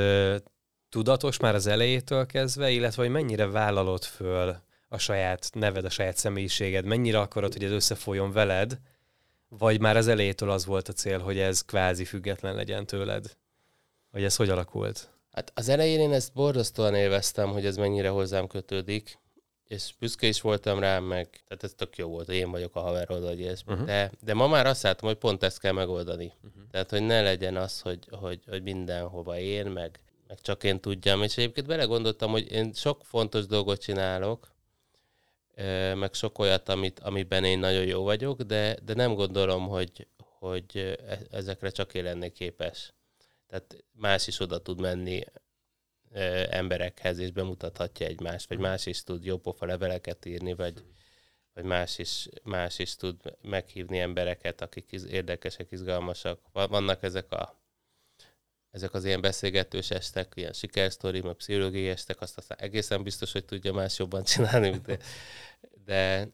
tudatos 0.95 1.39
már 1.39 1.55
az 1.55 1.67
elejétől 1.67 2.25
kezdve, 2.25 2.69
illetve 2.69 3.01
hogy 3.01 3.11
mennyire 3.11 3.47
vállalod 3.47 4.03
föl 4.03 4.55
a 4.87 4.97
saját 4.97 5.49
neved, 5.53 5.85
a 5.85 5.89
saját 5.89 6.17
személyiséged, 6.17 6.85
mennyire 6.85 7.19
akarod, 7.19 7.53
hogy 7.53 7.63
ez 7.63 7.71
összefolyjon 7.71 8.31
veled, 8.31 8.79
vagy 9.49 9.79
már 9.79 9.97
az 9.97 10.07
elejétől 10.07 10.49
az 10.49 10.65
volt 10.65 10.87
a 10.87 10.93
cél, 10.93 11.19
hogy 11.19 11.39
ez 11.39 11.61
kvázi 11.61 12.05
független 12.05 12.55
legyen 12.55 12.85
tőled? 12.85 13.37
Vagy 14.11 14.23
ez 14.23 14.35
hogy 14.35 14.49
alakult? 14.49 15.09
Hát 15.31 15.51
az 15.55 15.69
elején 15.69 15.99
én 15.99 16.13
ezt 16.13 16.33
borzasztóan 16.33 16.95
élveztem, 16.95 17.49
hogy 17.49 17.65
ez 17.65 17.77
mennyire 17.77 18.09
hozzám 18.09 18.47
kötődik, 18.47 19.19
és 19.67 19.93
büszke 19.99 20.27
is 20.27 20.41
voltam 20.41 20.79
rá, 20.79 20.99
meg 20.99 21.29
tehát 21.47 21.63
ez 21.63 21.73
tök 21.75 21.97
jó 21.97 22.07
volt, 22.07 22.25
hogy 22.25 22.35
én 22.35 22.51
vagyok 22.51 22.75
a 22.75 22.79
haverod, 22.79 23.23
vagy 23.23 23.41
ez. 23.41 23.61
Uh-huh. 23.67 23.85
De, 23.85 24.11
de 24.21 24.33
ma 24.33 24.47
már 24.47 24.65
azt 24.65 24.83
látom, 24.83 25.09
hogy 25.09 25.17
pont 25.17 25.43
ezt 25.43 25.59
kell 25.59 25.73
megoldani. 25.73 26.33
Uh-huh. 26.43 26.63
Tehát, 26.71 26.89
hogy 26.89 27.01
ne 27.01 27.21
legyen 27.21 27.55
az, 27.55 27.81
hogy, 27.81 28.07
hogy, 28.11 28.39
hogy 28.47 28.63
mindenhova 28.63 29.39
én, 29.39 29.65
meg 29.65 29.99
meg 30.35 30.43
csak 30.43 30.63
én 30.63 30.79
tudjam. 30.79 31.21
És 31.21 31.37
egyébként 31.37 31.67
belegondoltam, 31.67 32.31
hogy 32.31 32.51
én 32.51 32.73
sok 32.73 33.05
fontos 33.05 33.45
dolgot 33.45 33.81
csinálok, 33.81 34.53
meg 35.95 36.13
sok 36.13 36.39
olyat, 36.39 36.69
amit, 36.69 36.99
amiben 36.99 37.43
én 37.43 37.59
nagyon 37.59 37.85
jó 37.85 38.03
vagyok, 38.03 38.41
de, 38.41 38.77
de 38.83 38.93
nem 38.93 39.13
gondolom, 39.13 39.67
hogy, 39.67 40.07
hogy 40.17 40.95
e, 41.07 41.19
ezekre 41.31 41.69
csak 41.69 41.93
én 41.93 42.03
lennék 42.03 42.33
képes. 42.33 42.93
Tehát 43.47 43.83
más 43.91 44.27
is 44.27 44.39
oda 44.39 44.61
tud 44.61 44.79
menni 44.79 45.23
emberekhez, 46.49 47.17
és 47.17 47.31
bemutathatja 47.31 48.05
egymást, 48.05 48.47
vagy 48.47 48.57
más 48.57 48.85
is 48.85 49.03
tud 49.03 49.25
jópofa 49.25 49.65
leveleket 49.65 50.25
írni, 50.25 50.53
vagy, 50.53 50.83
vagy 51.53 51.63
más 51.63 51.97
is, 51.97 52.27
más 52.43 52.79
is 52.79 52.95
tud 52.95 53.21
meghívni 53.41 53.99
embereket, 53.99 54.61
akik 54.61 54.91
érdekesek, 54.91 55.67
izgalmasak. 55.71 56.39
Vannak 56.51 57.03
ezek 57.03 57.31
a 57.31 57.64
ezek 58.75 58.93
az 58.93 59.05
ilyen 59.05 59.21
beszélgetős 59.21 59.89
estek, 59.89 60.31
ilyen 60.35 60.53
sikersztori, 60.53 61.21
meg 61.21 61.33
pszichológiai 61.33 61.87
estek, 61.87 62.21
azt 62.21 62.37
aztán 62.37 62.57
egészen 62.61 63.03
biztos, 63.03 63.31
hogy 63.31 63.45
tudja 63.45 63.73
más 63.73 63.99
jobban 63.99 64.23
csinálni, 64.23 64.81
de, 64.85 64.97
de, 65.85 66.29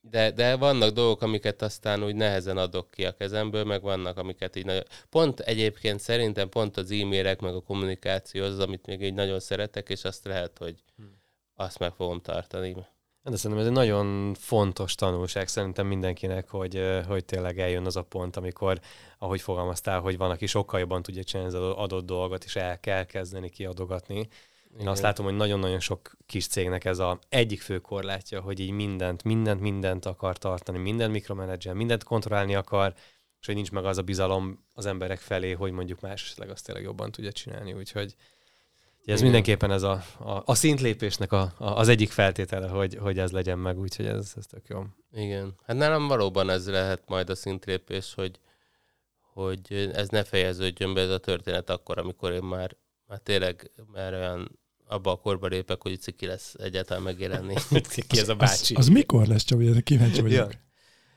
de, 0.00 0.30
de 0.30 0.56
vannak 0.56 0.90
dolgok, 0.90 1.22
amiket 1.22 1.62
aztán 1.62 2.04
úgy 2.04 2.14
nehezen 2.14 2.56
adok 2.56 2.90
ki 2.90 3.04
a 3.04 3.12
kezemből, 3.12 3.64
meg 3.64 3.82
vannak, 3.82 4.18
amiket 4.18 4.56
így 4.56 4.64
nagyon... 4.64 4.82
Pont 5.10 5.40
egyébként 5.40 6.00
szerintem 6.00 6.48
pont 6.48 6.76
az 6.76 6.90
e-mailek, 6.90 7.40
meg 7.40 7.54
a 7.54 7.60
kommunikáció 7.60 8.44
az, 8.44 8.58
amit 8.58 8.86
még 8.86 9.02
így 9.02 9.14
nagyon 9.14 9.40
szeretek, 9.40 9.88
és 9.88 10.04
azt 10.04 10.24
lehet, 10.24 10.58
hogy 10.58 10.82
hmm. 10.96 11.20
azt 11.54 11.78
meg 11.78 11.92
fogom 11.92 12.20
tartani. 12.20 12.76
De 13.22 13.36
szerintem 13.36 13.60
ez 13.60 13.66
egy 13.66 13.76
nagyon 13.76 14.34
fontos 14.34 14.94
tanulság 14.94 15.48
szerintem 15.48 15.86
mindenkinek, 15.86 16.48
hogy, 16.48 17.02
hogy 17.06 17.24
tényleg 17.24 17.58
eljön 17.58 17.86
az 17.86 17.96
a 17.96 18.02
pont, 18.02 18.36
amikor, 18.36 18.80
ahogy 19.18 19.40
fogalmaztál, 19.40 20.00
hogy 20.00 20.16
van, 20.16 20.30
aki 20.30 20.46
sokkal 20.46 20.80
jobban 20.80 21.02
tudja 21.02 21.24
csinálni 21.24 21.54
az 21.54 21.62
adott 21.62 22.06
dolgot, 22.06 22.44
és 22.44 22.56
el 22.56 22.80
kell 22.80 23.04
kezdeni 23.04 23.50
kiadogatni. 23.50 24.16
Én 24.16 24.28
Igen. 24.74 24.86
azt 24.86 25.02
látom, 25.02 25.24
hogy 25.24 25.36
nagyon-nagyon 25.36 25.80
sok 25.80 26.16
kis 26.26 26.46
cégnek 26.46 26.84
ez 26.84 26.98
a 26.98 27.18
egyik 27.28 27.60
fő 27.60 27.78
korlátja, 27.78 28.40
hogy 28.40 28.60
így 28.60 28.70
mindent, 28.70 29.24
mindent, 29.24 29.60
mindent 29.60 30.06
akar 30.06 30.38
tartani, 30.38 30.78
mindent 30.78 31.12
mikromenedzser, 31.12 31.74
mindent 31.74 32.04
kontrollálni 32.04 32.54
akar, 32.54 32.94
és 33.40 33.46
hogy 33.46 33.54
nincs 33.54 33.70
meg 33.70 33.84
az 33.84 33.98
a 33.98 34.02
bizalom 34.02 34.64
az 34.72 34.86
emberek 34.86 35.18
felé, 35.18 35.52
hogy 35.52 35.72
mondjuk 35.72 36.00
más 36.00 36.34
azt 36.48 36.64
tényleg 36.64 36.84
jobban 36.84 37.10
tudja 37.10 37.32
csinálni. 37.32 37.72
Úgyhogy 37.72 38.14
ez 39.12 39.20
Igen. 39.20 39.30
mindenképpen 39.32 39.70
ez 39.70 39.82
a, 39.82 40.02
a, 40.18 40.42
a 40.44 40.54
szintlépésnek 40.54 41.32
a, 41.32 41.52
a, 41.56 41.64
az 41.64 41.88
egyik 41.88 42.10
feltétele, 42.10 42.68
hogy, 42.68 42.94
hogy 42.94 43.18
ez 43.18 43.30
legyen 43.30 43.58
meg, 43.58 43.78
úgyhogy 43.78 44.06
ez, 44.06 44.32
ez 44.36 44.46
tök 44.46 44.68
jó. 44.68 44.84
Igen. 45.12 45.54
Hát 45.66 45.76
nálam 45.76 46.06
valóban 46.06 46.50
ez 46.50 46.68
lehet 46.68 47.02
majd 47.06 47.30
a 47.30 47.34
szintlépés, 47.34 48.14
hogy, 48.14 48.40
hogy 49.32 49.90
ez 49.94 50.08
ne 50.08 50.24
fejeződjön 50.24 50.94
be 50.94 51.00
ez 51.00 51.10
a 51.10 51.18
történet 51.18 51.70
akkor, 51.70 51.98
amikor 51.98 52.32
én 52.32 52.42
már, 52.42 52.76
már 53.06 53.18
tényleg 53.18 53.70
már 53.92 54.14
olyan 54.14 54.58
abba 54.86 55.10
a 55.10 55.16
korba 55.16 55.46
lépek, 55.46 55.82
hogy 55.82 56.00
ciki 56.00 56.26
lesz 56.26 56.54
egyáltalán 56.54 57.02
megjelenni. 57.02 57.54
ki 58.08 58.18
ez 58.18 58.28
a 58.28 58.34
bácsi? 58.34 58.74
Az, 58.74 58.80
az 58.80 58.92
mikor 58.92 59.26
lesz, 59.26 59.44
Csabi? 59.44 59.82
Kíváncsi 59.82 60.20
vagyok. 60.20 60.52
Ja. 60.52 60.60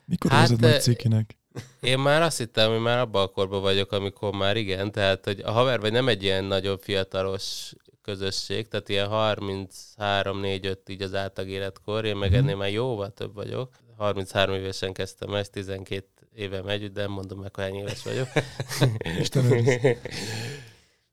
Mikor 0.05 0.31
hát, 0.31 0.41
hozod 0.41 0.61
meg 0.61 0.81
cikinek? 0.81 1.40
Én 1.81 1.99
már 1.99 2.21
azt 2.21 2.37
hittem, 2.37 2.71
hogy 2.71 2.79
már 2.79 2.99
abban 2.99 3.23
a 3.23 3.27
korban 3.27 3.61
vagyok, 3.61 3.91
amikor 3.91 4.33
már 4.33 4.57
igen, 4.57 4.91
tehát 4.91 5.25
hogy 5.25 5.39
a 5.39 5.51
haver 5.51 5.79
vagy 5.79 5.91
nem 5.91 6.07
egy 6.07 6.23
ilyen 6.23 6.43
nagyon 6.43 6.77
fiatalos 6.77 7.73
közösség, 8.01 8.67
tehát 8.67 8.89
ilyen 8.89 9.07
33-4-5 9.11 10.77
így 10.87 11.01
az 11.01 11.13
átlag 11.13 11.47
életkor, 11.47 12.05
én 12.05 12.15
meg 12.15 12.33
ennél 12.33 12.55
már 12.55 12.71
jóval 12.71 13.13
több 13.13 13.33
vagyok. 13.33 13.69
33 13.97 14.55
évesen 14.55 14.93
kezdtem 14.93 15.33
ezt, 15.33 15.51
12 15.51 16.05
éve 16.35 16.61
megy, 16.61 16.91
de 16.91 17.01
nem 17.01 17.11
mondom 17.11 17.39
meg, 17.39 17.55
hogy 17.55 17.63
hány 17.63 17.75
éves 17.75 18.03
vagyok. 18.03 18.27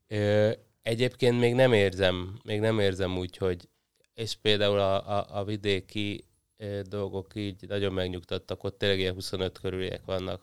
Egyébként 0.82 1.38
még 1.38 1.54
nem 1.54 1.72
érzem, 1.72 2.38
még 2.44 2.60
nem 2.60 2.78
érzem 2.78 3.18
úgy, 3.18 3.36
hogy 3.36 3.68
és 4.14 4.34
például 4.42 4.78
a, 4.78 5.18
a, 5.18 5.26
a 5.30 5.44
vidéki 5.44 6.27
dolgok 6.88 7.34
így 7.34 7.68
nagyon 7.68 7.92
megnyugtattak, 7.92 8.64
ott 8.64 8.78
tényleg 8.78 8.98
ilyen 8.98 9.14
25 9.14 9.58
körüliek 9.58 10.04
vannak, 10.04 10.40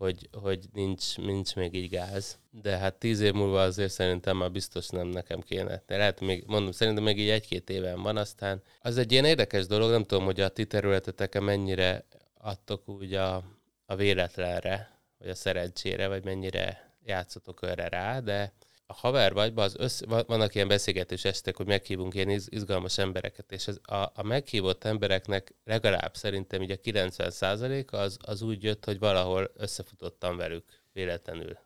hogy, 0.00 0.28
hogy 0.32 0.64
nincs, 0.72 1.16
nincs 1.16 1.54
még 1.56 1.74
így 1.74 1.90
gáz. 1.90 2.38
De 2.50 2.76
hát 2.76 2.94
tíz 2.94 3.20
év 3.20 3.32
múlva 3.32 3.62
azért 3.62 3.92
szerintem 3.92 4.36
már 4.36 4.50
biztos 4.50 4.88
nem 4.88 5.06
nekem 5.06 5.40
kéne. 5.40 5.82
De 5.86 5.96
lehet 5.96 6.20
még, 6.20 6.44
mondom, 6.46 6.72
szerintem 6.72 7.04
még 7.04 7.18
így 7.18 7.28
egy-két 7.28 7.70
éven 7.70 8.02
van, 8.02 8.16
aztán 8.16 8.62
az 8.80 8.98
egy 8.98 9.12
ilyen 9.12 9.24
érdekes 9.24 9.66
dolog, 9.66 9.90
nem 9.90 10.04
tudom, 10.04 10.24
hogy 10.24 10.40
a 10.40 10.48
ti 10.48 10.66
területeteken 10.66 11.42
mennyire 11.42 12.04
adtok 12.38 12.88
úgy 12.88 13.14
a, 13.14 13.44
a 13.86 13.96
véletlenre, 13.96 14.98
vagy 15.18 15.28
a 15.28 15.34
szerencsére, 15.34 16.08
vagy 16.08 16.24
mennyire 16.24 16.94
játszotok 17.04 17.62
erre 17.62 17.88
rá, 17.88 18.20
de 18.20 18.52
a 18.90 18.94
haver 18.94 19.32
vagy, 19.32 19.52
az 19.54 19.76
össze, 19.78 20.06
vannak 20.06 20.54
ilyen 20.54 20.68
beszélgetés 20.68 21.24
estek, 21.24 21.56
hogy 21.56 21.66
meghívunk 21.66 22.14
ilyen 22.14 22.30
izgalmas 22.30 22.98
embereket, 22.98 23.52
és 23.52 23.68
ez 23.68 23.78
a, 23.82 23.94
a 23.94 24.22
meghívott 24.22 24.84
embereknek 24.84 25.54
legalább 25.64 26.16
szerintem 26.16 26.62
így 26.62 26.70
a 26.70 26.76
90 26.76 27.84
az, 27.90 28.16
az 28.20 28.42
úgy 28.42 28.62
jött, 28.62 28.84
hogy 28.84 28.98
valahol 28.98 29.50
összefutottam 29.54 30.36
velük 30.36 30.64
véletlenül. 30.92 31.58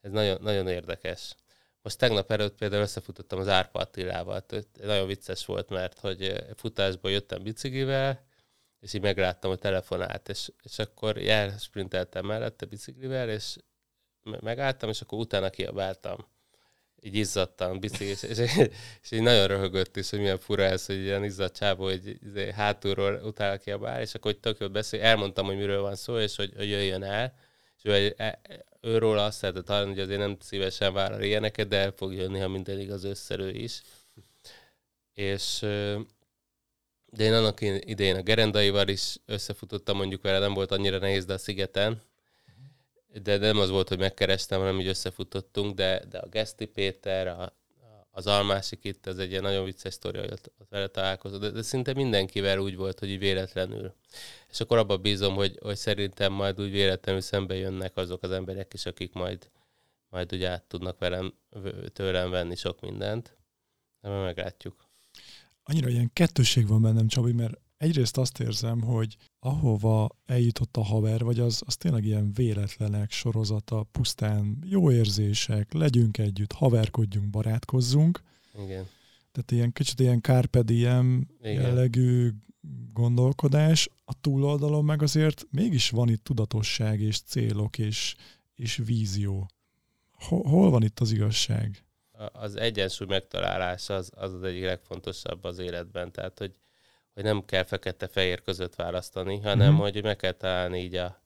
Ez 0.00 0.10
nagyon, 0.10 0.38
nagyon 0.42 0.68
érdekes. 0.68 1.34
Most 1.82 1.98
tegnap 1.98 2.30
előtt 2.30 2.56
például 2.56 2.82
összefutottam 2.82 3.38
az 3.38 3.48
Árpa 3.48 3.78
Attilával. 3.78 4.44
Nagyon 4.82 5.06
vicces 5.06 5.46
volt, 5.46 5.68
mert 5.68 5.98
hogy 5.98 6.44
futásból 6.56 7.10
jöttem 7.10 7.42
biciklivel, 7.42 8.26
és 8.80 8.92
így 8.92 9.02
megláttam 9.02 9.50
a 9.50 9.56
telefonát, 9.56 10.28
és, 10.28 10.52
és 10.62 10.78
akkor 10.78 11.18
jár 11.18 11.58
sprinteltem 11.58 12.26
mellette 12.26 12.66
biciklivel, 12.66 13.28
és 13.28 13.56
megálltam, 14.22 14.88
és 14.88 15.00
akkor 15.00 15.18
utána 15.18 15.50
kiabáltam 15.50 16.32
így 17.04 17.14
izzadtam 17.14 17.80
bicikli, 17.80 18.06
és, 18.06 18.22
és, 18.22 18.38
és, 19.02 19.10
így 19.10 19.22
nagyon 19.22 19.46
röhögött 19.46 19.96
is, 19.96 20.10
hogy 20.10 20.18
milyen 20.18 20.38
fura 20.38 20.62
ez, 20.62 20.86
hogy 20.86 20.96
ilyen 20.96 21.24
izzadt 21.24 21.56
csávó, 21.56 21.84
hogy 21.84 22.18
izé 22.26 22.52
hátulról 22.52 23.20
utána 23.24 23.56
kiabál, 23.56 24.00
és 24.00 24.14
akkor 24.14 24.32
hogy 24.32 24.40
tök 24.40 24.60
jót 24.60 24.72
beszél, 24.72 25.00
elmondtam, 25.00 25.46
hogy 25.46 25.56
miről 25.56 25.80
van 25.80 25.94
szó, 25.94 26.18
és 26.18 26.36
hogy, 26.36 26.52
hogy 26.56 26.68
jöjjön 26.68 27.02
el, 27.02 27.34
és 27.76 27.82
ő, 27.84 28.14
e, 28.16 28.40
őről 28.80 29.18
azt 29.18 29.40
lehetett 29.40 29.66
hallani, 29.66 29.90
hogy 29.90 30.00
azért 30.00 30.18
nem 30.18 30.36
szívesen 30.40 30.92
vállal 30.92 31.22
ilyeneket, 31.22 31.68
de 31.68 31.76
el 31.76 31.92
fog 31.96 32.14
jönni, 32.14 32.38
ha 32.38 32.48
minden 32.48 32.80
igaz 32.80 33.04
összerő 33.04 33.50
is. 33.50 33.82
És 35.14 35.58
de 37.06 37.24
én 37.24 37.32
annak 37.32 37.60
idején 37.60 38.16
a 38.16 38.22
gerendaival 38.22 38.88
is 38.88 39.16
összefutottam, 39.26 39.96
mondjuk 39.96 40.22
vele 40.22 40.38
nem 40.38 40.54
volt 40.54 40.72
annyira 40.72 40.98
nehéz, 40.98 41.24
de 41.24 41.32
a 41.32 41.38
szigeten, 41.38 42.02
de 43.22 43.36
nem 43.36 43.58
az 43.58 43.70
volt, 43.70 43.88
hogy 43.88 43.98
megkerestem, 43.98 44.60
hanem 44.60 44.80
így 44.80 44.86
összefutottunk, 44.86 45.74
de, 45.74 46.04
de 46.10 46.18
a 46.18 46.28
Geszti 46.28 46.66
Péter, 46.66 47.26
a, 47.26 47.56
az 48.10 48.26
Almásik 48.26 48.84
itt, 48.84 49.06
ez 49.06 49.18
egy 49.18 49.30
ilyen 49.30 49.42
nagyon 49.42 49.64
vicces 49.64 49.94
sztori, 49.94 50.18
hogy 50.18 50.32
ott, 50.32 50.52
ott 50.58 50.68
vele 50.68 50.86
találkozott, 50.86 51.40
de, 51.40 51.50
de 51.50 51.62
szinte 51.62 51.94
mindenkivel 51.94 52.58
úgy 52.58 52.76
volt, 52.76 52.98
hogy 52.98 53.08
így 53.08 53.18
véletlenül. 53.18 53.94
És 54.50 54.60
akkor 54.60 54.78
abban 54.78 55.02
bízom, 55.02 55.34
hogy, 55.34 55.58
hogy 55.62 55.76
szerintem 55.76 56.32
majd 56.32 56.60
úgy 56.60 56.70
véletlenül 56.70 57.20
szembe 57.20 57.54
jönnek 57.54 57.96
azok 57.96 58.22
az 58.22 58.30
emberek 58.30 58.74
is, 58.74 58.86
akik 58.86 59.12
majd, 59.12 59.50
majd 60.08 60.34
úgy 60.34 60.44
át 60.44 60.62
tudnak 60.62 60.98
velem, 60.98 61.34
tőlem 61.92 62.30
venni 62.30 62.56
sok 62.56 62.80
mindent. 62.80 63.36
De 64.00 64.08
meglátjuk. 64.08 64.88
Annyira 65.62 65.88
ilyen 65.88 66.10
kettőség 66.12 66.66
van 66.66 66.82
bennem, 66.82 67.08
Csabi, 67.08 67.32
mert 67.32 67.58
egyrészt 67.76 68.16
azt 68.16 68.40
érzem, 68.40 68.82
hogy 68.82 69.16
ahova 69.38 70.08
eljutott 70.26 70.76
a 70.76 70.82
haver, 70.82 71.24
vagy 71.24 71.40
az, 71.40 71.62
az 71.66 71.76
tényleg 71.76 72.04
ilyen 72.04 72.32
véletlenek 72.32 73.10
sorozata, 73.10 73.82
pusztán 73.82 74.58
jó 74.66 74.90
érzések, 74.90 75.72
legyünk 75.72 76.18
együtt, 76.18 76.52
haverkodjunk, 76.52 77.30
barátkozzunk. 77.30 78.22
Igen. 78.54 78.86
Tehát 79.32 79.50
ilyen 79.50 79.72
kicsit 79.72 80.00
ilyen 80.00 80.20
carpe 80.20 80.62
diem 80.62 81.26
jellegű 81.42 82.30
gondolkodás, 82.92 83.88
a 84.04 84.20
túloldalon 84.20 84.84
meg 84.84 85.02
azért 85.02 85.46
mégis 85.50 85.90
van 85.90 86.08
itt 86.08 86.24
tudatosság 86.24 87.00
és 87.00 87.20
célok 87.20 87.78
és, 87.78 88.14
és 88.54 88.76
vízió. 88.84 89.48
Hol, 90.12 90.42
hol 90.42 90.70
van 90.70 90.82
itt 90.82 91.00
az 91.00 91.12
igazság? 91.12 91.84
Az 92.32 92.56
egyensúly 92.56 93.06
megtalálása 93.06 93.94
az, 93.94 94.10
az 94.14 94.32
az 94.32 94.42
egyik 94.42 94.62
legfontosabb 94.62 95.44
az 95.44 95.58
életben. 95.58 96.12
Tehát, 96.12 96.38
hogy 96.38 96.54
hogy 97.14 97.22
nem 97.22 97.44
kell 97.44 97.64
fekete-fehér 97.64 98.42
között 98.42 98.74
választani, 98.74 99.40
hanem 99.40 99.72
mm-hmm. 99.72 99.80
hogy 99.80 100.02
meg 100.02 100.16
kell 100.16 100.32
találni 100.32 100.78
így, 100.78 100.94
a, 100.94 101.22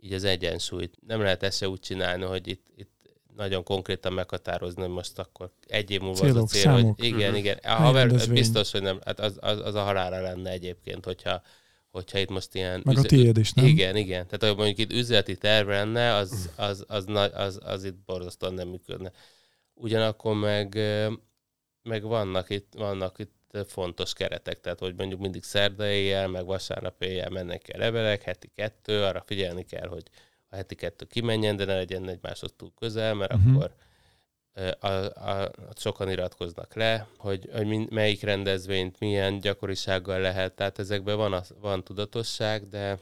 így 0.00 0.12
az 0.12 0.24
egyensúlyt. 0.24 0.98
Nem 1.06 1.20
lehet 1.20 1.42
ezt 1.42 1.56
se 1.56 1.68
úgy 1.68 1.80
csinálni, 1.80 2.24
hogy 2.24 2.48
itt, 2.48 2.66
itt 2.76 2.90
nagyon 3.36 3.62
konkrétan 3.62 4.12
meghatározni, 4.12 4.82
hogy 4.82 4.90
most 4.90 5.18
akkor 5.18 5.50
egy 5.66 5.90
év 5.90 6.00
múlva 6.00 6.20
Célok, 6.20 6.36
az 6.36 6.42
a 6.42 6.46
cél, 6.46 6.60
számok. 6.62 6.96
hogy 6.96 7.04
igen, 7.04 7.28
mm-hmm. 7.28 7.38
igen. 7.38 7.58
A 7.62 7.72
haver 7.72 8.28
biztos, 8.28 8.70
hogy 8.70 8.82
nem, 8.82 9.00
hát 9.04 9.20
az, 9.20 9.36
az, 9.40 9.58
az 9.58 9.74
a 9.74 9.82
halára 9.82 10.20
lenne 10.20 10.50
egyébként, 10.50 11.04
hogyha, 11.04 11.42
hogyha 11.90 12.18
itt 12.18 12.30
most 12.30 12.54
ilyen... 12.54 12.80
Meg 12.84 12.96
üzlet, 12.96 13.12
a 13.12 13.16
tiéd 13.16 13.36
is, 13.36 13.52
nem? 13.52 13.64
Igen, 13.64 13.96
igen. 13.96 14.26
Tehát, 14.26 14.44
hogy 14.44 14.56
mondjuk 14.56 14.78
itt 14.78 14.98
üzleti 14.98 15.36
terv 15.36 15.68
lenne, 15.68 16.14
az, 16.14 16.50
az, 16.56 16.84
az, 16.88 17.04
az, 17.06 17.30
az, 17.34 17.58
az 17.62 17.84
itt 17.84 17.96
borzasztóan 17.96 18.54
nem 18.54 18.68
működne. 18.68 19.12
Ugyanakkor 19.74 20.34
meg, 20.34 20.78
meg 21.82 22.02
vannak 22.02 22.50
itt, 22.50 22.72
vannak 22.76 23.18
itt 23.18 23.41
fontos 23.66 24.12
keretek, 24.12 24.60
tehát 24.60 24.78
hogy 24.78 24.94
mondjuk 24.94 25.20
mindig 25.20 25.42
szerda 25.42 25.86
éjjel, 25.86 26.28
meg 26.28 26.44
vasárnap 26.44 27.02
éjjel 27.02 27.30
mennek 27.30 27.68
el 27.68 27.78
levelek, 27.78 28.22
heti 28.22 28.50
kettő, 28.54 29.02
arra 29.02 29.22
figyelni 29.26 29.64
kell, 29.64 29.88
hogy 29.88 30.02
a 30.48 30.56
heti 30.56 30.74
kettő 30.74 31.04
kimenjen, 31.04 31.56
de 31.56 31.64
ne 31.64 31.74
legyen 31.74 32.08
egymáshoz 32.08 32.54
túl 32.56 32.72
közel, 32.78 33.14
mert 33.14 33.34
uh-huh. 33.34 33.54
akkor 33.54 33.74
a, 34.80 34.86
a, 34.86 35.42
a, 35.42 35.50
sokan 35.74 36.10
iratkoznak 36.10 36.74
le, 36.74 37.08
hogy, 37.16 37.48
hogy 37.52 37.90
melyik 37.90 38.22
rendezvényt 38.22 38.98
milyen 38.98 39.38
gyakorisággal 39.38 40.20
lehet, 40.20 40.52
tehát 40.52 40.78
ezekben 40.78 41.16
van, 41.16 41.32
a, 41.32 41.42
van 41.60 41.84
tudatosság, 41.84 42.68
de 42.68 42.98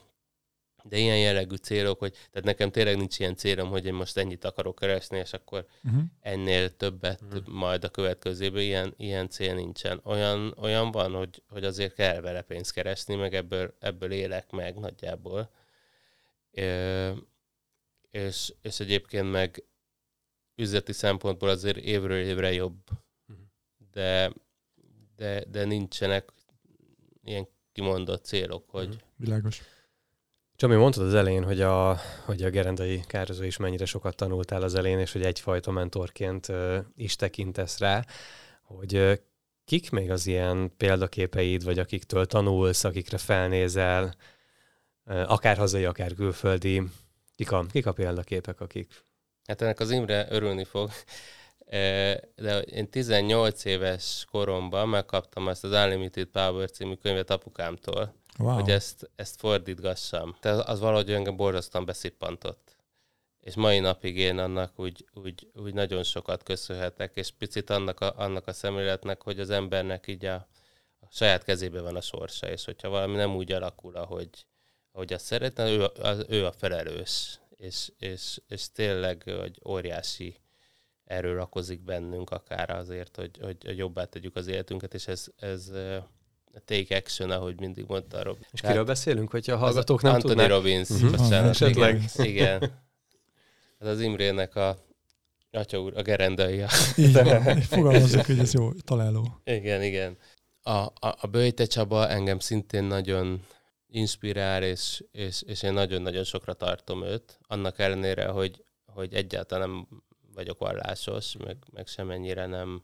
de 0.85 0.99
ilyen 0.99 1.19
jellegű 1.19 1.55
célok, 1.55 1.99
hogy 1.99 2.13
tehát 2.13 2.45
nekem 2.45 2.71
tényleg 2.71 2.97
nincs 2.97 3.19
ilyen 3.19 3.37
célom, 3.37 3.69
hogy 3.69 3.87
én 3.87 3.95
most 3.95 4.17
ennyit 4.17 4.45
akarok 4.45 4.79
keresni, 4.79 5.19
és 5.19 5.33
akkor 5.33 5.67
uh-huh. 5.85 6.03
ennél 6.21 6.77
többet 6.77 7.21
uh-huh. 7.23 7.47
majd 7.47 7.85
a 7.85 7.89
következőben, 7.89 8.63
ilyen, 8.63 8.95
ilyen 8.97 9.29
cél 9.29 9.55
nincsen. 9.55 10.01
Olyan, 10.05 10.55
olyan 10.59 10.91
van, 10.91 11.13
hogy, 11.13 11.43
hogy 11.49 11.65
azért 11.65 11.95
kell 11.95 12.21
vele 12.21 12.43
pénzt 12.43 12.73
keresni, 12.73 13.15
meg 13.15 13.35
ebből, 13.35 13.75
ebből 13.79 14.13
élek 14.13 14.51
meg 14.51 14.79
nagyjából. 14.79 15.51
É, 16.51 17.11
és, 18.11 18.55
és 18.63 18.81
egyébként 18.81 19.31
meg 19.31 19.65
üzleti 20.57 20.93
szempontból 20.93 21.49
azért 21.49 21.77
évről 21.77 22.25
évre 22.25 22.53
jobb, 22.53 22.83
uh-huh. 23.29 23.45
de, 23.93 24.33
de, 25.17 25.45
de 25.45 25.65
nincsenek 25.65 26.33
ilyen 27.23 27.49
kimondott 27.73 28.25
célok, 28.25 28.71
hogy... 28.71 28.87
Uh-huh. 28.87 29.01
Világos 29.17 29.63
Csami, 30.61 30.75
mondtad 30.75 31.07
az 31.07 31.15
elején, 31.15 31.45
hogy 31.45 31.61
a, 31.61 32.01
hogy 32.25 32.43
a 32.43 32.51
gerendai 32.51 33.01
kározó 33.07 33.43
is 33.43 33.57
mennyire 33.57 33.85
sokat 33.85 34.17
tanultál 34.17 34.63
az 34.63 34.75
elején, 34.75 34.99
és 34.99 35.13
hogy 35.13 35.23
egyfajta 35.23 35.71
mentorként 35.71 36.53
is 36.97 37.17
tekintesz 37.17 37.79
rá, 37.79 38.05
hogy 38.63 39.21
kik 39.65 39.91
még 39.91 40.11
az 40.11 40.27
ilyen 40.27 40.73
példaképeid, 40.77 41.65
vagy 41.65 41.79
akiktől 41.79 42.27
tanulsz, 42.27 42.85
akikre 42.85 43.19
felnézel, 43.19 44.15
akár 45.05 45.57
hazai, 45.57 45.85
akár 45.85 46.15
külföldi, 46.15 46.83
kik 47.37 47.53
a, 47.53 47.67
kik 47.73 47.87
a 47.87 47.93
példaképek, 47.93 48.61
akik? 48.61 49.05
Hát 49.47 49.63
ennek 49.63 49.81
az 49.81 49.91
Imre 49.91 50.27
örülni 50.31 50.65
fog, 50.65 50.91
de 52.37 52.61
én 52.61 52.91
18 52.91 53.65
éves 53.65 54.27
koromban 54.31 54.89
megkaptam 54.89 55.49
ezt 55.49 55.65
az 55.65 55.73
Unlimited 55.73 56.27
Power 56.27 56.71
című 56.71 56.95
könyvet 56.95 57.31
apukámtól, 57.31 58.15
wow. 58.39 58.55
hogy 58.55 58.71
ezt, 58.71 59.11
ezt 59.17 59.41
fordítgassam. 59.41 60.37
Tehát 60.41 60.69
az 60.69 60.81
valahogy 60.81 61.13
engem 61.13 61.37
borzasztóan 61.37 61.85
beszippantott. 61.85 62.77
És 63.41 63.55
mai 63.55 63.79
napig 63.79 64.17
én 64.17 64.39
annak 64.39 64.79
úgy, 64.79 65.05
úgy, 65.15 65.49
úgy 65.55 65.75
nagyon 65.75 66.03
sokat 66.03 66.43
köszönhetek, 66.43 67.17
és 67.17 67.31
picit 67.31 67.71
annak 67.71 68.01
a, 68.01 68.15
annak 68.17 68.47
a 68.47 68.53
szemléletnek, 68.53 69.23
hogy 69.23 69.41
az 69.41 69.51
embernek 69.51 70.07
így 70.07 70.25
a, 70.25 70.35
a 71.01 71.07
saját 71.11 71.45
kezébe 71.45 71.81
van 71.81 71.97
a 71.97 72.01
sorsa, 72.01 72.51
és 72.51 72.65
hogyha 72.65 72.89
valami 72.89 73.17
nem 73.17 73.37
úgy 73.37 73.53
alakul, 73.53 73.97
ahogy, 73.97 74.47
ahogy 74.93 75.13
azt 75.13 75.25
szeretne, 75.25 75.71
ő, 75.71 75.85
az, 75.85 76.25
ő 76.29 76.47
a 76.47 76.53
felelős. 76.53 77.41
És, 77.57 77.93
és, 77.99 78.41
és 78.49 78.73
tényleg 78.73 79.23
hogy 79.23 79.61
óriási 79.65 80.40
erő 81.11 81.33
rakozik 81.35 81.81
bennünk 81.85 82.31
akár 82.31 82.71
azért, 82.71 83.17
hogy, 83.17 83.31
hogy, 83.43 83.57
hogy 83.65 83.79
jobbá 83.79 84.05
tegyük 84.05 84.37
az 84.37 84.47
életünket, 84.47 84.95
és 84.95 85.07
ez, 85.07 85.27
ez 85.37 85.71
take 86.65 86.97
action, 86.97 87.31
ahogy 87.31 87.61
mindig 87.61 87.85
mondta 87.89 88.19
a 88.19 88.23
Robin. 88.23 88.47
És 88.53 88.61
kiről 88.61 88.85
beszélünk, 88.85 89.31
hogyha 89.31 89.53
a 89.53 89.57
hallgatók 89.57 90.03
nem 90.03 90.15
Anthony 90.15 90.31
tudnák? 90.31 90.49
Robbins, 90.49 90.89
Mhm. 90.89 91.11
bocsánat, 91.11 91.51
Esetleg. 91.61 92.03
Igen, 92.15 92.27
igen. 92.27 92.83
Ez 93.79 93.87
az 93.89 94.01
Imrének 94.01 94.57
a 94.57 94.77
atya 95.51 95.81
úr, 95.81 95.97
a 95.97 96.03
gerendaia. 96.03 96.69
Így 96.97 97.13
van. 97.13 97.61
Fogalmazzuk, 97.61 98.25
hogy 98.27 98.39
ez 98.39 98.53
jó, 98.53 98.73
találó. 98.73 99.41
Igen, 99.45 99.83
igen. 99.83 100.17
A, 100.63 100.71
a, 100.71 100.93
a 101.21 101.27
Böjte 101.31 101.65
Csaba 101.65 102.09
engem 102.09 102.39
szintén 102.39 102.85
nagyon 102.85 103.45
inspirál, 103.87 104.63
és, 104.63 105.05
és, 105.13 105.43
és 105.43 105.63
én 105.63 105.73
nagyon-nagyon 105.73 106.25
sokra 106.25 106.53
tartom 106.53 107.05
őt, 107.05 107.39
annak 107.47 107.79
ellenére, 107.79 108.27
hogy, 108.27 108.65
hogy 108.87 109.15
egyáltalán 109.15 109.69
nem 109.69 109.87
vagyok 110.35 110.59
vallásos, 110.59 111.37
meg, 111.37 111.57
meg 111.73 111.87
semennyire 111.87 112.47
nem 112.47 112.83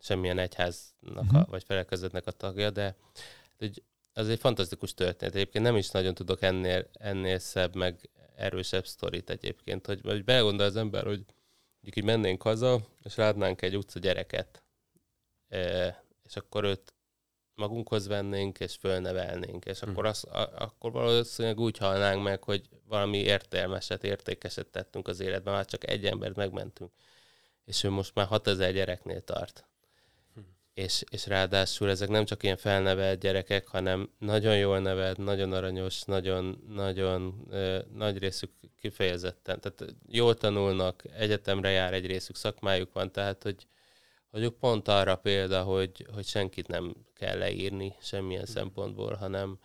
semmilyen 0.00 0.38
egyháznak 0.38 1.32
a, 1.32 1.38
Mhm. 1.38 1.50
vagy 1.50 1.64
felekezetnek 1.64 2.26
a 2.26 2.30
tagja, 2.30 2.70
de 2.70 2.96
hogy 3.58 3.82
az 4.12 4.28
egy 4.28 4.38
fantasztikus 4.38 4.94
történet. 4.94 5.34
Egyébként 5.34 5.64
nem 5.64 5.76
is 5.76 5.90
nagyon 5.90 6.14
tudok 6.14 6.42
ennél, 6.42 6.88
ennél 6.92 7.38
szebb, 7.38 7.74
meg 7.74 8.10
erősebb 8.36 8.86
sztorit 8.86 9.30
egyébként, 9.30 9.86
hogy, 9.86 10.00
hogy 10.02 10.24
belegondol 10.24 10.66
az 10.66 10.76
ember, 10.76 11.04
hogy 11.04 11.24
mondjuk 11.80 11.96
így 11.96 12.04
mennénk 12.04 12.42
haza, 12.42 12.80
és 13.02 13.14
látnánk 13.14 13.62
egy 13.62 13.76
utca 13.76 13.98
gyereket, 13.98 14.62
e, 15.48 15.86
és 16.24 16.36
akkor 16.36 16.64
őt 16.64 16.94
magunkhoz 17.56 18.06
vennénk, 18.06 18.58
és 18.60 18.74
fölnevelnénk, 18.74 19.64
és 19.64 19.82
akkor, 19.82 20.06
az, 20.06 20.24
a, 20.24 20.50
akkor 20.58 20.92
valószínűleg 20.92 21.58
úgy 21.58 21.78
halnánk 21.78 22.22
meg, 22.22 22.44
hogy 22.44 22.68
valami 22.88 23.18
értelmeset, 23.18 24.04
értékeset 24.04 24.66
tettünk 24.66 25.08
az 25.08 25.20
életben, 25.20 25.54
már 25.54 25.64
csak 25.64 25.90
egy 25.90 26.04
embert 26.04 26.36
megmentünk. 26.36 26.90
És 27.64 27.84
ő 27.84 27.90
most 27.90 28.14
már 28.14 28.26
6000 28.26 28.72
gyereknél 28.72 29.20
tart. 29.20 29.64
Hm. 30.34 30.40
És, 30.74 31.04
és 31.10 31.26
ráadásul 31.26 31.90
ezek 31.90 32.08
nem 32.08 32.24
csak 32.24 32.42
ilyen 32.42 32.56
felnevelt 32.56 33.20
gyerekek, 33.20 33.66
hanem 33.66 34.10
nagyon 34.18 34.56
jól 34.58 34.78
nevelt, 34.78 35.16
nagyon 35.16 35.52
aranyos, 35.52 36.02
nagyon, 36.02 36.64
nagyon 36.68 37.46
ö, 37.50 37.78
nagy 37.94 38.18
részük 38.18 38.50
kifejezetten. 38.80 39.60
Tehát 39.60 39.94
jól 40.08 40.34
tanulnak, 40.34 41.02
egyetemre 41.16 41.70
jár 41.70 41.92
egy 41.92 42.06
részük, 42.06 42.36
szakmájuk 42.36 42.92
van, 42.92 43.12
tehát 43.12 43.42
hogy, 43.42 43.66
hogy 44.36 44.44
ők 44.44 44.58
pont 44.58 44.88
arra 44.88 45.16
példa, 45.16 45.62
hogy, 45.62 46.06
hogy 46.14 46.26
senkit 46.26 46.68
nem 46.68 46.94
kell 47.14 47.38
leírni 47.38 47.94
semmilyen 48.00 48.46
szempontból, 48.46 49.14
hanem, 49.14 49.58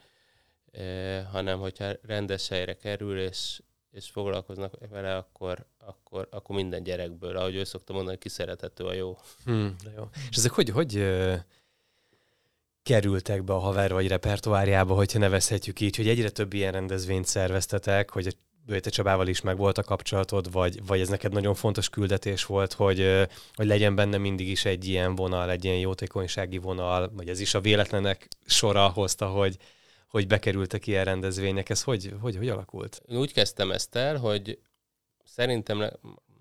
hanem 1.32 1.59
hogyha 1.59 1.91
rendes 2.01 2.47
helyre 2.47 2.78
kerül, 2.78 3.19
és, 3.19 3.61
és 3.91 4.09
foglalkoznak 4.09 4.74
vele, 4.89 5.15
akkor, 5.15 5.65
akkor, 5.78 6.28
akkor 6.32 6.55
minden 6.55 6.84
gyerekből, 6.84 7.38
ahogy 7.38 7.55
ő 7.55 7.63
szokta 7.63 7.93
mondani, 7.93 8.17
kiszerethető 8.17 8.84
a 8.84 8.93
jó. 8.93 9.17
Hmm, 9.45 9.76
de 9.84 9.91
jó. 9.97 10.03
És 10.30 10.38
ezek 10.38 10.51
hogy, 10.51 10.69
hogy 10.69 10.97
ö, 10.97 11.36
kerültek 12.84 13.43
be 13.43 13.53
a 13.53 13.59
haver 13.59 13.93
vagy 13.93 14.07
repertoárjába, 14.07 14.93
hogyha 14.93 15.19
nevezhetjük 15.19 15.80
így, 15.80 15.95
hogy 15.95 16.07
egyre 16.07 16.30
több 16.30 16.53
ilyen 16.53 16.72
rendezvényt 16.72 17.26
szerveztetek, 17.26 18.09
hogy 18.09 18.38
a 18.62 18.72
Bőte 18.72 18.89
Csabával 18.89 19.28
is 19.28 19.41
meg 19.41 19.57
volt 19.57 19.78
a 19.78 19.84
kapcsolatod, 19.84 20.51
vagy, 20.51 20.86
vagy 20.86 20.99
ez 20.99 21.09
neked 21.09 21.34
nagyon 21.34 21.53
fontos 21.53 21.89
küldetés 21.89 22.45
volt, 22.45 22.74
hogy, 22.74 23.28
hogy 23.53 23.66
legyen 23.66 23.95
benne 23.95 24.18
mindig 24.18 24.47
is 24.47 24.66
egy 24.66 24.86
ilyen 24.88 25.16
vonal, 25.16 25.49
egy 25.51 25.66
ilyen 25.66 25.78
jótékonysági 25.78 26.57
vonal, 26.57 27.12
vagy 27.14 27.30
ez 27.30 27.39
is 27.39 27.53
a 27.53 27.62
véletlenek 27.62 28.28
sora 28.45 28.88
hozta, 28.89 29.28
hogy, 29.28 29.57
hogy 30.07 30.28
bekerültek 30.28 30.88
ilyen 30.88 31.05
rendezvények. 31.05 31.70
Ez 31.70 31.84
hogy, 31.84 32.14
hogy, 32.22 32.38
hogy 32.38 32.49
alakult? 32.49 33.01
Én 33.07 33.18
úgy 33.18 33.34
kezdtem 33.34 33.72
ezt 33.72 33.95
el, 33.95 34.18
hogy 34.18 34.59
szerintem 35.24 35.80
le, 35.80 35.91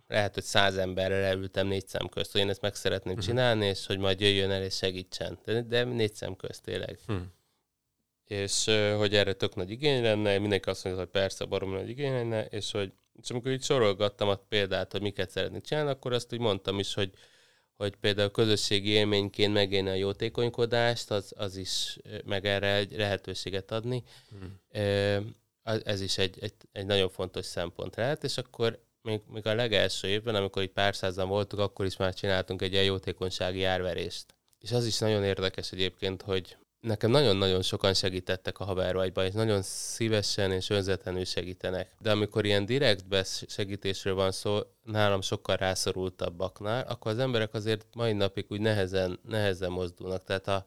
lehet, 0.09 0.35
hogy 0.35 0.43
száz 0.43 0.77
emberre 0.77 1.21
leültem 1.21 1.66
négy 1.66 1.89
szem 1.89 2.09
közt, 2.09 2.33
hogy 2.33 2.41
én 2.41 2.49
ezt 2.49 2.61
meg 2.61 2.75
szeretném 2.75 3.14
Mhm. 3.14 3.23
csinálni, 3.23 3.66
és 3.66 3.87
hogy 3.87 3.99
majd 3.99 4.21
jöjjön 4.21 4.51
el 4.51 4.62
és 4.62 4.77
segítsen. 4.77 5.39
De, 5.45 5.62
de 5.62 5.85
négy 5.85 6.14
szem 6.14 6.37
közt 6.37 6.62
tényleg. 6.62 6.99
Hm. 7.07 7.14
És 8.31 8.64
hogy 8.97 9.14
erre 9.14 9.33
tök 9.33 9.55
nagy 9.55 9.70
igény 9.70 10.03
lenne, 10.03 10.39
mindenki 10.39 10.68
azt 10.68 10.85
mondja, 10.85 11.03
hogy 11.03 11.11
persze 11.11 11.45
baromi 11.45 11.74
nagy 11.74 11.89
igény 11.89 12.12
lenne, 12.12 12.45
és 12.45 12.70
hogy 12.70 12.93
és 13.22 13.31
amikor 13.31 13.51
így 13.51 13.62
sorolgattam 13.62 14.28
a 14.28 14.35
példát, 14.35 14.93
hogy 14.93 15.01
miket 15.01 15.31
szeretnék 15.31 15.62
csinálni, 15.62 15.91
akkor 15.91 16.12
azt 16.12 16.33
úgy 16.33 16.39
mondtam 16.39 16.78
is, 16.78 16.95
hogy, 16.95 17.11
hogy 17.76 17.97
például 17.97 18.31
közösségi 18.31 18.89
élményként 18.89 19.53
megélni 19.53 19.89
a 19.89 19.95
jótékonykodást, 19.95 21.11
az, 21.11 21.33
az 21.37 21.57
is, 21.57 21.99
meg 22.24 22.47
erre 22.47 22.74
egy 22.74 22.93
lehetőséget 22.97 23.70
adni, 23.70 24.03
Hm. 24.31 25.26
Az- 25.62 25.87
ez 25.87 26.01
is 26.01 26.18
egy, 26.18 26.39
egy, 26.41 26.55
egy 26.72 26.87
nagyon 26.87 27.09
fontos 27.09 27.47
szempont 27.47 27.97
lehet, 27.97 28.24
és 28.24 28.37
akkor 28.39 28.83
még, 29.03 29.20
még 29.26 29.47
a 29.47 29.55
legelső 29.55 30.09
évben, 30.09 30.35
amikor 30.35 30.62
itt 30.62 30.72
pár 30.72 30.95
százan 30.97 31.28
voltunk, 31.28 31.62
akkor 31.62 31.87
is 31.87 31.97
már 31.97 32.14
csináltunk 32.14 32.62
egy 32.62 32.72
ilyen 32.72 32.85
jótékonysági 32.85 33.59
járverést. 33.59 34.35
És 34.59 34.72
az 34.72 34.87
is 34.87 34.99
nagyon 34.99 35.24
érdekes 35.24 35.72
egyébként, 35.72 36.22
hogy 36.22 36.57
nekem 36.81 37.11
nagyon-nagyon 37.11 37.62
sokan 37.62 37.95
segítettek 37.95 38.59
a 38.59 38.64
havervajban, 38.64 39.24
és 39.24 39.33
nagyon 39.33 39.62
szívesen 39.62 40.53
és 40.53 40.70
önzetlenül 40.70 41.24
segítenek. 41.24 41.95
De 41.99 42.11
amikor 42.11 42.45
ilyen 42.45 42.66
direkt 42.66 43.05
segítésről 43.49 44.14
van 44.14 44.33
szó, 44.33 44.61
nálam 44.83 45.20
sokkal 45.20 45.57
rászorultabbaknál, 45.57 46.85
akkor 46.89 47.11
az 47.12 47.18
emberek 47.18 47.55
azért 47.55 47.87
mai 47.95 48.12
napig 48.12 48.47
úgy 48.49 48.61
nehezen, 48.61 49.20
nehezen 49.28 49.70
mozdulnak. 49.70 50.24
Tehát 50.24 50.49
a, 50.49 50.66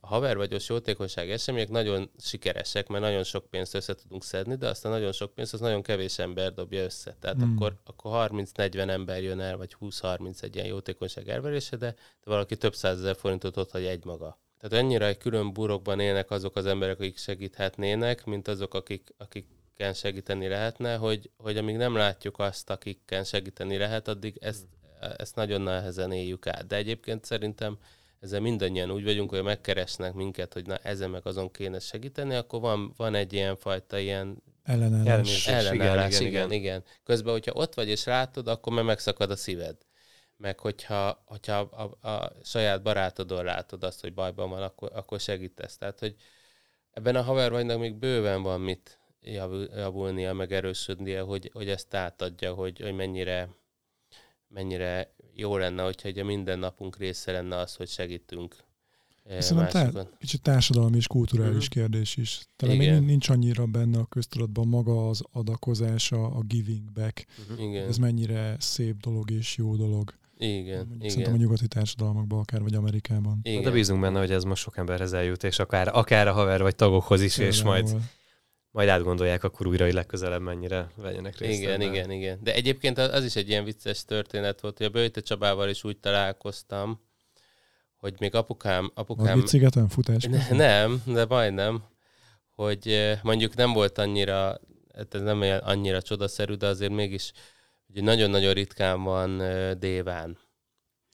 a 0.00 0.06
havervagyos 0.06 0.68
jótékonyság 0.68 1.30
események 1.30 1.68
nagyon 1.68 2.10
sikeresek, 2.18 2.88
mert 2.88 3.02
nagyon 3.02 3.24
sok 3.24 3.46
pénzt 3.50 3.74
össze 3.74 3.94
tudunk 3.94 4.24
szedni, 4.24 4.54
de 4.54 4.68
aztán 4.68 4.92
nagyon 4.92 5.12
sok 5.12 5.34
pénzt 5.34 5.52
az 5.52 5.60
nagyon 5.60 5.82
kevés 5.82 6.18
ember 6.18 6.52
dobja 6.52 6.82
össze. 6.84 7.16
Tehát 7.20 7.44
mm. 7.44 7.54
akkor, 7.54 7.74
akkor 7.84 8.30
30-40 8.30 8.88
ember 8.88 9.22
jön 9.22 9.40
el, 9.40 9.56
vagy 9.56 9.76
20-30 9.80 10.42
egy 10.42 10.54
ilyen 10.54 10.66
jótékonyság 10.66 11.28
elverése, 11.28 11.76
de, 11.76 11.90
de 11.90 12.30
valaki 12.30 12.56
több 12.56 12.74
százezer 12.74 13.16
forintot 13.16 13.56
ott 13.56 13.70
hagy 13.70 13.84
egy 13.84 14.04
maga. 14.04 14.38
Tehát 14.60 14.84
annyira 14.84 15.06
egy 15.06 15.18
külön 15.18 15.52
burokban 15.52 16.00
élnek 16.00 16.30
azok 16.30 16.56
az 16.56 16.66
emberek, 16.66 16.98
akik 16.98 17.18
segíthetnének, 17.18 18.24
mint 18.24 18.48
azok, 18.48 18.74
akik, 18.74 19.14
akikkel 19.16 19.92
segíteni 19.92 20.48
lehetne, 20.48 20.96
hogy, 20.96 21.30
hogy 21.36 21.56
amíg 21.56 21.76
nem 21.76 21.94
látjuk 21.94 22.38
azt, 22.38 22.70
akikkel 22.70 23.24
segíteni 23.24 23.76
lehet, 23.76 24.08
addig 24.08 24.36
ezt, 24.40 24.64
ezt 25.16 25.34
nagyon 25.34 25.60
nehezen 25.60 26.12
éljük 26.12 26.46
át. 26.46 26.66
De 26.66 26.76
egyébként 26.76 27.24
szerintem 27.24 27.78
ezzel 28.20 28.40
mindannyian 28.40 28.90
úgy 28.90 29.04
vagyunk, 29.04 29.30
hogy 29.30 29.42
megkeresnek 29.42 30.12
minket, 30.12 30.52
hogy 30.52 30.66
na 30.66 30.76
ezen 30.76 31.10
meg 31.10 31.26
azon 31.26 31.50
kéne 31.50 31.78
segíteni, 31.78 32.34
akkor 32.34 32.60
van, 32.60 32.92
van 32.96 33.14
egy 33.14 33.32
ilyen 33.32 33.56
fajta 33.56 33.98
ilyen 33.98 34.42
Ellenállás. 34.68 35.46
Ellenállás, 35.46 36.20
igen, 36.20 36.28
igen, 36.28 36.50
igen, 36.50 36.52
igen. 36.52 36.84
Közben, 37.04 37.32
hogyha 37.32 37.52
ott 37.54 37.74
vagy 37.74 37.88
és 37.88 38.04
látod, 38.04 38.48
akkor 38.48 38.72
már 38.72 38.84
megszakad 38.84 39.30
a 39.30 39.36
szíved. 39.36 39.76
Meg 40.40 40.58
hogyha, 40.58 41.22
hogyha 41.26 41.54
a, 41.58 41.96
a, 42.00 42.08
a 42.08 42.32
saját 42.42 42.82
barátodon 42.82 43.44
látod 43.44 43.84
azt, 43.84 44.00
hogy 44.00 44.14
bajban 44.14 44.50
van, 44.50 44.62
akkor, 44.62 44.90
akkor 44.94 45.20
segítesz. 45.20 45.76
Tehát, 45.76 45.98
hogy 45.98 46.14
ebben 46.90 47.16
a 47.16 47.22
havervagynak 47.22 47.78
még 47.78 47.94
bőven 47.94 48.42
van 48.42 48.60
mit 48.60 48.98
javul- 49.22 49.70
javulnia, 49.74 50.32
meg 50.32 50.52
erősödnie, 50.52 51.20
hogy, 51.20 51.50
hogy 51.52 51.68
ezt 51.68 51.94
átadja, 51.94 52.54
hogy, 52.54 52.80
hogy 52.80 52.94
mennyire, 52.94 53.48
mennyire 54.48 55.14
jó 55.34 55.56
lenne, 55.56 55.82
hogyha 55.82 56.08
ugye 56.08 56.24
minden 56.24 56.58
napunk 56.58 56.96
része 56.96 57.32
lenne 57.32 57.56
az, 57.56 57.74
hogy 57.74 57.88
segítünk 57.88 58.56
eh, 59.24 59.40
Szerintem 59.40 59.80
másokon. 59.82 60.04
tá- 60.04 60.18
kicsit 60.18 60.42
társadalmi 60.42 60.96
és 60.96 61.06
kulturális 61.06 61.68
Mhm. 61.68 61.78
kérdés 61.78 62.16
is. 62.16 62.40
Talán 62.56 62.76
még 62.76 62.86
Igen. 62.86 63.02
nincs 63.02 63.28
annyira 63.28 63.66
benne 63.66 63.98
a 63.98 64.06
köztudatban 64.06 64.68
maga 64.68 65.08
az 65.08 65.22
adakozás, 65.32 66.12
a, 66.12 66.40
giving 66.46 66.92
back. 66.92 67.26
Mhm. 67.48 67.60
Igen, 67.62 67.88
Ez 67.88 67.96
mennyire 67.96 68.56
szép 68.58 68.96
dolog 69.00 69.30
és 69.30 69.56
jó 69.56 69.76
dolog. 69.76 70.14
Igen, 70.38 70.86
Mondjuk 70.86 71.10
Szerintem 71.10 71.32
a 71.32 71.36
igen. 71.36 71.46
nyugati 71.46 71.68
társadalmakban, 71.68 72.38
akár 72.38 72.62
vagy 72.62 72.74
Amerikában. 72.74 73.38
igen. 73.42 73.62
De 73.62 73.70
bízunk 73.70 74.00
benne, 74.00 74.18
hogy 74.18 74.30
ez 74.30 74.44
most 74.44 74.62
sok 74.62 74.76
emberhez 74.76 75.12
eljut, 75.12 75.44
és 75.44 75.58
akár, 75.58 75.88
akár 75.92 76.28
a 76.28 76.32
haver 76.32 76.62
vagy 76.62 76.74
tagokhoz 76.74 77.22
is, 77.22 77.38
és 77.38 77.62
majd, 77.62 77.82
Például. 77.82 78.02
majd 78.70 78.88
átgondolják 78.88 79.44
akkor 79.44 79.66
újra, 79.66 79.84
hogy 79.84 79.94
legközelebb 79.94 80.40
mennyire 80.40 80.90
vegyenek 80.96 81.38
részt. 81.38 81.58
Igen, 81.60 81.80
ebben. 81.80 81.92
igen, 81.94 82.10
igen. 82.10 82.38
De 82.42 82.54
egyébként 82.54 82.98
az 82.98 83.08
az 83.12 83.24
is 83.24 83.36
egy 83.36 83.48
ilyen 83.48 83.64
vicces 83.64 84.04
történet 84.04 84.60
volt, 84.60 84.76
hogy 84.76 84.86
a 84.86 84.90
Böjte 84.90 85.20
Csabával 85.20 85.68
is 85.68 85.84
úgy 85.84 85.98
találkoztam, 85.98 87.00
hogy 87.96 88.14
még 88.18 88.34
apukám, 88.34 88.90
apukám... 88.94 89.24
Margit 89.24 89.46
szigeten 89.46 89.88
futás. 89.88 90.24
Ne, 90.24 90.48
nem, 90.50 91.02
de 91.06 91.24
majdnem, 91.26 91.82
hogy 92.54 92.88
eh, 92.88 93.18
mondjuk 93.22 93.54
nem 93.54 93.72
volt 93.72 93.98
annyira, 93.98 94.60
hát 94.94 95.14
ez 95.14 95.20
nem 95.20 95.40
olyan 95.40 95.58
annyira 95.58 96.02
csodaszerű, 96.02 96.54
de 96.54 96.66
azért 96.66 96.92
mégis 96.92 97.32
ugye 97.88 98.02
nagyon-nagyon 98.02 98.52
ritkán 98.52 99.02
van 99.02 99.38
déván. 99.78 100.38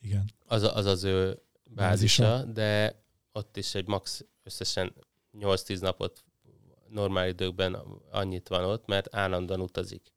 Igen. 0.01 0.31
Az, 0.47 0.63
az 0.63 0.87
az 0.87 1.05
ő 1.05 1.43
Bázisa. 1.71 2.23
bázisa, 2.23 2.53
de 2.53 3.03
ott 3.33 3.57
is 3.57 3.75
egy 3.75 3.87
max 3.87 4.25
összesen 4.43 4.95
8-10 5.39 5.81
napot 5.81 6.25
normál 6.89 7.29
időkben 7.29 7.75
annyit 8.11 8.49
van 8.49 8.65
ott, 8.65 8.87
mert 8.87 9.15
állandóan 9.15 9.61
utazik. 9.61 10.13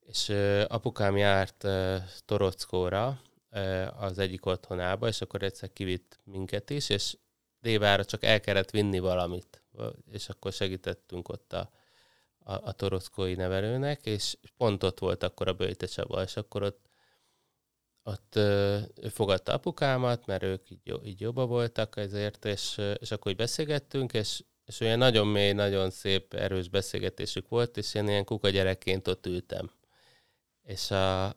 És 0.00 0.28
ö, 0.28 0.64
apukám 0.68 1.16
járt 1.16 1.64
ö, 1.64 1.96
Torockóra, 2.24 3.20
ö, 3.50 3.86
az 3.96 4.18
egyik 4.18 4.46
otthonába, 4.46 5.08
és 5.08 5.20
akkor 5.20 5.42
egyszer 5.42 5.72
kivitt 5.72 6.18
minket 6.24 6.70
is, 6.70 6.88
és 6.88 7.16
Dévára 7.60 8.04
csak 8.04 8.24
el 8.24 8.40
kellett 8.40 8.70
vinni 8.70 8.98
valamit, 8.98 9.62
és 10.10 10.28
akkor 10.28 10.52
segítettünk 10.52 11.28
ott 11.28 11.52
a, 11.52 11.70
a, 12.48 12.68
a 12.68 12.72
torockói 12.72 13.34
nevelőnek, 13.34 14.06
és 14.06 14.36
pont 14.56 14.82
ott 14.82 14.98
volt 14.98 15.22
akkor 15.22 15.48
a 15.48 15.52
Böjte 15.52 15.86
és 16.24 16.36
akkor 16.36 16.62
ott 16.62 16.86
ott 18.02 18.36
ő 18.94 19.08
fogadta 19.08 19.52
apukámat, 19.52 20.26
mert 20.26 20.42
ők 20.42 20.70
így, 20.70 21.00
így 21.04 21.20
jobban 21.20 21.48
voltak 21.48 21.96
ezért, 21.96 22.44
és, 22.44 22.80
és 22.98 23.10
akkor 23.10 23.30
így 23.30 23.36
beszélgettünk, 23.36 24.12
és, 24.12 24.42
és 24.64 24.80
olyan 24.80 24.98
nagyon 24.98 25.26
mély, 25.26 25.52
nagyon 25.52 25.90
szép, 25.90 26.34
erős 26.34 26.68
beszélgetésük 26.68 27.48
volt, 27.48 27.76
és 27.76 27.94
én 27.94 28.08
ilyen 28.08 28.24
kuka 28.24 28.48
gyerekként 28.48 29.08
ott 29.08 29.26
ültem. 29.26 29.70
És 30.62 30.90
a, 30.90 31.34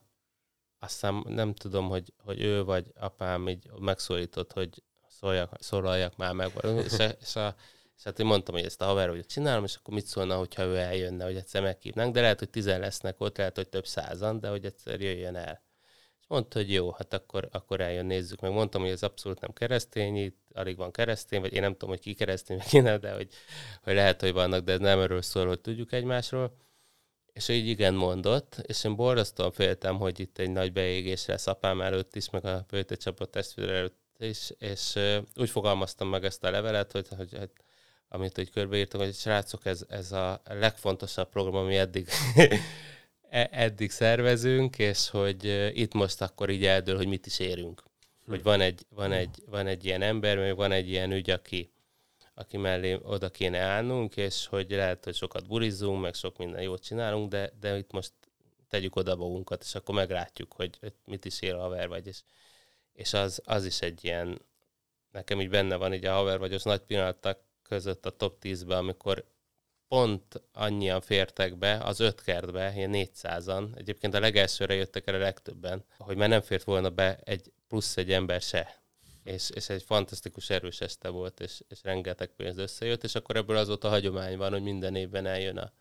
aztán 0.78 1.24
nem 1.28 1.54
tudom, 1.54 1.88
hogy, 1.88 2.12
hogy 2.18 2.40
ő 2.40 2.64
vagy 2.64 2.92
apám 2.94 3.48
így 3.48 3.70
megszólított, 3.78 4.52
hogy 4.52 4.82
szóljak, 5.08 5.56
szólaljak 5.60 6.16
már 6.16 6.32
meg. 6.32 6.52
És, 6.84 6.98
a, 6.98 7.04
és, 7.04 7.36
a, 7.36 7.54
és 8.02 8.08
hát 8.08 8.18
én 8.18 8.26
mondtam, 8.26 8.54
hogy 8.54 8.64
ezt 8.64 8.80
a 8.80 8.84
haver, 8.84 9.08
hogy 9.08 9.26
csinálom, 9.26 9.64
és 9.64 9.74
akkor 9.74 9.94
mit 9.94 10.06
szólna, 10.06 10.36
hogyha 10.36 10.64
ő 10.64 10.76
eljönne, 10.76 11.24
hogy 11.24 11.36
egyszer 11.36 11.62
meghívnánk, 11.62 12.14
de 12.14 12.20
lehet, 12.20 12.38
hogy 12.38 12.48
tizen 12.48 12.80
lesznek 12.80 13.20
ott, 13.20 13.36
lehet, 13.36 13.56
hogy 13.56 13.68
több 13.68 13.86
százan, 13.86 14.40
de 14.40 14.48
hogy 14.48 14.64
egyszer 14.64 15.00
jöjjön 15.00 15.34
el. 15.34 15.62
És 16.20 16.24
mondta, 16.28 16.58
hogy 16.58 16.72
jó, 16.72 16.90
hát 16.90 17.14
akkor, 17.14 17.48
akkor 17.52 17.80
eljön, 17.80 18.06
nézzük 18.06 18.40
meg. 18.40 18.52
Mondtam, 18.52 18.80
hogy 18.80 18.90
ez 18.90 19.02
abszolút 19.02 19.40
nem 19.40 19.52
keresztény, 19.52 20.16
itt 20.16 20.38
alig 20.52 20.76
van 20.76 20.90
keresztény, 20.90 21.40
vagy 21.40 21.52
én 21.52 21.60
nem 21.60 21.72
tudom, 21.72 21.88
hogy 21.88 22.00
ki 22.00 22.14
keresztény, 22.14 22.56
meg 22.56 22.72
én, 22.72 23.00
de 23.00 23.12
hogy, 23.12 23.28
hogy 23.82 23.94
lehet, 23.94 24.20
hogy 24.20 24.32
vannak, 24.32 24.64
de 24.64 24.72
ez 24.72 24.78
nem 24.78 25.00
erről 25.00 25.22
szól, 25.22 25.46
hogy 25.46 25.60
tudjuk 25.60 25.92
egymásról. 25.92 26.56
És 27.32 27.48
így 27.48 27.66
igen 27.66 27.94
mondott, 27.94 28.56
és 28.62 28.84
én 28.84 28.96
borzasztóan 28.96 29.52
féltem, 29.52 29.96
hogy 29.96 30.20
itt 30.20 30.38
egy 30.38 30.50
nagy 30.50 30.72
beégés 30.72 31.26
lesz 31.26 31.46
apám 31.46 31.80
előtt 31.80 32.16
is, 32.16 32.30
meg 32.30 32.44
a 32.44 32.64
Pöjte 32.68 32.94
csapat 32.94 33.30
testvére 33.30 33.72
előtt 33.72 34.00
is, 34.18 34.52
és 34.58 34.98
úgy 35.36 35.50
fogalmaztam 35.50 36.08
meg 36.08 36.24
ezt 36.24 36.44
a 36.44 36.50
levelet, 36.50 36.92
hogy, 36.92 37.08
hogy, 37.08 37.36
hogy 37.38 37.50
amit 38.12 38.36
hogy 38.36 38.50
körbeírtam, 38.50 39.00
hogy 39.00 39.14
srácok, 39.14 39.66
ez, 39.66 39.84
ez 39.88 40.12
a 40.12 40.40
legfontosabb 40.44 41.28
program, 41.28 41.54
ami 41.54 41.76
eddig, 41.76 42.08
e, 43.30 43.48
eddig 43.50 43.90
szervezünk, 43.90 44.78
és 44.78 45.08
hogy 45.10 45.70
itt 45.74 45.92
most 45.92 46.22
akkor 46.22 46.50
így 46.50 46.64
eldől, 46.64 46.96
hogy 46.96 47.06
mit 47.06 47.26
is 47.26 47.38
érünk. 47.38 47.82
Hogy 48.26 48.42
van 48.42 48.60
egy, 48.60 48.86
van 48.88 49.12
egy, 49.12 49.42
van 49.46 49.66
egy 49.66 49.84
ilyen 49.84 50.02
ember, 50.02 50.38
vagy 50.38 50.54
van 50.54 50.72
egy 50.72 50.88
ilyen 50.88 51.12
ügy, 51.12 51.30
aki, 51.30 51.72
aki 52.34 52.56
mellé 52.56 52.98
oda 53.02 53.30
kéne 53.30 53.58
állnunk, 53.58 54.16
és 54.16 54.46
hogy 54.46 54.70
lehet, 54.70 55.04
hogy 55.04 55.14
sokat 55.14 55.46
burizunk, 55.46 56.00
meg 56.00 56.14
sok 56.14 56.38
minden 56.38 56.62
jót 56.62 56.82
csinálunk, 56.82 57.30
de, 57.30 57.52
de 57.60 57.78
itt 57.78 57.92
most 57.92 58.12
tegyük 58.68 58.96
oda 58.96 59.16
magunkat, 59.16 59.62
és 59.62 59.74
akkor 59.74 59.94
meglátjuk, 59.94 60.52
hogy, 60.52 60.76
hogy 60.80 60.92
mit 61.04 61.24
is 61.24 61.40
ér 61.40 61.54
a 61.54 61.60
haver 61.60 61.88
vagy. 61.88 62.06
És, 62.06 62.20
és 62.92 63.12
az, 63.12 63.42
az 63.44 63.64
is 63.64 63.80
egy 63.80 64.04
ilyen, 64.04 64.40
nekem 65.10 65.40
így 65.40 65.48
benne 65.48 65.76
van 65.76 65.94
így 65.94 66.04
a 66.04 66.12
haver 66.12 66.38
vagyos 66.38 66.62
nagy 66.62 66.80
pillanatok 66.80 67.38
között 67.72 68.06
a 68.06 68.16
top 68.16 68.36
10-ben, 68.42 68.78
amikor 68.78 69.24
pont 69.88 70.42
annyian 70.52 71.00
fértek 71.00 71.58
be 71.58 71.78
az 71.78 72.00
öt 72.00 72.22
kertbe, 72.22 72.72
ilyen 72.76 72.90
400-an. 72.94 73.78
Egyébként 73.78 74.14
a 74.14 74.20
legelsőre 74.20 74.74
jöttek 74.74 75.06
el 75.06 75.14
a 75.14 75.18
legtöbben, 75.18 75.84
hogy 75.98 76.16
már 76.16 76.28
nem 76.28 76.40
fért 76.40 76.64
volna 76.64 76.90
be 76.90 77.20
egy 77.24 77.52
plusz 77.68 77.96
egy 77.96 78.12
ember 78.12 78.40
se 78.40 78.82
és, 79.24 79.50
és 79.50 79.68
egy 79.68 79.82
fantasztikus 79.82 80.50
erős 80.50 80.80
este 80.80 81.08
volt, 81.08 81.40
és, 81.40 81.62
és 81.68 81.82
rengeteg 81.82 82.28
pénz 82.36 82.58
összejött, 82.58 83.04
és 83.04 83.14
akkor 83.14 83.36
ebből 83.36 83.56
azóta 83.56 83.88
hagyomány 83.88 84.36
van, 84.36 84.52
hogy 84.52 84.62
minden 84.62 84.94
évben 84.94 85.26
eljön 85.26 85.58
a, 85.58 85.72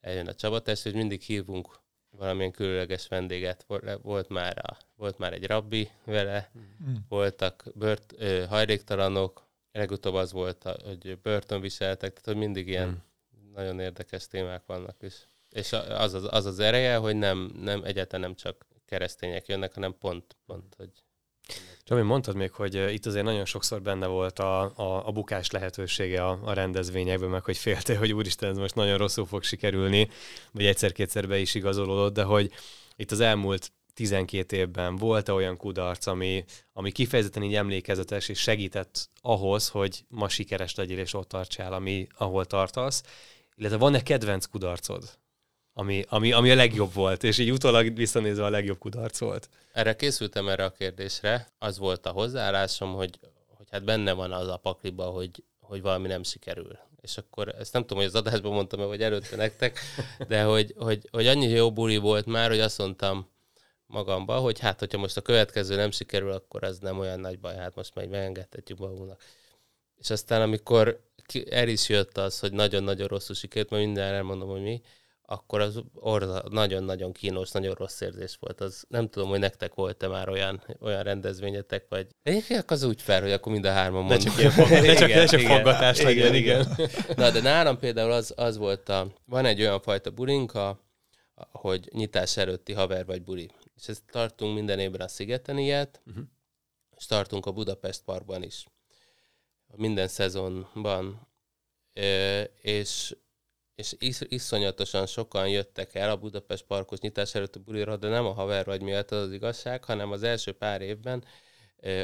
eljön 0.00 0.26
a 0.26 0.34
csabatest, 0.34 0.86
és 0.86 0.92
mindig 0.92 1.20
hívunk 1.20 1.78
valamilyen 2.10 2.52
különleges 2.52 3.08
vendéget. 3.08 3.66
Volt 4.02 4.28
már, 4.28 4.58
a, 4.58 4.76
volt 4.96 5.18
már 5.18 5.32
egy 5.32 5.46
rabbi 5.46 5.90
vele, 6.04 6.50
mm. 6.58 6.94
voltak 7.08 7.64
bört, 7.74 8.14
ö, 8.18 8.44
hajléktalanok, 8.48 9.45
legutóbb 9.76 10.14
az 10.14 10.32
volt, 10.32 10.62
hogy 10.84 11.18
börtönviseltek, 11.22 12.10
tehát 12.10 12.24
hogy 12.24 12.36
mindig 12.36 12.68
ilyen 12.68 12.88
mm. 12.88 13.52
nagyon 13.54 13.80
érdekes 13.80 14.26
témák 14.26 14.62
vannak 14.66 14.96
is. 15.00 15.28
És 15.50 15.72
az 15.72 16.14
az, 16.14 16.26
az, 16.30 16.46
az 16.46 16.58
ereje, 16.58 16.96
hogy 16.96 17.16
nem, 17.16 17.50
nem 17.60 17.84
egyáltalán 17.84 18.20
nem 18.20 18.34
csak 18.34 18.66
keresztények 18.84 19.46
jönnek, 19.46 19.74
hanem 19.74 19.94
pont, 19.98 20.36
pont 20.46 20.74
hogy 20.76 20.90
Csami, 21.84 22.02
mondtad 22.02 22.36
még, 22.36 22.52
hogy 22.52 22.74
itt 22.74 23.06
azért 23.06 23.24
nagyon 23.24 23.44
sokszor 23.44 23.82
benne 23.82 24.06
volt 24.06 24.38
a, 24.38 24.60
a, 24.76 25.06
a 25.06 25.12
bukás 25.12 25.50
lehetősége 25.50 26.24
a, 26.26 26.38
a 26.44 26.52
rendezvényekben, 26.52 27.28
meg 27.28 27.44
hogy 27.44 27.56
féltél, 27.56 27.98
hogy 27.98 28.12
úristen, 28.12 28.50
ez 28.50 28.56
most 28.56 28.74
nagyon 28.74 28.98
rosszul 28.98 29.26
fog 29.26 29.42
sikerülni, 29.42 30.08
vagy 30.52 30.66
egyszer-kétszer 30.66 31.28
be 31.28 31.38
is 31.38 31.54
igazolódott, 31.54 32.14
de 32.14 32.22
hogy 32.22 32.52
itt 32.96 33.10
az 33.10 33.20
elmúlt 33.20 33.72
12 33.96 34.56
évben 34.56 34.96
volt-e 34.96 35.32
olyan 35.32 35.56
kudarc, 35.56 36.06
ami, 36.06 36.44
ami 36.72 36.90
kifejezetten 36.90 37.42
így 37.42 37.54
emlékezetes, 37.54 38.28
és 38.28 38.38
segített 38.38 39.10
ahhoz, 39.20 39.68
hogy 39.68 40.04
ma 40.08 40.28
sikeres 40.28 40.74
legyél, 40.74 40.98
és 40.98 41.14
ott 41.14 41.28
tartsál, 41.28 41.72
ami, 41.72 42.06
ahol 42.16 42.44
tartasz, 42.44 43.02
illetve 43.54 43.76
van-e 43.76 44.02
kedvenc 44.02 44.46
kudarcod? 44.46 45.18
ami, 45.78 46.04
ami, 46.08 46.32
ami 46.32 46.50
a 46.50 46.54
legjobb 46.54 46.92
volt, 46.92 47.22
és 47.24 47.38
így 47.38 47.50
utólag 47.50 47.94
visszanézve 47.94 48.44
a 48.44 48.50
legjobb 48.50 48.78
kudarc 48.78 49.18
volt. 49.18 49.48
Erre 49.72 49.96
készültem 49.96 50.48
erre 50.48 50.64
a 50.64 50.70
kérdésre. 50.70 51.48
Az 51.58 51.78
volt 51.78 52.06
a 52.06 52.10
hozzáállásom, 52.10 52.94
hogy, 52.94 53.18
hogy 53.56 53.66
hát 53.70 53.84
benne 53.84 54.12
van 54.12 54.32
az 54.32 54.48
a 54.48 54.56
pakliba, 54.56 55.04
hogy, 55.04 55.44
hogy 55.60 55.82
valami 55.82 56.08
nem 56.08 56.22
sikerül. 56.22 56.78
És 57.00 57.16
akkor 57.16 57.54
ezt 57.58 57.72
nem 57.72 57.82
tudom, 57.82 57.98
hogy 57.98 58.06
az 58.06 58.14
adásban 58.14 58.52
mondtam-e, 58.52 58.84
vagy 58.84 59.02
előtte 59.02 59.36
nektek, 59.36 59.78
de 60.28 60.42
hogy, 60.42 60.74
hogy, 60.76 61.08
hogy 61.10 61.26
annyi 61.26 61.48
jó 61.48 61.72
buli 61.72 61.96
volt 61.96 62.26
már, 62.26 62.48
hogy 62.48 62.60
azt 62.60 62.78
mondtam 62.78 63.28
magamba, 63.86 64.36
hogy 64.36 64.58
hát, 64.58 64.78
hogyha 64.78 64.98
most 64.98 65.16
a 65.16 65.20
következő 65.20 65.76
nem 65.76 65.90
sikerül, 65.90 66.32
akkor 66.32 66.64
az 66.64 66.78
nem 66.78 66.98
olyan 66.98 67.20
nagy 67.20 67.38
baj, 67.38 67.56
hát 67.56 67.74
most 67.74 67.94
meg 67.94 68.08
megengedhetjük 68.08 68.78
magunknak. 68.78 69.22
És 69.96 70.10
aztán, 70.10 70.42
amikor 70.42 71.00
el 71.50 71.68
is 71.68 71.88
jött 71.88 72.18
az, 72.18 72.38
hogy 72.38 72.52
nagyon-nagyon 72.52 73.06
rosszul 73.06 73.34
sikerült, 73.34 73.70
mert 73.70 73.84
minden 73.84 74.14
elmondom, 74.14 74.48
hogy 74.48 74.62
mi, 74.62 74.80
akkor 75.28 75.60
az 75.60 75.80
nagyon-nagyon 76.50 77.12
kínos, 77.12 77.50
nagyon 77.50 77.74
rossz 77.74 78.00
érzés 78.00 78.36
volt. 78.40 78.60
Az 78.60 78.84
nem 78.88 79.08
tudom, 79.08 79.28
hogy 79.28 79.38
nektek 79.38 79.74
volt-e 79.74 80.08
már 80.08 80.28
olyan, 80.28 80.62
olyan 80.80 81.02
rendezvényetek, 81.02 81.86
vagy... 81.88 82.06
Egyébként 82.22 82.70
az 82.70 82.82
úgy 82.82 83.02
fel, 83.02 83.20
hogy 83.20 83.32
akkor 83.32 83.52
mind 83.52 83.64
a 83.64 83.72
hárman 83.72 84.04
mondjuk. 84.04 84.36
Ne 84.36 84.42
csak, 84.42 84.56
ilyen 84.56 84.68
fog, 84.68 84.68
ne 84.68 84.94
csak, 84.94 85.08
ne 85.08 85.24
csak 85.24 85.40
foggatás 85.40 86.00
legyen, 86.00 86.34
igen. 86.34 86.66
Na, 87.16 87.30
de 87.30 87.40
nálam 87.40 87.78
például 87.78 88.10
az, 88.10 88.32
az 88.36 88.56
volt 88.56 88.88
a... 88.88 89.12
Van 89.24 89.44
egy 89.44 89.60
olyan 89.60 89.80
fajta 89.80 90.10
bulinka, 90.10 90.80
hogy 91.52 91.88
nyitás 91.92 92.36
előtti 92.36 92.72
haver 92.72 93.06
vagy 93.06 93.22
buli. 93.22 93.50
És 93.76 93.88
ezt 93.88 94.02
tartunk 94.10 94.54
minden 94.54 94.78
évben 94.78 95.00
a 95.00 95.08
Szigeten 95.08 95.58
ilyet, 95.58 96.00
uh-huh. 96.06 96.24
és 96.96 97.06
tartunk 97.06 97.46
a 97.46 97.52
Budapest 97.52 98.02
Parkban 98.02 98.42
is. 98.42 98.66
Minden 99.76 100.08
szezonban. 100.08 101.28
És 102.62 103.16
és 103.76 103.94
is, 103.98 104.20
iszonyatosan 104.20 105.06
sokan 105.06 105.48
jöttek 105.48 105.94
el 105.94 106.10
a 106.10 106.16
Budapest 106.16 106.64
parkos 106.64 106.98
nyitás 106.98 107.34
előtt 107.34 107.56
a 107.56 107.60
bulira, 107.60 107.96
de 107.96 108.08
nem 108.08 108.26
a 108.26 108.32
haver 108.32 108.64
vagy 108.64 108.82
miatt 108.82 109.10
az, 109.10 109.22
az 109.22 109.32
igazság, 109.32 109.84
hanem 109.84 110.12
az 110.12 110.22
első 110.22 110.52
pár 110.52 110.80
évben 110.80 111.24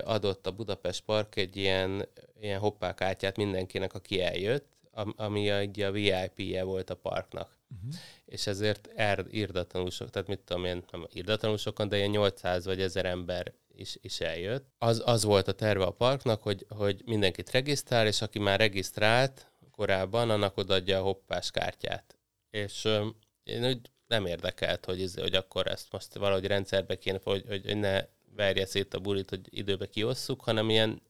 adott 0.05 0.47
a 0.47 0.51
Budapest 0.51 1.05
Park 1.05 1.37
egy 1.37 1.57
ilyen, 1.57 2.09
ilyen 2.41 2.59
hoppákártyát 2.59 3.37
mindenkinek, 3.37 3.95
aki 3.95 4.21
eljött, 4.21 4.72
ami 5.17 5.51
a, 5.51 5.87
a 5.87 5.91
VIP-je 5.91 6.63
volt 6.63 6.91
a 6.91 6.97
parknak. 6.97 7.59
Uh-huh. 7.75 7.95
És 8.25 8.47
ezért 8.47 8.91
er, 8.95 9.27
írdatlanul 9.31 9.91
sok, 9.91 10.11
tehát 10.11 10.29
mit 10.29 10.41
tudom 10.41 10.65
én, 10.65 10.85
nem 10.91 11.07
írdatlanul 11.13 11.59
sokan, 11.59 11.89
de 11.89 11.97
ilyen 11.97 12.11
800 12.11 12.65
vagy 12.65 12.81
1000 12.81 13.07
ember 13.07 13.55
is, 13.75 13.97
is 14.01 14.21
eljött. 14.21 14.67
Az, 14.79 15.03
az 15.05 15.25
volt 15.25 15.49
a 15.49 15.53
terve 15.53 15.85
a 15.85 15.91
parknak, 15.91 16.43
hogy, 16.43 16.67
hogy 16.69 17.03
mindenkit 17.05 17.51
regisztrál, 17.51 18.07
és 18.07 18.23
aki 18.23 18.39
már 18.39 18.59
regisztrált, 18.59 19.53
korábban, 19.71 20.31
annak 20.31 20.57
odaadja 20.57 20.99
a 20.99 21.03
hoppás 21.03 21.51
kártyát. 21.51 22.19
És 22.51 22.85
öm, 22.85 23.17
én 23.43 23.67
úgy 23.67 23.91
nem 24.07 24.27
érdekelt, 24.27 24.85
hogy, 24.85 25.03
ez, 25.03 25.15
hogy 25.15 25.35
akkor 25.35 25.67
ezt 25.67 25.93
most 25.93 26.15
valahogy 26.15 26.47
rendszerbe 26.47 26.99
kéne, 26.99 27.19
hogy, 27.23 27.45
hogy 27.47 27.77
ne 27.77 28.05
verje 28.35 28.67
szét 28.67 28.95
a 28.95 28.99
bulit, 28.99 29.31
hogy 29.31 29.41
időbe 29.51 29.87
kiosszuk, 29.87 30.41
hanem 30.41 30.71
ilyen 30.71 31.03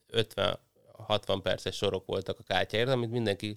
50-60 1.09 1.41
perces 1.43 1.77
sorok 1.77 2.07
voltak 2.07 2.39
a 2.39 2.43
kártyáért, 2.43 2.89
amit 2.89 3.11
mindenki 3.11 3.57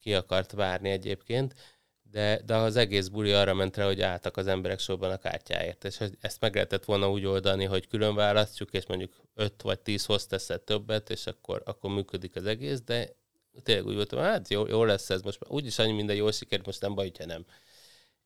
ki 0.00 0.14
akart 0.14 0.52
várni 0.52 0.90
egyébként, 0.90 1.54
de, 2.12 2.40
de 2.44 2.54
az 2.54 2.76
egész 2.76 3.08
buli 3.08 3.32
arra 3.32 3.54
ment 3.54 3.76
rá, 3.76 3.84
hogy 3.84 4.00
álltak 4.00 4.36
az 4.36 4.46
emberek 4.46 4.78
sorban 4.78 5.10
a 5.10 5.16
kártyáért, 5.16 5.84
és 5.84 6.00
ezt 6.20 6.40
meg 6.40 6.54
lehetett 6.54 6.84
volna 6.84 7.10
úgy 7.10 7.24
oldani, 7.24 7.64
hogy 7.64 7.86
külön 7.86 8.14
választjuk, 8.14 8.72
és 8.72 8.86
mondjuk 8.86 9.12
5 9.34 9.62
vagy 9.62 9.80
10 9.80 10.04
hostesset 10.04 10.60
többet, 10.60 11.10
és 11.10 11.26
akkor, 11.26 11.62
akkor 11.64 11.90
működik 11.90 12.36
az 12.36 12.44
egész, 12.44 12.80
de 12.80 13.08
tényleg 13.62 13.86
úgy 13.86 13.94
voltam, 13.94 14.18
hát 14.18 14.48
jó, 14.48 14.66
jó 14.66 14.84
lesz 14.84 15.10
ez 15.10 15.22
most, 15.22 15.38
úgyis 15.48 15.78
annyi 15.78 15.92
minden 15.92 16.16
jól 16.16 16.32
sikerült, 16.32 16.66
most 16.66 16.80
nem 16.80 16.94
baj, 16.94 17.04
hogyha 17.04 17.26
nem. 17.26 17.44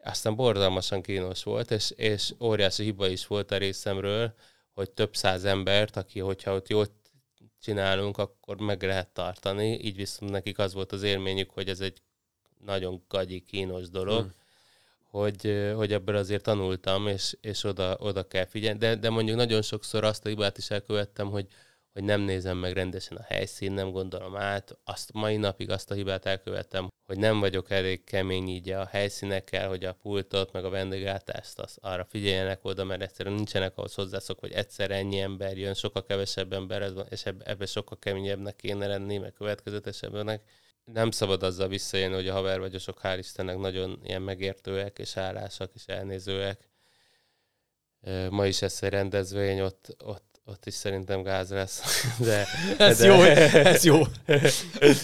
Aztán 0.03 0.36
borzalmasan 0.36 1.03
kínos 1.03 1.42
volt, 1.42 1.70
és, 1.70 1.90
és 1.90 2.32
óriási 2.40 2.82
hiba 2.82 3.09
is 3.09 3.26
volt 3.26 3.51
a 3.51 3.57
részemről, 3.57 4.34
hogy 4.74 4.90
több 4.90 5.16
száz 5.16 5.44
embert, 5.44 5.97
aki, 5.97 6.20
hogyha 6.20 6.55
ott 6.55 6.68
jól 6.68 6.86
csinálunk, 7.66 8.18
akkor 8.18 8.56
meg 8.56 8.82
lehet 8.82 9.08
tartani. 9.08 9.78
Így 9.82 9.96
viszont 9.96 10.30
nekik 10.30 10.58
az 10.58 10.74
volt 10.74 10.92
az 10.92 11.02
élményük, 11.02 11.50
hogy 11.50 11.68
ez 11.68 11.80
egy 11.80 12.02
nagyon 12.64 13.02
gagyi, 13.08 13.40
kínos 13.40 13.88
dolog, 13.88 14.20
hmm. 14.20 14.34
hogy, 15.10 15.70
hogy 15.74 15.92
ebből 15.92 16.16
azért 16.16 16.42
tanultam, 16.42 17.06
és, 17.06 17.36
és 17.40 17.64
oda, 17.64 17.96
oda 17.98 18.26
kell 18.26 18.44
figyelni. 18.44 18.78
De, 18.78 18.94
de 18.94 19.10
mondjuk 19.10 19.36
nagyon 19.36 19.62
sokszor 19.62 20.04
azt 20.04 20.26
a 20.26 20.28
hibát 20.28 20.58
is 20.58 20.70
elkövettem, 20.70 21.30
hogy, 21.30 21.46
hogy 21.97 22.05
nem 22.05 22.20
nézem 22.20 22.57
meg 22.57 22.72
rendesen 22.72 23.16
a 23.16 23.22
helyszín, 23.22 23.72
nem 23.72 23.90
gondolom 23.90 24.36
át. 24.36 24.78
Azt 24.84 25.12
mai 25.12 25.36
napig 25.36 25.70
azt 25.70 25.90
a 25.90 25.94
hibát 25.94 26.26
elkövettem, 26.26 26.88
hogy 27.07 27.18
nem 27.18 27.40
vagyok 27.40 27.70
elég 27.70 28.05
kemény 28.05 28.49
így 28.49 28.70
a 28.70 28.86
helyszínekkel, 28.86 29.68
hogy 29.68 29.84
a 29.84 29.92
pultot, 29.92 30.53
meg 30.53 30.64
a 30.64 30.68
vendéglátást 30.68 31.59
azt 31.59 31.78
arra 31.80 32.05
figyeljenek 32.05 32.64
oda, 32.64 32.84
mert 32.84 33.03
egyszerűen 33.03 33.34
nincsenek 33.34 33.76
ahhoz 33.76 33.94
hozzászok, 33.94 34.38
hogy 34.38 34.53
egyszer 34.53 34.90
ennyi 34.90 35.18
ember 35.18 35.59
jön, 35.59 35.74
sokkal 35.74 36.05
kevesebb 36.05 36.53
ember, 36.53 36.92
és 37.09 37.24
ebbe 37.24 37.66
sokkal 37.66 37.99
keményebbnek 37.99 38.57
kéne 38.57 38.86
lenni, 38.86 39.18
meg 39.18 39.32
következetesebbnek. 39.32 40.42
Nem 40.84 41.11
szabad 41.11 41.42
azzal 41.42 41.68
visszajönni, 41.68 42.14
hogy 42.14 42.28
a 42.28 42.32
havervagyosok 42.32 43.01
hál' 43.03 43.16
Istennek 43.18 43.59
nagyon 43.59 44.01
ilyen 44.05 44.22
megértőek, 44.22 44.99
és 44.99 45.16
állásak, 45.16 45.70
és 45.74 45.86
elnézőek. 45.86 46.68
Ma 48.30 48.47
is 48.47 48.62
ezt 48.62 48.82
egy 48.82 48.90
rendezvény, 48.90 49.61
ott, 49.61 49.97
ott 50.05 50.26
ott 50.49 50.66
is 50.66 50.74
szerintem 50.74 51.22
gáz 51.22 51.51
lesz. 51.51 51.82
De, 52.18 52.47
ez, 52.78 52.99
de... 52.99 53.07
Jó, 53.07 53.22
ez 53.22 53.84
jó. 53.84 54.03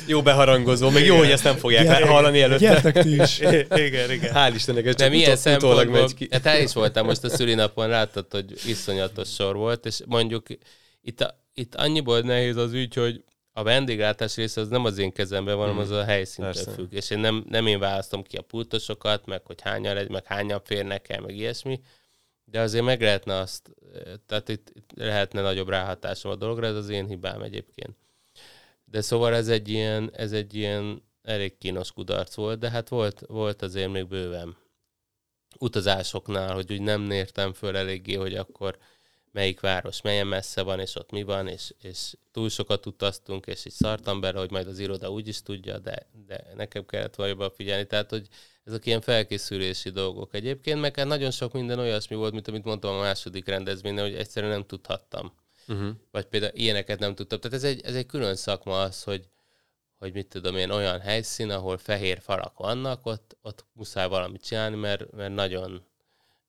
Jó 0.06 0.22
beharangozó. 0.22 0.90
Még 0.90 1.04
jó, 1.04 1.16
hogy 1.16 1.30
ezt 1.30 1.44
nem 1.44 1.56
fogják 1.56 1.84
Gyertek, 1.84 2.08
hallani 2.08 2.42
előtte. 2.42 2.64
Gyertek 2.64 3.02
ti 3.02 3.20
is. 3.20 3.38
igen, 3.86 4.10
igen. 4.10 4.32
Hál' 4.34 4.52
Istennek, 4.54 4.86
ez 4.86 4.94
De 4.94 5.04
csak 5.04 5.12
milyen 5.12 5.36
szempontból, 5.36 5.84
megy 5.84 6.14
ki. 6.14 6.28
Hát 6.30 6.46
el 6.46 6.60
is 6.60 6.72
voltam 6.72 7.06
most 7.06 7.24
a 7.24 7.28
szülinapon, 7.28 7.88
láttad, 7.88 8.26
hogy 8.30 8.52
iszonyatos 8.66 9.28
sor 9.34 9.56
volt, 9.56 9.86
és 9.86 10.00
mondjuk 10.06 10.46
itt, 11.00 11.20
a, 11.20 11.44
itt 11.54 11.74
annyiból 11.74 12.20
nehéz 12.20 12.56
az 12.56 12.72
ügy, 12.72 12.94
hogy 12.94 13.24
a 13.52 13.62
vendéglátás 13.62 14.36
része 14.36 14.60
az 14.60 14.68
nem 14.68 14.84
az 14.84 14.98
én 14.98 15.12
kezemben 15.12 15.56
van, 15.56 15.66
hanem 15.66 15.82
az 15.82 15.90
a 15.90 16.04
helyszíntől 16.04 16.74
függ. 16.74 16.92
És 16.92 17.10
én 17.10 17.18
nem, 17.18 17.44
nem 17.48 17.66
én 17.66 17.78
választom 17.78 18.22
ki 18.22 18.36
a 18.36 18.42
pultosokat, 18.42 19.26
meg 19.26 19.40
hogy 19.44 19.60
hányan 19.60 19.96
egy, 19.96 20.10
meg 20.10 20.26
hányan 20.26 20.60
férnek 20.64 21.08
el, 21.08 21.20
meg 21.20 21.36
ilyesmi, 21.36 21.80
de 22.52 22.60
azért 22.60 22.84
meg 22.84 23.00
lehetne 23.00 23.34
azt, 23.34 23.70
tehát 24.26 24.48
itt, 24.48 24.70
itt 24.74 24.90
lehetne 24.94 25.40
nagyobb 25.40 25.68
ráhatásom 25.68 26.30
a 26.30 26.36
dologra, 26.36 26.66
ez 26.66 26.74
az 26.74 26.88
én 26.88 27.06
hibám 27.06 27.42
egyébként. 27.42 27.96
De 28.84 29.00
szóval 29.00 29.34
ez 29.34 29.48
egy 29.48 29.68
ilyen, 29.68 30.10
ez 30.14 30.32
egy 30.32 30.54
ilyen 30.54 31.02
elég 31.22 31.58
kínos 31.58 31.92
kudarc 31.92 32.34
volt, 32.34 32.58
de 32.58 32.70
hát 32.70 32.88
volt, 32.88 33.20
volt 33.26 33.62
azért 33.62 33.90
még 33.90 34.06
bőven 34.06 34.56
utazásoknál, 35.58 36.54
hogy 36.54 36.72
úgy 36.72 36.80
nem 36.80 37.00
nértem 37.00 37.52
föl 37.52 37.76
eléggé, 37.76 38.14
hogy 38.14 38.34
akkor 38.34 38.78
melyik 39.30 39.60
város 39.60 40.00
melyen 40.02 40.26
messze 40.26 40.62
van, 40.62 40.80
és 40.80 40.94
ott 40.94 41.10
mi 41.10 41.22
van, 41.22 41.48
és, 41.48 41.74
és 41.80 42.14
túl 42.32 42.48
sokat 42.48 42.86
utaztunk, 42.86 43.46
és 43.46 43.64
így 43.64 43.72
szartam 43.72 44.20
bele, 44.20 44.38
hogy 44.38 44.50
majd 44.50 44.66
az 44.66 44.78
iroda 44.78 45.10
úgy 45.10 45.28
is 45.28 45.42
tudja, 45.42 45.78
de, 45.78 46.06
de 46.26 46.46
nekem 46.54 46.86
kellett 46.86 47.14
valójában 47.14 47.50
figyelni. 47.50 47.86
Tehát, 47.86 48.10
hogy 48.10 48.28
ezek 48.64 48.86
ilyen 48.86 49.00
felkészülési 49.00 49.90
dolgok 49.90 50.34
egyébként, 50.34 50.80
meg 50.80 50.96
hát 50.96 51.06
nagyon 51.06 51.30
sok 51.30 51.52
minden 51.52 51.78
olyasmi 51.78 52.16
volt, 52.16 52.32
mint 52.32 52.48
amit 52.48 52.64
mondtam 52.64 52.94
a 52.94 53.00
második 53.00 53.46
rendezvényen, 53.46 54.04
hogy 54.04 54.14
egyszerűen 54.14 54.52
nem 54.52 54.66
tudhattam. 54.66 55.32
Uh-huh. 55.68 55.90
Vagy 56.10 56.24
például 56.24 56.52
ilyeneket 56.54 56.98
nem 56.98 57.14
tudtam. 57.14 57.40
Tehát 57.40 57.56
ez 57.56 57.64
egy, 57.64 57.80
ez 57.80 57.94
egy 57.94 58.06
külön 58.06 58.36
szakma 58.36 58.80
az, 58.80 59.02
hogy, 59.02 59.28
hogy 59.98 60.12
mit 60.12 60.26
tudom 60.26 60.56
én, 60.56 60.70
olyan 60.70 61.00
helyszín, 61.00 61.50
ahol 61.50 61.78
fehér 61.78 62.20
falak 62.20 62.58
vannak, 62.58 63.06
ott, 63.06 63.36
ott 63.42 63.66
muszáj 63.72 64.08
valamit 64.08 64.44
csinálni, 64.44 64.76
mert, 64.76 65.12
mert 65.12 65.34
nagyon 65.34 65.84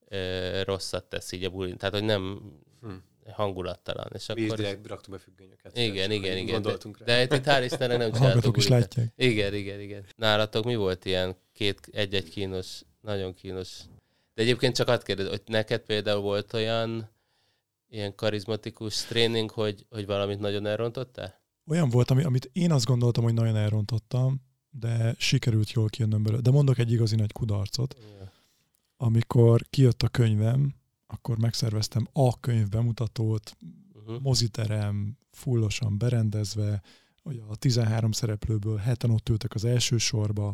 ö, 0.07 0.61
rosszat 0.64 1.03
tesz 1.03 1.32
így 1.32 1.43
a 1.43 1.49
bulin. 1.49 1.78
Tehát, 1.78 1.93
hogy 1.93 2.03
nem 2.03 2.41
hmm. 2.82 3.03
Hangulattalan. 3.32 4.08
És 4.14 4.28
Mi 4.28 4.34
akkor... 4.34 4.60
is 4.60 4.66
direkt 4.66 4.88
raktuk 4.88 5.14
be 5.14 5.20
függönyöket. 5.20 5.78
Igen, 5.78 6.12
igen, 6.12 6.38
igen. 6.38 6.62
De, 6.62 6.78
de 7.06 7.24
itt 7.24 7.46
hál' 7.46 7.62
Istenre 7.64 7.98
nem 7.98 8.12
csináltuk. 8.12 8.58
is 8.58 8.68
látják. 8.68 9.14
Igen, 9.16 9.54
igen, 9.54 9.80
igen. 9.80 10.06
Nálatok 10.16 10.64
mi 10.64 10.76
volt 10.76 11.06
ilyen 11.06 11.36
két, 11.54 11.90
egy-egy 11.92 12.30
kínos, 12.30 12.82
nagyon 13.02 13.34
kínos. 13.34 13.80
De 14.34 14.42
egyébként 14.42 14.76
csak 14.76 14.88
azt 14.88 15.04
kérdez, 15.04 15.28
hogy 15.28 15.42
neked 15.46 15.82
például 15.82 16.22
volt 16.22 16.54
olyan 16.54 17.12
ilyen 17.90 18.16
karizmatikus 18.16 19.06
tréning, 19.06 19.52
hogy, 19.52 19.86
hogy 19.90 20.06
valamit 20.06 20.40
nagyon 20.40 20.66
elrontottál? 20.66 21.42
Olyan 21.68 21.90
volt, 21.90 22.12
ami, 22.12 22.24
amit 22.24 22.50
én 22.54 22.72
azt 22.72 22.86
gondoltam, 22.86 23.24
hogy 23.24 23.34
nagyon 23.34 23.56
elrontottam, 23.56 24.42
de 24.70 25.16
sikerült 25.18 25.72
jól 25.72 25.88
kijönnöm 25.88 26.24
belőle. 26.24 26.42
De 26.42 26.52
mondok 26.52 26.78
egy 26.78 26.92
igazi 26.92 27.16
nagy 27.16 27.32
kudarcot. 27.32 27.96
Ja. 28.20 28.32
Amikor 28.98 29.62
kijött 29.70 30.02
a 30.02 30.08
könyvem, 30.08 30.76
akkor 31.14 31.38
megszerveztem 31.38 32.07
a 32.14 32.39
könyv 32.39 32.68
bemutatót, 32.68 33.57
uh-huh. 33.93 34.22
moziterem, 34.22 35.18
fullosan 35.32 35.97
berendezve, 35.97 36.82
hogy 37.24 37.43
a 37.47 37.55
13 37.55 38.11
szereplőből 38.11 38.78
heten 38.78 39.09
ott 39.09 39.30
ültek 39.30 39.53
az 39.53 39.66
első 39.66 39.97
sorba, 39.97 40.53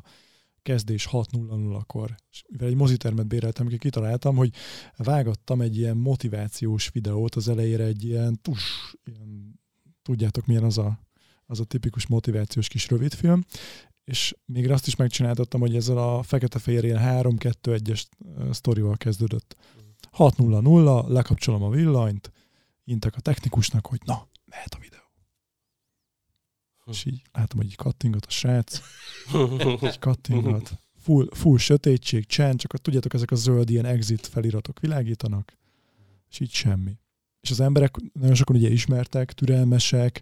kezdés 0.61 1.07
6.00-kor. 1.11 2.15
És 2.31 2.43
mivel 2.47 2.67
egy 2.67 2.75
mozitermet 2.75 3.27
béreltem, 3.27 3.67
ki 3.67 3.77
kitaláltam, 3.77 4.35
hogy 4.35 4.53
vágattam 4.97 5.61
egy 5.61 5.77
ilyen 5.77 5.97
motivációs 5.97 6.89
videót 6.89 7.35
az 7.35 7.47
elejére, 7.47 7.83
egy 7.83 8.03
ilyen 8.03 8.39
tus, 8.41 8.95
ilyen, 9.03 9.59
tudjátok 10.01 10.45
milyen 10.45 10.63
az 10.63 10.77
a, 10.77 10.99
az 11.45 11.59
a 11.59 11.63
tipikus 11.63 12.07
motivációs 12.07 12.67
kis 12.67 12.89
rövidfilm, 12.89 13.45
és 14.03 14.35
még 14.45 14.71
azt 14.71 14.87
is 14.87 14.95
megcsináltattam, 14.95 15.59
hogy 15.59 15.75
ezzel 15.75 15.97
a 15.97 16.23
fekete-fehér 16.23 16.83
ilyen 16.83 17.01
3-2-1-es 17.01 18.03
sztorival 18.51 18.97
kezdődött. 18.97 19.55
6.00, 20.19 21.07
lekapcsolom 21.07 21.63
a 21.63 21.69
villanyt, 21.69 22.31
intek 22.83 23.15
a 23.15 23.19
technikusnak, 23.19 23.85
hogy 23.85 23.99
na, 24.05 24.27
mehet 24.45 24.73
a 24.73 24.77
videó 24.81 24.99
és 26.89 27.05
így 27.05 27.21
látom, 27.33 27.57
hogy 27.57 27.67
így 27.67 27.75
kattingat 27.75 28.25
a 28.25 28.29
srác, 28.29 28.81
és 29.81 29.95
kattingat. 29.99 30.71
Full, 31.01 31.27
full 31.31 31.57
sötétség, 31.57 32.25
csend, 32.25 32.59
csak 32.59 32.77
tudjátok, 32.81 33.13
ezek 33.13 33.31
a 33.31 33.35
zöld 33.35 33.69
ilyen 33.69 33.85
exit 33.85 34.27
feliratok 34.27 34.79
világítanak, 34.79 35.57
és 36.29 36.39
így 36.39 36.51
semmi. 36.51 36.97
És 37.41 37.51
az 37.51 37.59
emberek 37.59 37.95
nagyon 38.13 38.35
sokan 38.35 38.55
ugye 38.55 38.69
ismertek, 38.69 39.33
türelmesek, 39.33 40.21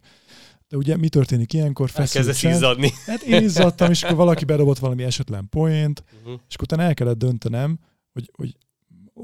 de 0.68 0.78
ugye 0.78 0.98
mi 0.98 1.10
történik 1.10 1.54
ilyenkor? 1.54 1.91
Elkezdesz 1.93 2.43
izzadni. 2.43 2.91
Hát 3.06 3.22
én 3.22 3.43
izzadtam, 3.43 3.91
és 3.91 4.04
akkor 4.04 4.16
valaki 4.16 4.45
bedobott 4.45 4.78
valami 4.78 5.04
esetlen 5.04 5.50
poént, 5.50 6.04
uh-huh. 6.06 6.39
és 6.48 6.56
akkor 6.56 6.68
utána 6.72 6.82
el 6.82 6.93
kellett 6.93 7.18
döntenem, 7.18 7.80
hogy, 8.14 8.32
hogy 8.34 8.58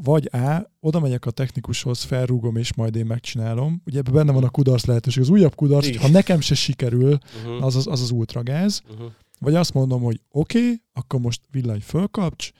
vagy 0.02 0.30
A, 0.32 0.72
oda 0.80 1.00
megyek 1.00 1.26
a 1.26 1.32
technikushoz, 1.32 2.04
felrúgom, 2.04 2.56
és 2.56 2.74
majd 2.74 2.96
én 2.96 3.06
megcsinálom. 3.06 3.82
Ugye 3.86 3.98
ebben 3.98 4.14
benne 4.14 4.32
van 4.32 4.44
a 4.44 4.50
kudarc 4.50 4.86
lehetőség. 4.86 5.24
Az 5.24 5.30
újabb 5.30 5.56
kudarc, 5.56 5.98
ha 5.98 6.08
nekem 6.08 6.39
se 6.39 6.56
sikerül, 6.56 7.18
uh-huh. 7.44 7.66
az, 7.66 7.76
az 7.76 7.88
az, 7.88 8.02
az 8.02 8.12
ultragáz. 8.12 8.82
Uh-huh. 8.91 9.12
Vagy 9.39 9.56
azt 9.56 9.74
mondom, 9.74 10.02
hogy 10.02 10.22
oké, 10.32 10.58
okay, 10.60 10.82
akkor 10.94 11.20
most 11.20 11.41
villany 11.52 11.82
fölkapcs, 11.82 12.52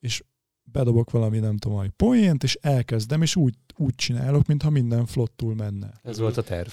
és 0.00 0.22
bedobok 0.64 1.10
valami, 1.10 1.38
nem 1.38 1.56
tudom, 1.56 1.78
hogy 1.78 1.90
poént, 1.90 2.42
és 2.42 2.58
elkezdem, 2.60 3.22
és 3.22 3.36
úgy, 3.36 3.54
úgy 3.76 3.94
csinálok, 3.94 4.46
mintha 4.46 4.70
minden 4.70 5.06
flottul 5.06 5.54
menne. 5.54 5.92
Ez 6.02 6.18
volt 6.18 6.36
a 6.36 6.42
terv. 6.42 6.70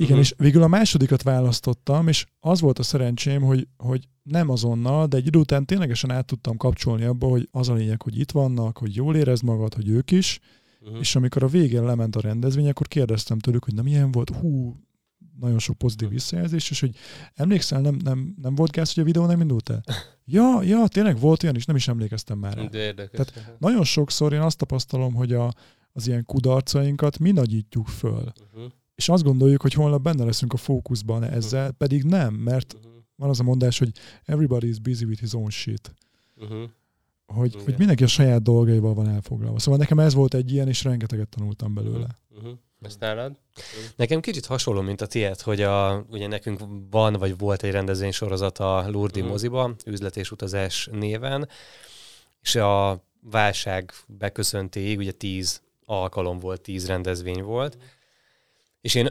Igen, 0.00 0.18
uh-huh. 0.18 0.26
és 0.26 0.34
végül 0.36 0.62
a 0.62 0.68
másodikat 0.68 1.22
választottam, 1.22 2.08
és 2.08 2.26
az 2.40 2.60
volt 2.60 2.78
a 2.78 2.82
szerencsém, 2.82 3.42
hogy, 3.42 3.68
hogy 3.76 4.08
nem 4.22 4.48
azonnal, 4.48 5.06
de 5.06 5.16
egy 5.16 5.26
idő 5.26 5.38
után 5.38 5.66
ténylegesen 5.66 6.10
át 6.10 6.26
tudtam 6.26 6.56
kapcsolni 6.56 7.04
abba, 7.04 7.26
hogy 7.26 7.48
az 7.50 7.68
a 7.68 7.74
lényeg, 7.74 8.02
hogy 8.02 8.18
itt 8.18 8.30
vannak, 8.30 8.78
hogy 8.78 8.94
jól 8.94 9.16
érezd 9.16 9.42
magad, 9.42 9.74
hogy 9.74 9.88
ők 9.88 10.10
is, 10.10 10.40
uh-huh. 10.80 10.98
és 10.98 11.16
amikor 11.16 11.42
a 11.42 11.46
végén 11.46 11.84
lement 11.84 12.16
a 12.16 12.20
rendezvény, 12.20 12.68
akkor 12.68 12.88
kérdeztem 12.88 13.38
tőlük, 13.38 13.64
hogy 13.64 13.74
nem 13.74 13.86
ilyen 13.86 14.10
volt, 14.10 14.30
hú, 14.30 14.76
nagyon 15.40 15.58
sok 15.58 15.78
pozitív 15.78 16.06
uh-huh. 16.06 16.20
visszajelzés, 16.20 16.70
és 16.70 16.80
hogy 16.80 16.96
emlékszel, 17.34 17.80
nem, 17.80 17.98
nem, 18.04 18.34
nem 18.42 18.54
volt 18.54 18.70
gáz, 18.70 18.94
hogy 18.94 19.02
a 19.02 19.06
videó 19.06 19.26
nem 19.26 19.40
indult 19.40 19.70
el? 19.70 19.82
ja, 20.24 20.62
ja, 20.62 20.88
tényleg 20.88 21.18
volt 21.18 21.42
olyan 21.42 21.56
is, 21.56 21.64
nem 21.64 21.76
is 21.76 21.88
emlékeztem 21.88 22.38
már 22.38 22.56
rá. 22.56 22.64
De 22.64 22.78
érdekes. 22.78 23.26
Tehát 23.26 23.58
nagyon 23.58 23.84
sokszor 23.84 24.32
én 24.32 24.40
azt 24.40 24.58
tapasztalom, 24.58 25.14
hogy 25.14 25.32
a, 25.32 25.52
az 25.92 26.06
ilyen 26.06 26.24
kudarcainkat 26.24 27.18
mi 27.18 27.30
nagyítjuk 27.30 27.88
föl. 27.88 28.32
Uh-huh 28.54 28.72
és 29.00 29.08
azt 29.08 29.22
gondoljuk, 29.22 29.62
hogy 29.62 29.72
holnap 29.72 30.02
benne 30.02 30.24
leszünk 30.24 30.52
a 30.52 30.56
fókuszban 30.56 31.24
ezzel, 31.24 31.60
uh-huh. 31.60 31.76
pedig 31.76 32.04
nem, 32.04 32.34
mert 32.34 32.72
uh-huh. 32.72 32.92
van 33.16 33.28
az 33.28 33.40
a 33.40 33.42
mondás, 33.42 33.78
hogy 33.78 33.90
everybody 34.24 34.68
is 34.68 34.78
busy 34.78 35.04
with 35.04 35.20
his 35.20 35.34
own 35.34 35.50
shit. 35.50 35.94
Uh-huh. 36.36 36.62
Hogy, 37.26 37.54
hogy 37.64 37.74
mindenki 37.78 38.04
a 38.04 38.06
saját 38.06 38.42
dolgaival 38.42 38.94
van 38.94 39.08
elfoglalva. 39.08 39.58
Szóval 39.58 39.78
nekem 39.78 39.98
ez 39.98 40.14
volt 40.14 40.34
egy 40.34 40.52
ilyen, 40.52 40.68
és 40.68 40.84
rengeteget 40.84 41.28
tanultam 41.28 41.74
belőle. 41.74 42.06
Uh-huh. 42.36 42.52
Ezt 42.80 43.00
nálad? 43.00 43.36
Nekem 43.96 44.20
kicsit 44.20 44.46
hasonló, 44.46 44.80
mint 44.80 45.00
a 45.00 45.06
tiéd, 45.06 45.40
hogy 45.40 45.60
a, 45.60 46.04
ugye 46.10 46.26
nekünk 46.26 46.60
van, 46.90 47.12
vagy 47.12 47.38
volt 47.38 47.62
egy 47.62 47.70
rendezvény 47.70 48.12
sorozat 48.12 48.58
a 48.58 48.84
Lurdi 48.88 49.18
uh-huh. 49.18 49.32
moziba, 49.32 49.74
üzlet 49.86 50.16
és 50.16 50.30
utazás 50.30 50.88
néven, 50.92 51.48
és 52.42 52.54
a 52.54 53.04
válság 53.20 53.92
beköszöntéig 54.06 54.98
ugye 54.98 55.12
tíz 55.12 55.62
alkalom 55.84 56.38
volt, 56.38 56.60
tíz 56.60 56.86
rendezvény 56.86 57.42
volt, 57.42 57.74
uh-huh 57.74 57.90
és 58.80 58.94
én 58.94 59.08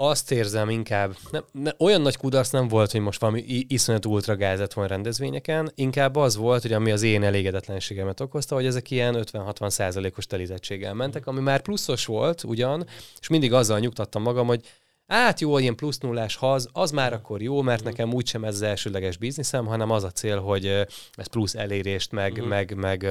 azt 0.00 0.30
érzem 0.30 0.70
inkább, 0.70 1.16
nem, 1.30 1.44
ne, 1.52 1.70
olyan 1.78 2.00
nagy 2.00 2.16
kudarc 2.16 2.50
nem 2.50 2.68
volt, 2.68 2.90
hogy 2.90 3.00
most 3.00 3.20
valami 3.20 3.44
iszonyat 3.68 4.06
ultragázet 4.06 4.72
van 4.72 4.86
rendezvényeken, 4.86 5.72
inkább 5.74 6.16
az 6.16 6.36
volt, 6.36 6.62
hogy 6.62 6.72
ami 6.72 6.90
az 6.90 7.02
én 7.02 7.22
elégedetlenségemet 7.22 8.20
okozta, 8.20 8.54
hogy 8.54 8.66
ezek 8.66 8.90
ilyen 8.90 9.24
50-60 9.32 9.70
százalékos 9.70 10.26
telizettséggel 10.26 10.94
mentek, 10.94 11.26
ami 11.26 11.40
már 11.40 11.60
pluszos 11.60 12.06
volt 12.06 12.44
ugyan, 12.44 12.86
és 13.20 13.28
mindig 13.28 13.52
azzal 13.52 13.78
nyugtattam 13.78 14.22
magam, 14.22 14.46
hogy 14.46 14.60
hát 15.06 15.40
jó, 15.40 15.58
ilyen 15.58 15.76
plusz 15.76 15.98
nullás 15.98 16.36
haz, 16.36 16.68
az 16.72 16.90
már 16.90 17.12
akkor 17.12 17.42
jó, 17.42 17.62
mert 17.62 17.84
nekem 17.84 18.12
úgysem 18.12 18.44
ez 18.44 18.54
az 18.54 18.62
elsődleges 18.62 19.16
bizniszem, 19.16 19.66
hanem 19.66 19.90
az 19.90 20.04
a 20.04 20.10
cél, 20.10 20.40
hogy 20.40 20.66
ez 21.12 21.26
plusz 21.30 21.54
elérést, 21.54 22.12
meg, 22.12 22.32
uh-huh. 22.32 22.48
meg, 22.48 22.74
meg 22.74 23.06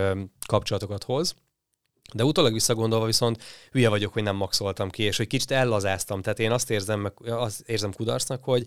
kapcsolatokat 0.46 1.04
hoz. 1.04 1.36
De 2.14 2.24
utólag 2.24 2.54
visszagondolva 2.54 3.06
viszont 3.06 3.44
hülye 3.72 3.90
vagyok, 3.90 4.14
hogy 4.14 4.24
nem 4.24 4.36
maxoltam 4.36 4.90
ki, 4.90 5.04
és 5.04 5.18
hogy 5.18 5.28
kicsit 5.28 5.52
ellazáztam. 5.52 6.22
Tehát 6.22 6.40
én 6.40 6.52
azt 6.52 6.70
érzem, 6.70 7.00
meg, 7.00 7.14
azt 7.26 7.70
érzem 7.70 7.94
kudarcnak, 7.94 8.44
hogy, 8.44 8.66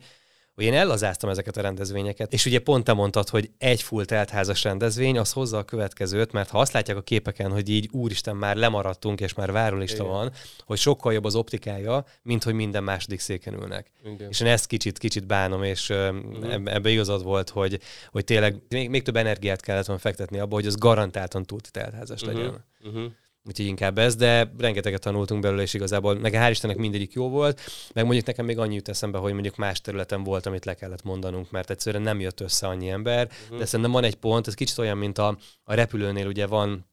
hogy 0.54 0.64
én 0.64 0.74
ellazáztam 0.74 1.30
ezeket 1.30 1.56
a 1.56 1.60
rendezvényeket, 1.60 2.32
és 2.32 2.46
ugye 2.46 2.58
pont 2.58 2.84
te 2.84 2.92
mondtad, 2.92 3.28
hogy 3.28 3.50
egy 3.58 3.82
full 3.82 4.04
teltházas 4.04 4.62
rendezvény, 4.64 5.18
az 5.18 5.32
hozza 5.32 5.58
a 5.58 5.62
következőt, 5.64 6.32
mert 6.32 6.50
ha 6.50 6.58
azt 6.60 6.72
látják 6.72 6.96
a 6.96 7.02
képeken, 7.02 7.50
hogy 7.50 7.68
így 7.68 7.88
úristen 7.92 8.36
már 8.36 8.56
lemaradtunk, 8.56 9.20
és 9.20 9.34
már 9.34 9.52
várólista 9.52 10.02
Igen. 10.02 10.14
van, 10.14 10.32
hogy 10.64 10.78
sokkal 10.78 11.12
jobb 11.12 11.24
az 11.24 11.34
optikája, 11.34 12.04
mint 12.22 12.42
hogy 12.44 12.54
minden 12.54 12.84
második 12.84 13.20
széken 13.20 13.54
ülnek. 13.54 13.90
Igen. 14.04 14.28
És 14.28 14.40
én 14.40 14.46
ezt 14.46 14.66
kicsit, 14.66 14.98
kicsit 14.98 15.26
bánom, 15.26 15.62
és 15.62 15.88
Mhm. 15.88 16.16
uh-huh. 16.16 16.74
ebbe 16.74 16.90
igazad 16.90 17.22
volt, 17.22 17.50
hogy, 17.50 17.80
hogy 18.10 18.24
tényleg 18.24 18.56
még, 18.68 18.88
még 18.90 19.02
több 19.02 19.16
energiát 19.16 19.60
kellett 19.60 19.86
volna 19.86 20.00
fektetni 20.02 20.38
abba, 20.38 20.54
hogy 20.54 20.66
az 20.66 20.76
garantáltan 20.76 21.44
túl 21.44 21.60
teltházas 21.60 22.22
Mhm. 22.22 22.34
legyen. 22.34 22.64
Uh-huh. 22.84 23.04
Úgyhogy 23.44 23.66
inkább 23.66 23.98
ez, 23.98 24.16
de 24.16 24.52
rengeteget 24.58 25.00
tanultunk 25.00 25.42
belőle, 25.42 25.62
és 25.62 25.74
igazából 25.74 26.14
meg 26.14 26.32
hál' 26.32 26.50
Istennek 26.50 26.76
mindegyik 26.76 27.12
jó 27.12 27.28
volt, 27.28 27.60
meg 27.94 28.04
mondjuk 28.04 28.26
nekem 28.26 28.44
még 28.44 28.58
annyi 28.58 28.74
jut 28.74 28.88
eszembe, 28.88 29.18
hogy 29.18 29.32
mondjuk 29.32 29.56
más 29.56 29.80
területen 29.80 30.22
volt, 30.22 30.46
amit 30.46 30.64
le 30.64 30.74
kellett 30.74 31.02
mondanunk, 31.02 31.50
mert 31.50 31.70
egyszerűen 31.70 32.02
nem 32.02 32.20
jött 32.20 32.40
össze 32.40 32.66
annyi 32.66 32.90
ember, 32.90 33.30
uh-huh. 33.42 33.58
de 33.58 33.64
szerintem 33.64 33.92
van 33.92 34.04
egy 34.04 34.14
pont, 34.14 34.46
ez 34.46 34.54
kicsit 34.54 34.78
olyan, 34.78 34.98
mint 34.98 35.18
a, 35.18 35.38
a 35.64 35.74
repülőnél 35.74 36.26
ugye 36.26 36.46
van 36.46 36.89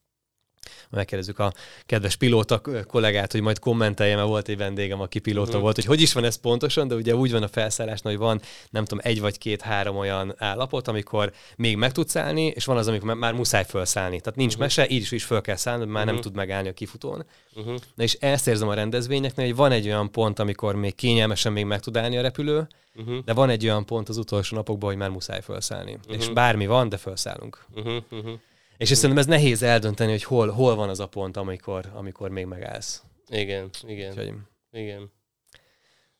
megkérdezzük 0.90 1.38
a 1.38 1.52
kedves 1.86 2.16
pilóta 2.16 2.60
kollégát, 2.86 3.32
hogy 3.32 3.40
majd 3.40 3.58
kommentelje, 3.58 4.16
mert 4.16 4.28
volt 4.28 4.48
egy 4.48 4.56
vendégem, 4.56 5.00
aki 5.00 5.18
pilóta 5.18 5.46
uh-huh. 5.48 5.62
volt, 5.62 5.74
hogy 5.74 5.84
hogy 5.84 6.00
is 6.00 6.12
van 6.12 6.24
ez 6.24 6.36
pontosan, 6.36 6.88
de 6.88 6.94
ugye 6.94 7.14
úgy 7.14 7.32
van 7.32 7.42
a 7.42 7.48
felszállásnál, 7.48 8.12
hogy 8.12 8.22
van 8.22 8.40
nem 8.70 8.84
tudom, 8.84 9.04
egy 9.04 9.20
vagy 9.20 9.38
két-három 9.38 9.96
olyan 9.96 10.34
állapot, 10.38 10.88
amikor 10.88 11.32
még 11.56 11.76
meg 11.76 11.92
tudsz 11.92 12.16
állni, 12.16 12.46
és 12.46 12.64
van 12.64 12.76
az, 12.76 12.88
amikor 12.88 13.14
már 13.14 13.32
muszáj 13.32 13.64
felszállni. 13.68 14.20
Tehát 14.20 14.38
nincs 14.38 14.52
uh-huh. 14.52 14.66
mese, 14.66 14.88
így 14.88 15.00
is, 15.00 15.10
is 15.10 15.24
föl 15.24 15.40
kell 15.40 15.56
szállni, 15.56 15.84
már 15.84 15.92
uh-huh. 15.92 16.06
nem 16.06 16.14
Mhm. 16.14 16.22
tud 16.24 16.34
megállni 16.34 16.68
a 16.68 16.72
kifutón. 16.72 17.24
Uh-huh. 17.54 17.74
Na 17.94 18.02
és 18.02 18.14
ezt 18.14 18.48
érzem 18.48 18.68
a 18.68 18.74
rendezvényeknél, 18.74 19.46
hogy 19.46 19.56
van 19.56 19.72
egy 19.72 19.86
olyan 19.86 20.10
pont, 20.10 20.38
amikor 20.38 20.74
még 20.74 20.94
kényelmesen 20.94 21.52
még 21.52 21.64
meg 21.64 21.80
tud 21.80 21.96
állni 21.96 22.16
a 22.16 22.20
repülő, 22.22 22.66
Uh-huh. 22.96 23.24
de 23.24 23.32
van 23.32 23.50
egy 23.50 23.64
olyan 23.64 23.86
pont 23.86 24.08
az 24.08 24.16
utolsó 24.16 24.56
napokban, 24.56 24.88
hogy 24.88 24.98
már 24.98 25.10
muszáj 25.10 25.40
felszállni. 25.40 25.92
Uh-huh. 25.94 26.14
És 26.16 26.28
bármi 26.28 26.66
van, 26.66 26.88
de 26.88 26.96
felszállunk. 26.96 27.64
Uh-huh. 27.74 28.02
Uh-huh. 28.10 28.32
És 28.78 28.88
szerintem 28.88 29.18
ez 29.18 29.26
nehéz 29.26 29.62
eldönteni, 29.62 30.10
hogy 30.10 30.24
hol, 30.24 30.50
hol 30.50 30.74
van 30.74 30.88
az 30.88 31.00
a 31.00 31.06
pont, 31.06 31.36
amikor, 31.36 31.90
amikor 31.94 32.30
még 32.30 32.46
megállsz. 32.46 33.02
Igen, 33.28 33.70
igen, 33.86 34.10
Úgyhogy... 34.10 34.34
igen. 34.70 35.12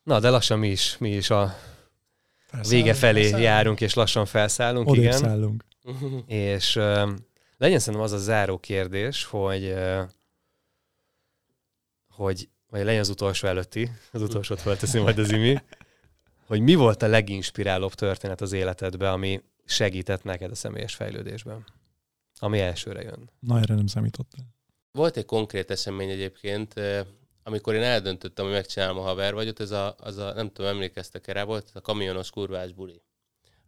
Na, 0.03 0.21
de 0.21 0.31
lassan 0.31 0.59
mi 0.59 0.69
is, 0.69 0.99
mi 0.99 1.11
is 1.11 1.31
a 1.31 1.57
Felszállunk, 2.47 2.85
vége 2.85 2.95
felé 2.95 3.21
felszállunk. 3.21 3.45
járunk, 3.45 3.81
és 3.81 3.95
lassan 3.95 4.27
felszállunk, 4.27 4.89
Odébb 4.89 5.03
igen. 5.03 5.19
szállunk. 5.19 5.65
És 6.27 6.77
uh, 6.77 7.09
legyen 7.57 7.79
szerintem 7.79 8.01
az 8.01 8.13
a 8.13 8.19
záró 8.19 8.59
kérdés, 8.59 9.25
hogy 9.25 9.65
uh, 9.65 10.03
hogy 12.09 12.49
vagy 12.71 12.85
legyen 12.85 13.01
az 13.01 13.09
utolsó 13.09 13.49
előtti, 13.49 13.91
az 14.13 14.23
utolsót 14.23 14.61
felteszi 14.61 14.99
majd 14.99 15.19
az 15.19 15.33
imi, 15.33 15.63
hogy 16.47 16.61
mi 16.61 16.75
volt 16.75 17.03
a 17.03 17.07
leginspirálóbb 17.07 17.95
történet 17.95 18.41
az 18.41 18.53
életedben, 18.53 19.13
ami 19.13 19.43
segített 19.65 20.25
neked 20.25 20.51
a 20.51 20.55
személyes 20.55 20.95
fejlődésben? 20.95 21.65
Ami 22.39 22.61
elsőre 22.61 23.03
jön. 23.03 23.31
Na, 23.41 23.59
erre 23.61 23.75
nem 23.75 23.87
számítottam. 23.87 24.55
Volt 24.93 25.17
egy 25.17 25.25
konkrét 25.25 25.71
esemény 25.71 26.11
egyébként, 26.11 26.77
eh, 26.79 27.05
amikor 27.43 27.75
én 27.75 27.83
eldöntöttem, 27.83 28.45
hogy 28.45 28.55
megcsinálom 28.55 28.99
a 28.99 29.03
haver 29.03 29.35
vagyot, 29.35 29.61
ez 29.61 29.71
a, 29.71 29.95
az 29.99 30.17
a, 30.17 30.33
nem 30.35 30.51
tudom, 30.53 30.71
emlékeztek 30.71 31.27
rá, 31.27 31.45
volt 31.45 31.71
a 31.75 31.81
kamionos 31.81 32.31
kurvás 32.31 32.73
buli, 32.73 33.03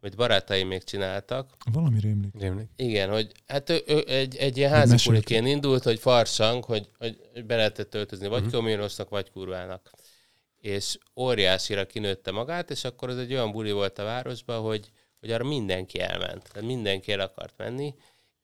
amit 0.01 0.17
barátaim 0.17 0.67
még 0.69 0.83
csináltak. 0.85 1.57
Valami 1.73 2.01
rémlik. 2.01 2.35
Rémlik. 2.39 2.69
Igen, 2.77 3.11
hogy 3.11 3.33
hát 3.47 3.71
ő, 3.71 3.83
ő 3.87 4.05
egy, 4.07 4.37
egy 4.37 4.57
ilyen 4.57 4.71
Hogy 4.71 4.79
házi 4.79 4.91
mesélték. 4.93 5.25
buliként 5.25 5.55
indult, 5.55 5.83
hogy 5.83 5.99
farsang, 5.99 6.65
hogy, 6.65 6.89
hogy 6.99 7.19
be 7.47 7.57
lehetett 7.57 7.95
öltözni 7.95 8.27
vagy 8.29 8.39
Mhm. 8.39 8.47
uh-huh. 8.47 8.61
kamionosnak, 8.63 9.09
vagy 9.09 9.31
kurvának. 9.31 9.91
És 10.59 10.99
óriásira 11.17 11.87
kinőtte 11.87 12.31
magát, 12.31 12.71
és 12.71 12.85
akkor 12.85 13.09
az 13.09 13.19
egy 13.19 13.33
olyan 13.33 13.53
buli 13.53 13.73
volt 13.73 13.99
a 13.99 14.05
városban, 14.05 14.61
hogy, 14.61 14.91
hogy 15.21 15.31
arra 15.31 15.45
mindenki 15.45 16.01
elment. 16.01 16.49
Tehát 16.53 16.69
mindenki 16.69 17.13
el 17.13 17.21
akart 17.21 17.55
menni, 17.57 17.95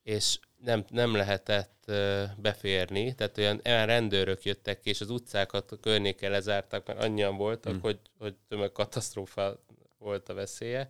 és 0.06 0.38
nem, 0.64 0.84
nem 0.88 1.14
lehetett 1.14 1.92
beférni, 2.36 3.14
tehát 3.14 3.38
olyan, 3.38 3.60
olyan 3.64 3.86
rendőrök 3.86 4.42
jöttek 4.44 4.80
ki, 4.80 4.88
és 4.88 5.00
az 5.00 5.10
utcákat 5.10 5.72
a 5.72 5.76
környéken 5.76 6.30
lezártak, 6.30 6.86
mert 6.86 7.02
annyian 7.02 7.36
voltak, 7.36 7.74
Mm. 7.74 7.80
hogy, 7.80 7.98
hogy 8.18 8.34
tömegkatasztrófa 8.48 9.64
volt 9.98 10.28
a 10.28 10.34
veszélye. 10.34 10.88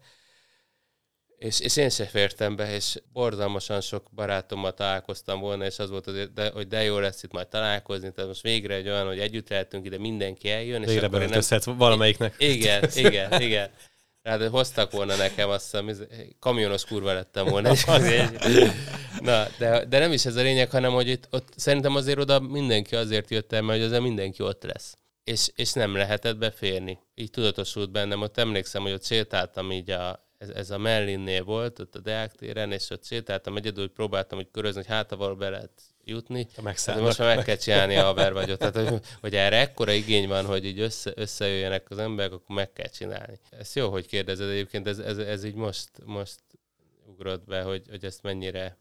És, 1.38 1.60
és 1.60 1.76
én 1.76 1.88
se 1.90 2.04
fértem 2.04 2.56
be, 2.56 2.74
és 2.74 3.00
borzalmasan 3.12 3.80
sok 3.80 4.06
barátommal 4.14 4.74
találkoztam 4.74 5.40
volna, 5.40 5.64
és 5.64 5.78
az 5.78 5.90
volt 5.90 6.06
azért, 6.06 6.32
de, 6.32 6.50
hogy 6.50 6.68
de 6.68 6.82
jó 6.82 6.98
lesz 6.98 7.22
itt 7.22 7.32
majd 7.32 7.48
találkozni, 7.48 8.12
tehát 8.12 8.30
most 8.30 8.42
végre 8.42 8.74
egy 8.74 8.88
olyan, 8.88 9.06
hogy 9.06 9.18
együtt 9.18 9.48
lehetünk 9.48 9.84
ide, 9.86 9.98
mindenki 9.98 10.50
eljön, 10.50 10.82
és 10.82 10.88
Végre 10.88 11.06
akkor 11.06 11.22
én 11.22 11.28
nem, 11.28 11.76
valamelyiknek. 11.78 12.34
igen, 12.38 12.88
igen, 12.94 13.40
igen. 13.40 13.70
Ráadásul 14.26 14.52
hoztak 14.52 14.90
volna 14.90 15.16
nekem 15.16 15.48
azt 15.48 15.76
hiszem, 15.76 16.08
kamionos 16.38 16.84
kurva 16.84 17.12
lettem 17.12 17.46
volna. 17.46 17.72
Na, 19.20 19.46
de, 19.58 19.84
de 19.84 19.98
nem 19.98 20.12
is 20.12 20.24
ez 20.24 20.36
a 20.36 20.42
lényeg, 20.42 20.70
hanem 20.70 20.92
hogy 20.92 21.08
itt, 21.08 21.28
ott 21.30 21.48
szerintem 21.56 21.94
azért 21.94 22.18
oda 22.18 22.40
mindenki 22.40 22.96
azért 22.96 23.30
jött 23.30 23.52
el, 23.52 23.62
mert 23.62 23.78
hogy 23.78 23.88
azért 23.88 24.02
mindenki 24.02 24.42
ott 24.42 24.62
lesz. 24.62 24.96
És, 25.24 25.50
és 25.54 25.72
nem 25.72 25.96
lehetett 25.96 26.36
beférni. 26.36 26.98
Így 27.14 27.30
tudatosult 27.30 27.90
bennem, 27.90 28.22
ott 28.22 28.38
emlékszem, 28.38 28.82
hogy 28.82 28.92
ott 28.92 29.04
sétáltam 29.04 29.72
így 29.72 29.90
a, 29.90 30.28
ez, 30.38 30.48
ez 30.48 30.70
a 30.70 30.78
Mellinnél 30.78 31.44
volt, 31.44 31.78
ott 31.78 31.94
a 31.94 32.00
Deák 32.00 32.32
téren, 32.32 32.72
és 32.72 32.90
ott 32.90 33.04
sétáltam 33.04 33.56
egyedül, 33.56 33.82
hogy 33.82 33.92
próbáltam 33.92 34.38
hogy 34.38 34.50
körözni, 34.50 34.80
hogy 34.80 34.94
hát 34.94 35.10
valahol 35.10 35.36
be 35.36 35.48
lehet 35.48 35.70
jutni. 36.06 36.48
Hát 36.54 37.00
most 37.00 37.18
már 37.18 37.36
meg 37.36 37.44
kell 37.44 37.56
csinálni 37.56 37.96
a 37.96 38.02
haver 38.02 38.32
vagyot. 38.32 38.58
Tehát, 38.58 38.88
hogy, 38.88 39.00
hogy 39.20 39.34
erre 39.34 39.56
ekkora 39.56 39.92
igény 39.92 40.28
van, 40.28 40.44
hogy 40.46 40.64
így 40.64 40.80
össze, 40.80 41.12
összejöjjenek 41.14 41.90
az 41.90 41.98
emberek, 41.98 42.32
akkor 42.32 42.56
meg 42.56 42.72
kell 42.72 42.88
csinálni. 42.88 43.38
Ez 43.50 43.74
jó, 43.74 43.90
hogy 43.90 44.06
kérdezed 44.06 44.48
egyébként, 44.48 44.86
ez, 44.86 44.98
ez, 44.98 45.18
ez 45.18 45.44
így 45.44 45.54
most, 45.54 45.90
most 46.04 46.40
ugrott 47.06 47.44
be, 47.44 47.62
hogy, 47.62 47.82
hogy 47.88 48.04
ezt 48.04 48.22
mennyire 48.22 48.78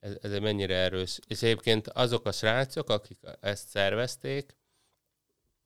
ez, 0.00 0.16
ez 0.22 0.38
mennyire 0.38 0.74
erős. 0.74 1.18
És 1.26 1.42
egyébként 1.42 1.88
azok 1.88 2.26
a 2.26 2.32
srácok, 2.32 2.90
akik 2.90 3.18
ezt 3.40 3.68
szervezték, 3.68 4.56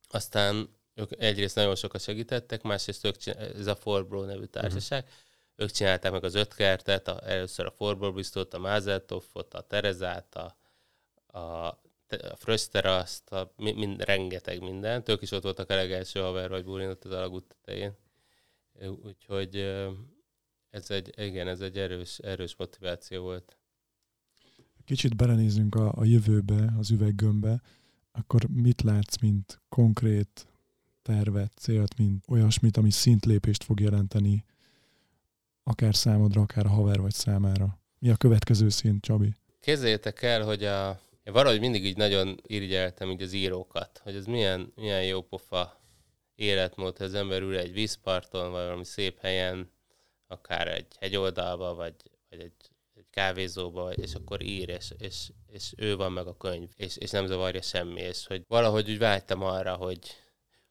aztán 0.08 0.78
ők 0.94 1.10
egyrészt 1.22 1.54
nagyon 1.54 1.74
sokat 1.74 2.02
segítettek, 2.02 2.62
másrészt 2.62 3.04
ők 3.04 3.16
csinál, 3.16 3.52
ez 3.52 3.66
a 3.66 3.76
Forbro 3.76 4.24
nevű 4.24 4.44
társaság, 4.44 5.02
uh-huh. 5.02 5.18
Ők 5.60 5.70
csinálták 5.70 6.12
meg 6.12 6.24
az 6.24 6.34
öt 6.34 6.54
kertet, 6.54 7.08
a, 7.08 7.28
először 7.28 7.66
a 7.66 7.70
Forbro 7.70 8.12
biztot, 8.12 8.54
a 8.54 8.58
Mazeltoffot, 8.58 9.54
a 9.54 9.60
Terezát, 9.60 10.34
a, 10.34 10.56
a, 11.38 11.66
a 12.08 12.36
Fröszteraszt, 12.36 13.32
a, 13.32 13.52
mind, 13.56 14.00
rengeteg 14.00 14.60
mindent. 14.60 15.08
Ők 15.08 15.22
is 15.22 15.30
ott 15.30 15.42
voltak 15.42 15.70
a 15.70 15.74
legelső 15.74 16.20
haver 16.20 16.48
vagy 16.48 16.64
bulin 16.64 16.88
ott 16.88 17.04
az 17.04 17.10
alagút 17.10 17.44
tetején. 17.46 17.96
Úgyhogy 19.04 19.56
ez 20.70 20.90
egy, 20.90 21.12
igen, 21.16 21.48
ez 21.48 21.60
egy 21.60 21.78
erős, 21.78 22.18
erős 22.18 22.56
motiváció 22.56 23.22
volt. 23.22 23.56
Kicsit 24.84 25.16
belenézünk 25.16 25.74
a, 25.74 25.92
a 25.96 26.04
jövőbe, 26.04 26.74
az 26.78 26.90
üveggömbbe, 26.90 27.62
akkor 28.12 28.44
mit 28.48 28.82
látsz, 28.82 29.20
mint 29.20 29.60
konkrét 29.68 30.46
tervet, 31.02 31.52
célt, 31.56 31.98
mint 31.98 32.24
olyasmit, 32.28 32.76
ami 32.76 32.90
szintlépést 32.90 33.64
fog 33.64 33.80
jelenteni 33.80 34.44
akár 35.62 35.94
számodra, 35.94 36.40
akár 36.40 36.66
a 36.66 36.68
haver 36.68 37.00
vagy 37.00 37.12
számára? 37.12 37.78
Mi 37.98 38.10
a 38.10 38.16
következő 38.16 38.68
szint, 38.68 39.02
Csabi? 39.02 39.34
Képzeljétek 39.60 40.22
el, 40.22 40.44
hogy 40.44 40.64
a, 40.64 41.00
én 41.24 41.32
valahogy 41.32 41.60
mindig 41.60 41.84
így 41.84 41.96
nagyon 41.96 42.40
irigyeltem 42.46 43.10
így 43.10 43.22
az 43.22 43.32
írókat, 43.32 44.00
hogy 44.02 44.14
ez 44.14 44.24
milyen, 44.24 44.72
milyen 44.74 45.04
jó 45.04 45.22
pofa 45.22 45.80
életmód, 46.34 46.96
hogy 46.96 47.06
az 47.06 47.14
ember 47.14 47.42
ül 47.42 47.56
egy 47.56 47.72
vízparton, 47.72 48.50
vagy 48.50 48.64
valami 48.64 48.84
szép 48.84 49.20
helyen, 49.20 49.70
akár 50.26 50.68
egy 50.68 50.86
hegyoldalba, 51.00 51.74
vagy, 51.74 51.94
vagy 52.30 52.40
egy, 52.40 52.70
egy 52.94 53.06
kávézóba, 53.10 53.92
és 53.92 54.14
akkor 54.14 54.42
ír, 54.42 54.68
és, 54.68 54.92
és, 54.98 55.30
és 55.46 55.72
ő 55.76 55.96
van 55.96 56.12
meg 56.12 56.26
a 56.26 56.36
könyv, 56.36 56.68
és, 56.76 56.96
és 56.96 57.10
nem 57.10 57.26
zavarja 57.26 57.62
semmi, 57.62 58.00
és 58.00 58.26
hogy 58.26 58.44
valahogy 58.48 58.90
úgy 58.90 58.98
vágytam 58.98 59.42
arra, 59.42 59.74
hogy 59.74 59.98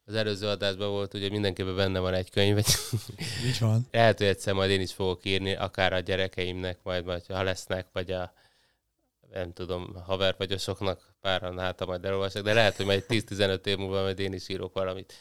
az 0.10 0.16
előző 0.16 0.48
adásban 0.48 0.90
volt, 0.90 1.14
ugye 1.14 1.30
mindenkiben 1.30 1.76
benne 1.76 2.00
van 2.00 2.14
egy 2.14 2.30
könyv, 2.30 2.58
Így 3.48 3.60
van. 3.60 3.88
lehet, 3.92 4.18
hogy 4.18 4.28
egyszer 4.28 4.54
majd 4.54 4.70
én 4.70 4.82
is 4.82 4.94
fogok 4.94 5.26
írni, 5.26 5.56
akár 5.56 5.94
a 5.94 6.00
gyerekeimnek, 6.00 6.80
majd, 6.84 7.06
majd 7.06 7.26
ha 7.26 7.44
lesznek, 7.44 7.88
vagy 7.94 8.12
a 8.12 8.34
nem 9.34 9.54
tudom, 9.54 9.96
haver 10.06 10.36
vagyosoknak 10.38 11.14
páran 11.22 11.60
hát, 11.60 11.86
majd 11.86 12.06
elolvasok, 12.06 12.44
de 12.44 12.54
lehet, 12.54 12.76
hogy 12.76 12.86
majd 12.86 13.06
10-15 13.08 13.66
év 13.66 13.78
múlva 13.78 14.02
majd 14.02 14.20
én 14.20 14.34
is 14.34 14.50
írok 14.50 14.74
valamit. 14.74 15.14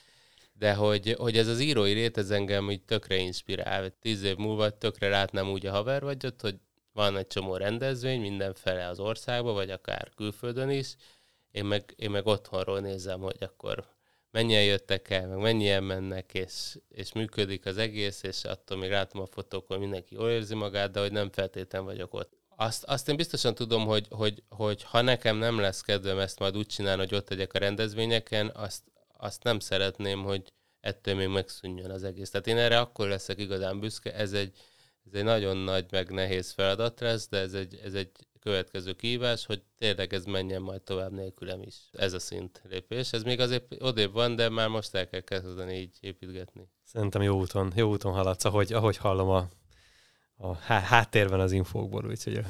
De 0.52 0.74
hogy, 0.74 1.14
hogy 1.18 1.36
ez 1.36 1.46
az 1.46 1.60
írói 1.60 1.92
rét, 1.92 2.18
ez 2.18 2.30
engem 2.30 2.70
így 2.70 2.82
tökre 2.82 3.16
inspirál. 3.16 3.90
Tíz 4.00 4.22
év 4.22 4.36
múlva 4.36 4.70
tökre 4.70 5.08
látnám 5.08 5.50
úgy 5.50 5.66
a 5.66 5.70
haver 5.70 6.02
vagyot, 6.02 6.40
hogy 6.40 6.56
van 6.92 7.16
egy 7.16 7.26
csomó 7.26 7.56
rendezvény 7.56 8.20
mindenfele 8.20 8.86
az 8.86 9.00
országban, 9.00 9.54
vagy 9.54 9.70
akár 9.70 10.10
külföldön 10.16 10.70
is. 10.70 10.96
Én 11.50 11.64
meg, 11.64 11.94
én 11.96 12.10
meg 12.10 12.26
otthonról 12.26 12.80
nézem, 12.80 13.20
hogy 13.20 13.36
akkor 13.40 13.97
mennyien 14.30 14.64
jöttek 14.64 15.10
el, 15.10 15.26
meg 15.26 15.38
mennyien 15.38 15.84
mennek, 15.84 16.34
és, 16.34 16.78
és 16.88 17.12
működik 17.12 17.66
az 17.66 17.76
egész, 17.76 18.22
és 18.22 18.44
attól 18.44 18.78
még 18.78 18.90
látom 18.90 19.20
a 19.22 19.26
fotókon, 19.26 19.78
mindenki 19.78 20.14
jól 20.14 20.30
érzi 20.30 20.54
magát, 20.54 20.90
de 20.90 21.00
hogy 21.00 21.12
nem 21.12 21.30
feltétlen 21.30 21.84
vagyok 21.84 22.14
ott. 22.14 22.32
azt, 22.56 22.84
azt 22.84 23.08
én 23.08 23.16
biztosan 23.16 23.54
tudom, 23.54 23.86
hogy, 23.86 24.06
hogy, 24.10 24.42
hogy 24.48 24.82
ha 24.82 25.00
nekem 25.00 25.36
nem 25.36 25.58
lesz 25.58 25.80
kedvem 25.80 26.18
ezt 26.18 26.38
majd 26.38 26.56
úgy 26.56 26.66
csinálni, 26.66 27.00
hogy 27.00 27.14
ott 27.14 27.26
tegyek 27.26 27.52
a 27.52 27.58
rendezvényeken, 27.58 28.50
azt, 28.54 28.82
azt 29.16 29.42
nem 29.42 29.58
szeretném, 29.58 30.22
hogy 30.22 30.52
ettől 30.80 31.14
még 31.14 31.28
megszűnjön 31.28 31.90
az 31.90 32.04
egész. 32.04 32.30
Tehát 32.30 32.46
én 32.46 32.56
erre 32.56 32.78
akkor 32.78 33.08
leszek 33.08 33.38
igazán 33.38 33.80
büszke, 33.80 34.14
ez 34.14 34.32
egy, 34.32 34.58
ez 35.06 35.12
egy 35.12 35.24
nagyon 35.24 35.56
nagy, 35.56 35.86
meg 35.90 36.10
nehéz 36.10 36.52
feladat 36.52 37.00
lesz, 37.00 37.28
de 37.28 37.38
ez 37.38 37.54
egy, 37.54 37.80
ez 37.84 37.94
egy 37.94 38.10
következő 38.48 38.92
kívás, 38.92 39.46
hogy 39.46 39.62
tényleg 39.78 40.12
ez 40.12 40.24
menjen 40.24 40.62
majd 40.62 40.82
tovább 40.82 41.12
nélkülem 41.12 41.62
is. 41.62 41.76
Ez 41.92 42.12
a 42.12 42.18
szint 42.18 42.62
lépés. 42.68 43.12
Ez 43.12 43.22
még 43.22 43.40
azért 43.40 43.82
odébb 43.82 44.12
van, 44.12 44.36
de 44.36 44.48
már 44.48 44.68
most 44.68 44.94
el 44.94 45.08
kell 45.08 45.20
kezdeni 45.20 45.74
így 45.74 45.96
építgetni. 46.00 46.68
Szerintem 46.84 47.22
jó 47.22 47.38
úton, 47.38 47.72
jó 47.76 47.90
úton 47.90 48.12
haladsz, 48.12 48.44
ahogy, 48.44 48.72
ahogy 48.72 48.96
hallom 48.96 49.28
a, 49.28 49.48
a 50.36 50.54
háttérben 50.62 51.40
az 51.40 51.52
infókból, 51.52 52.04
úgyhogy, 52.06 52.40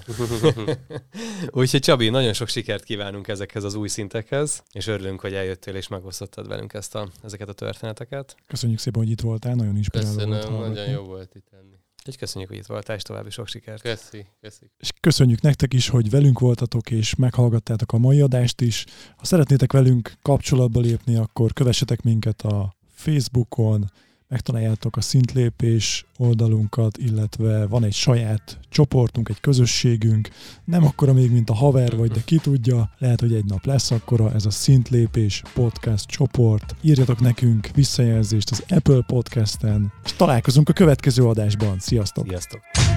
úgyhogy 1.60 1.80
Csabi, 1.80 2.08
nagyon 2.08 2.32
sok 2.32 2.48
sikert 2.48 2.84
kívánunk 2.84 3.28
ezekhez 3.28 3.64
az 3.64 3.74
új 3.74 3.88
szintekhez, 3.88 4.62
és 4.72 4.86
örülünk, 4.86 5.20
hogy 5.20 5.34
eljöttél 5.34 5.74
és 5.74 5.88
megosztottad 5.88 6.48
velünk 6.48 6.72
ezt 6.72 6.94
a, 6.94 7.08
ezeket 7.22 7.48
a 7.48 7.52
történeteket. 7.52 8.36
Köszönjük 8.46 8.78
szépen, 8.78 9.02
hogy 9.02 9.10
itt 9.10 9.20
voltál, 9.20 9.54
nagyon 9.54 9.76
inspiráló 9.76 10.14
Köszönöm, 10.14 10.52
volt 10.54 10.68
nagyon 10.68 10.90
jó 10.90 11.02
volt 11.02 11.34
itt 11.34 11.48
lenni. 11.50 11.77
Úgyhogy 12.08 12.22
köszönjük, 12.22 12.50
hogy 12.50 12.58
itt 12.58 12.66
voltál, 12.66 12.96
és 12.96 13.02
további 13.02 13.30
sok 13.30 13.48
sikert. 13.48 13.82
Köszi, 13.82 14.26
köszi. 14.40 14.70
És 14.78 14.90
köszönjük 15.00 15.40
nektek 15.40 15.74
is, 15.74 15.88
hogy 15.88 16.10
velünk 16.10 16.38
voltatok, 16.38 16.90
és 16.90 17.14
meghallgattátok 17.14 17.92
a 17.92 17.98
mai 17.98 18.20
adást 18.20 18.60
is. 18.60 18.84
Ha 19.16 19.24
szeretnétek 19.24 19.72
velünk 19.72 20.12
kapcsolatba 20.22 20.80
lépni, 20.80 21.16
akkor 21.16 21.52
kövessetek 21.52 22.02
minket 22.02 22.42
a 22.42 22.74
Facebookon, 22.94 23.90
megtaláljátok 24.28 24.96
a 24.96 25.00
szintlépés 25.00 26.06
oldalunkat, 26.16 26.96
illetve 26.96 27.66
van 27.66 27.84
egy 27.84 27.92
saját 27.92 28.58
csoportunk, 28.68 29.28
egy 29.28 29.40
közösségünk, 29.40 30.28
nem 30.64 30.84
akkora 30.84 31.12
még, 31.12 31.30
mint 31.30 31.50
a 31.50 31.54
haver 31.54 31.96
vagy, 31.96 32.10
de 32.10 32.20
ki 32.24 32.36
tudja, 32.36 32.90
lehet, 32.98 33.20
hogy 33.20 33.34
egy 33.34 33.44
nap 33.44 33.64
lesz 33.64 33.90
akkora, 33.90 34.32
ez 34.32 34.46
a 34.46 34.50
szintlépés 34.50 35.42
podcast 35.54 36.06
csoport. 36.06 36.74
Írjatok 36.80 37.20
nekünk 37.20 37.68
visszajelzést 37.74 38.50
az 38.50 38.64
Apple 38.68 39.02
Podcasten, 39.06 39.92
és 40.04 40.12
találkozunk 40.12 40.68
a 40.68 40.72
következő 40.72 41.24
adásban. 41.24 41.78
Sziasztok! 41.78 42.26
Sziasztok! 42.26 42.87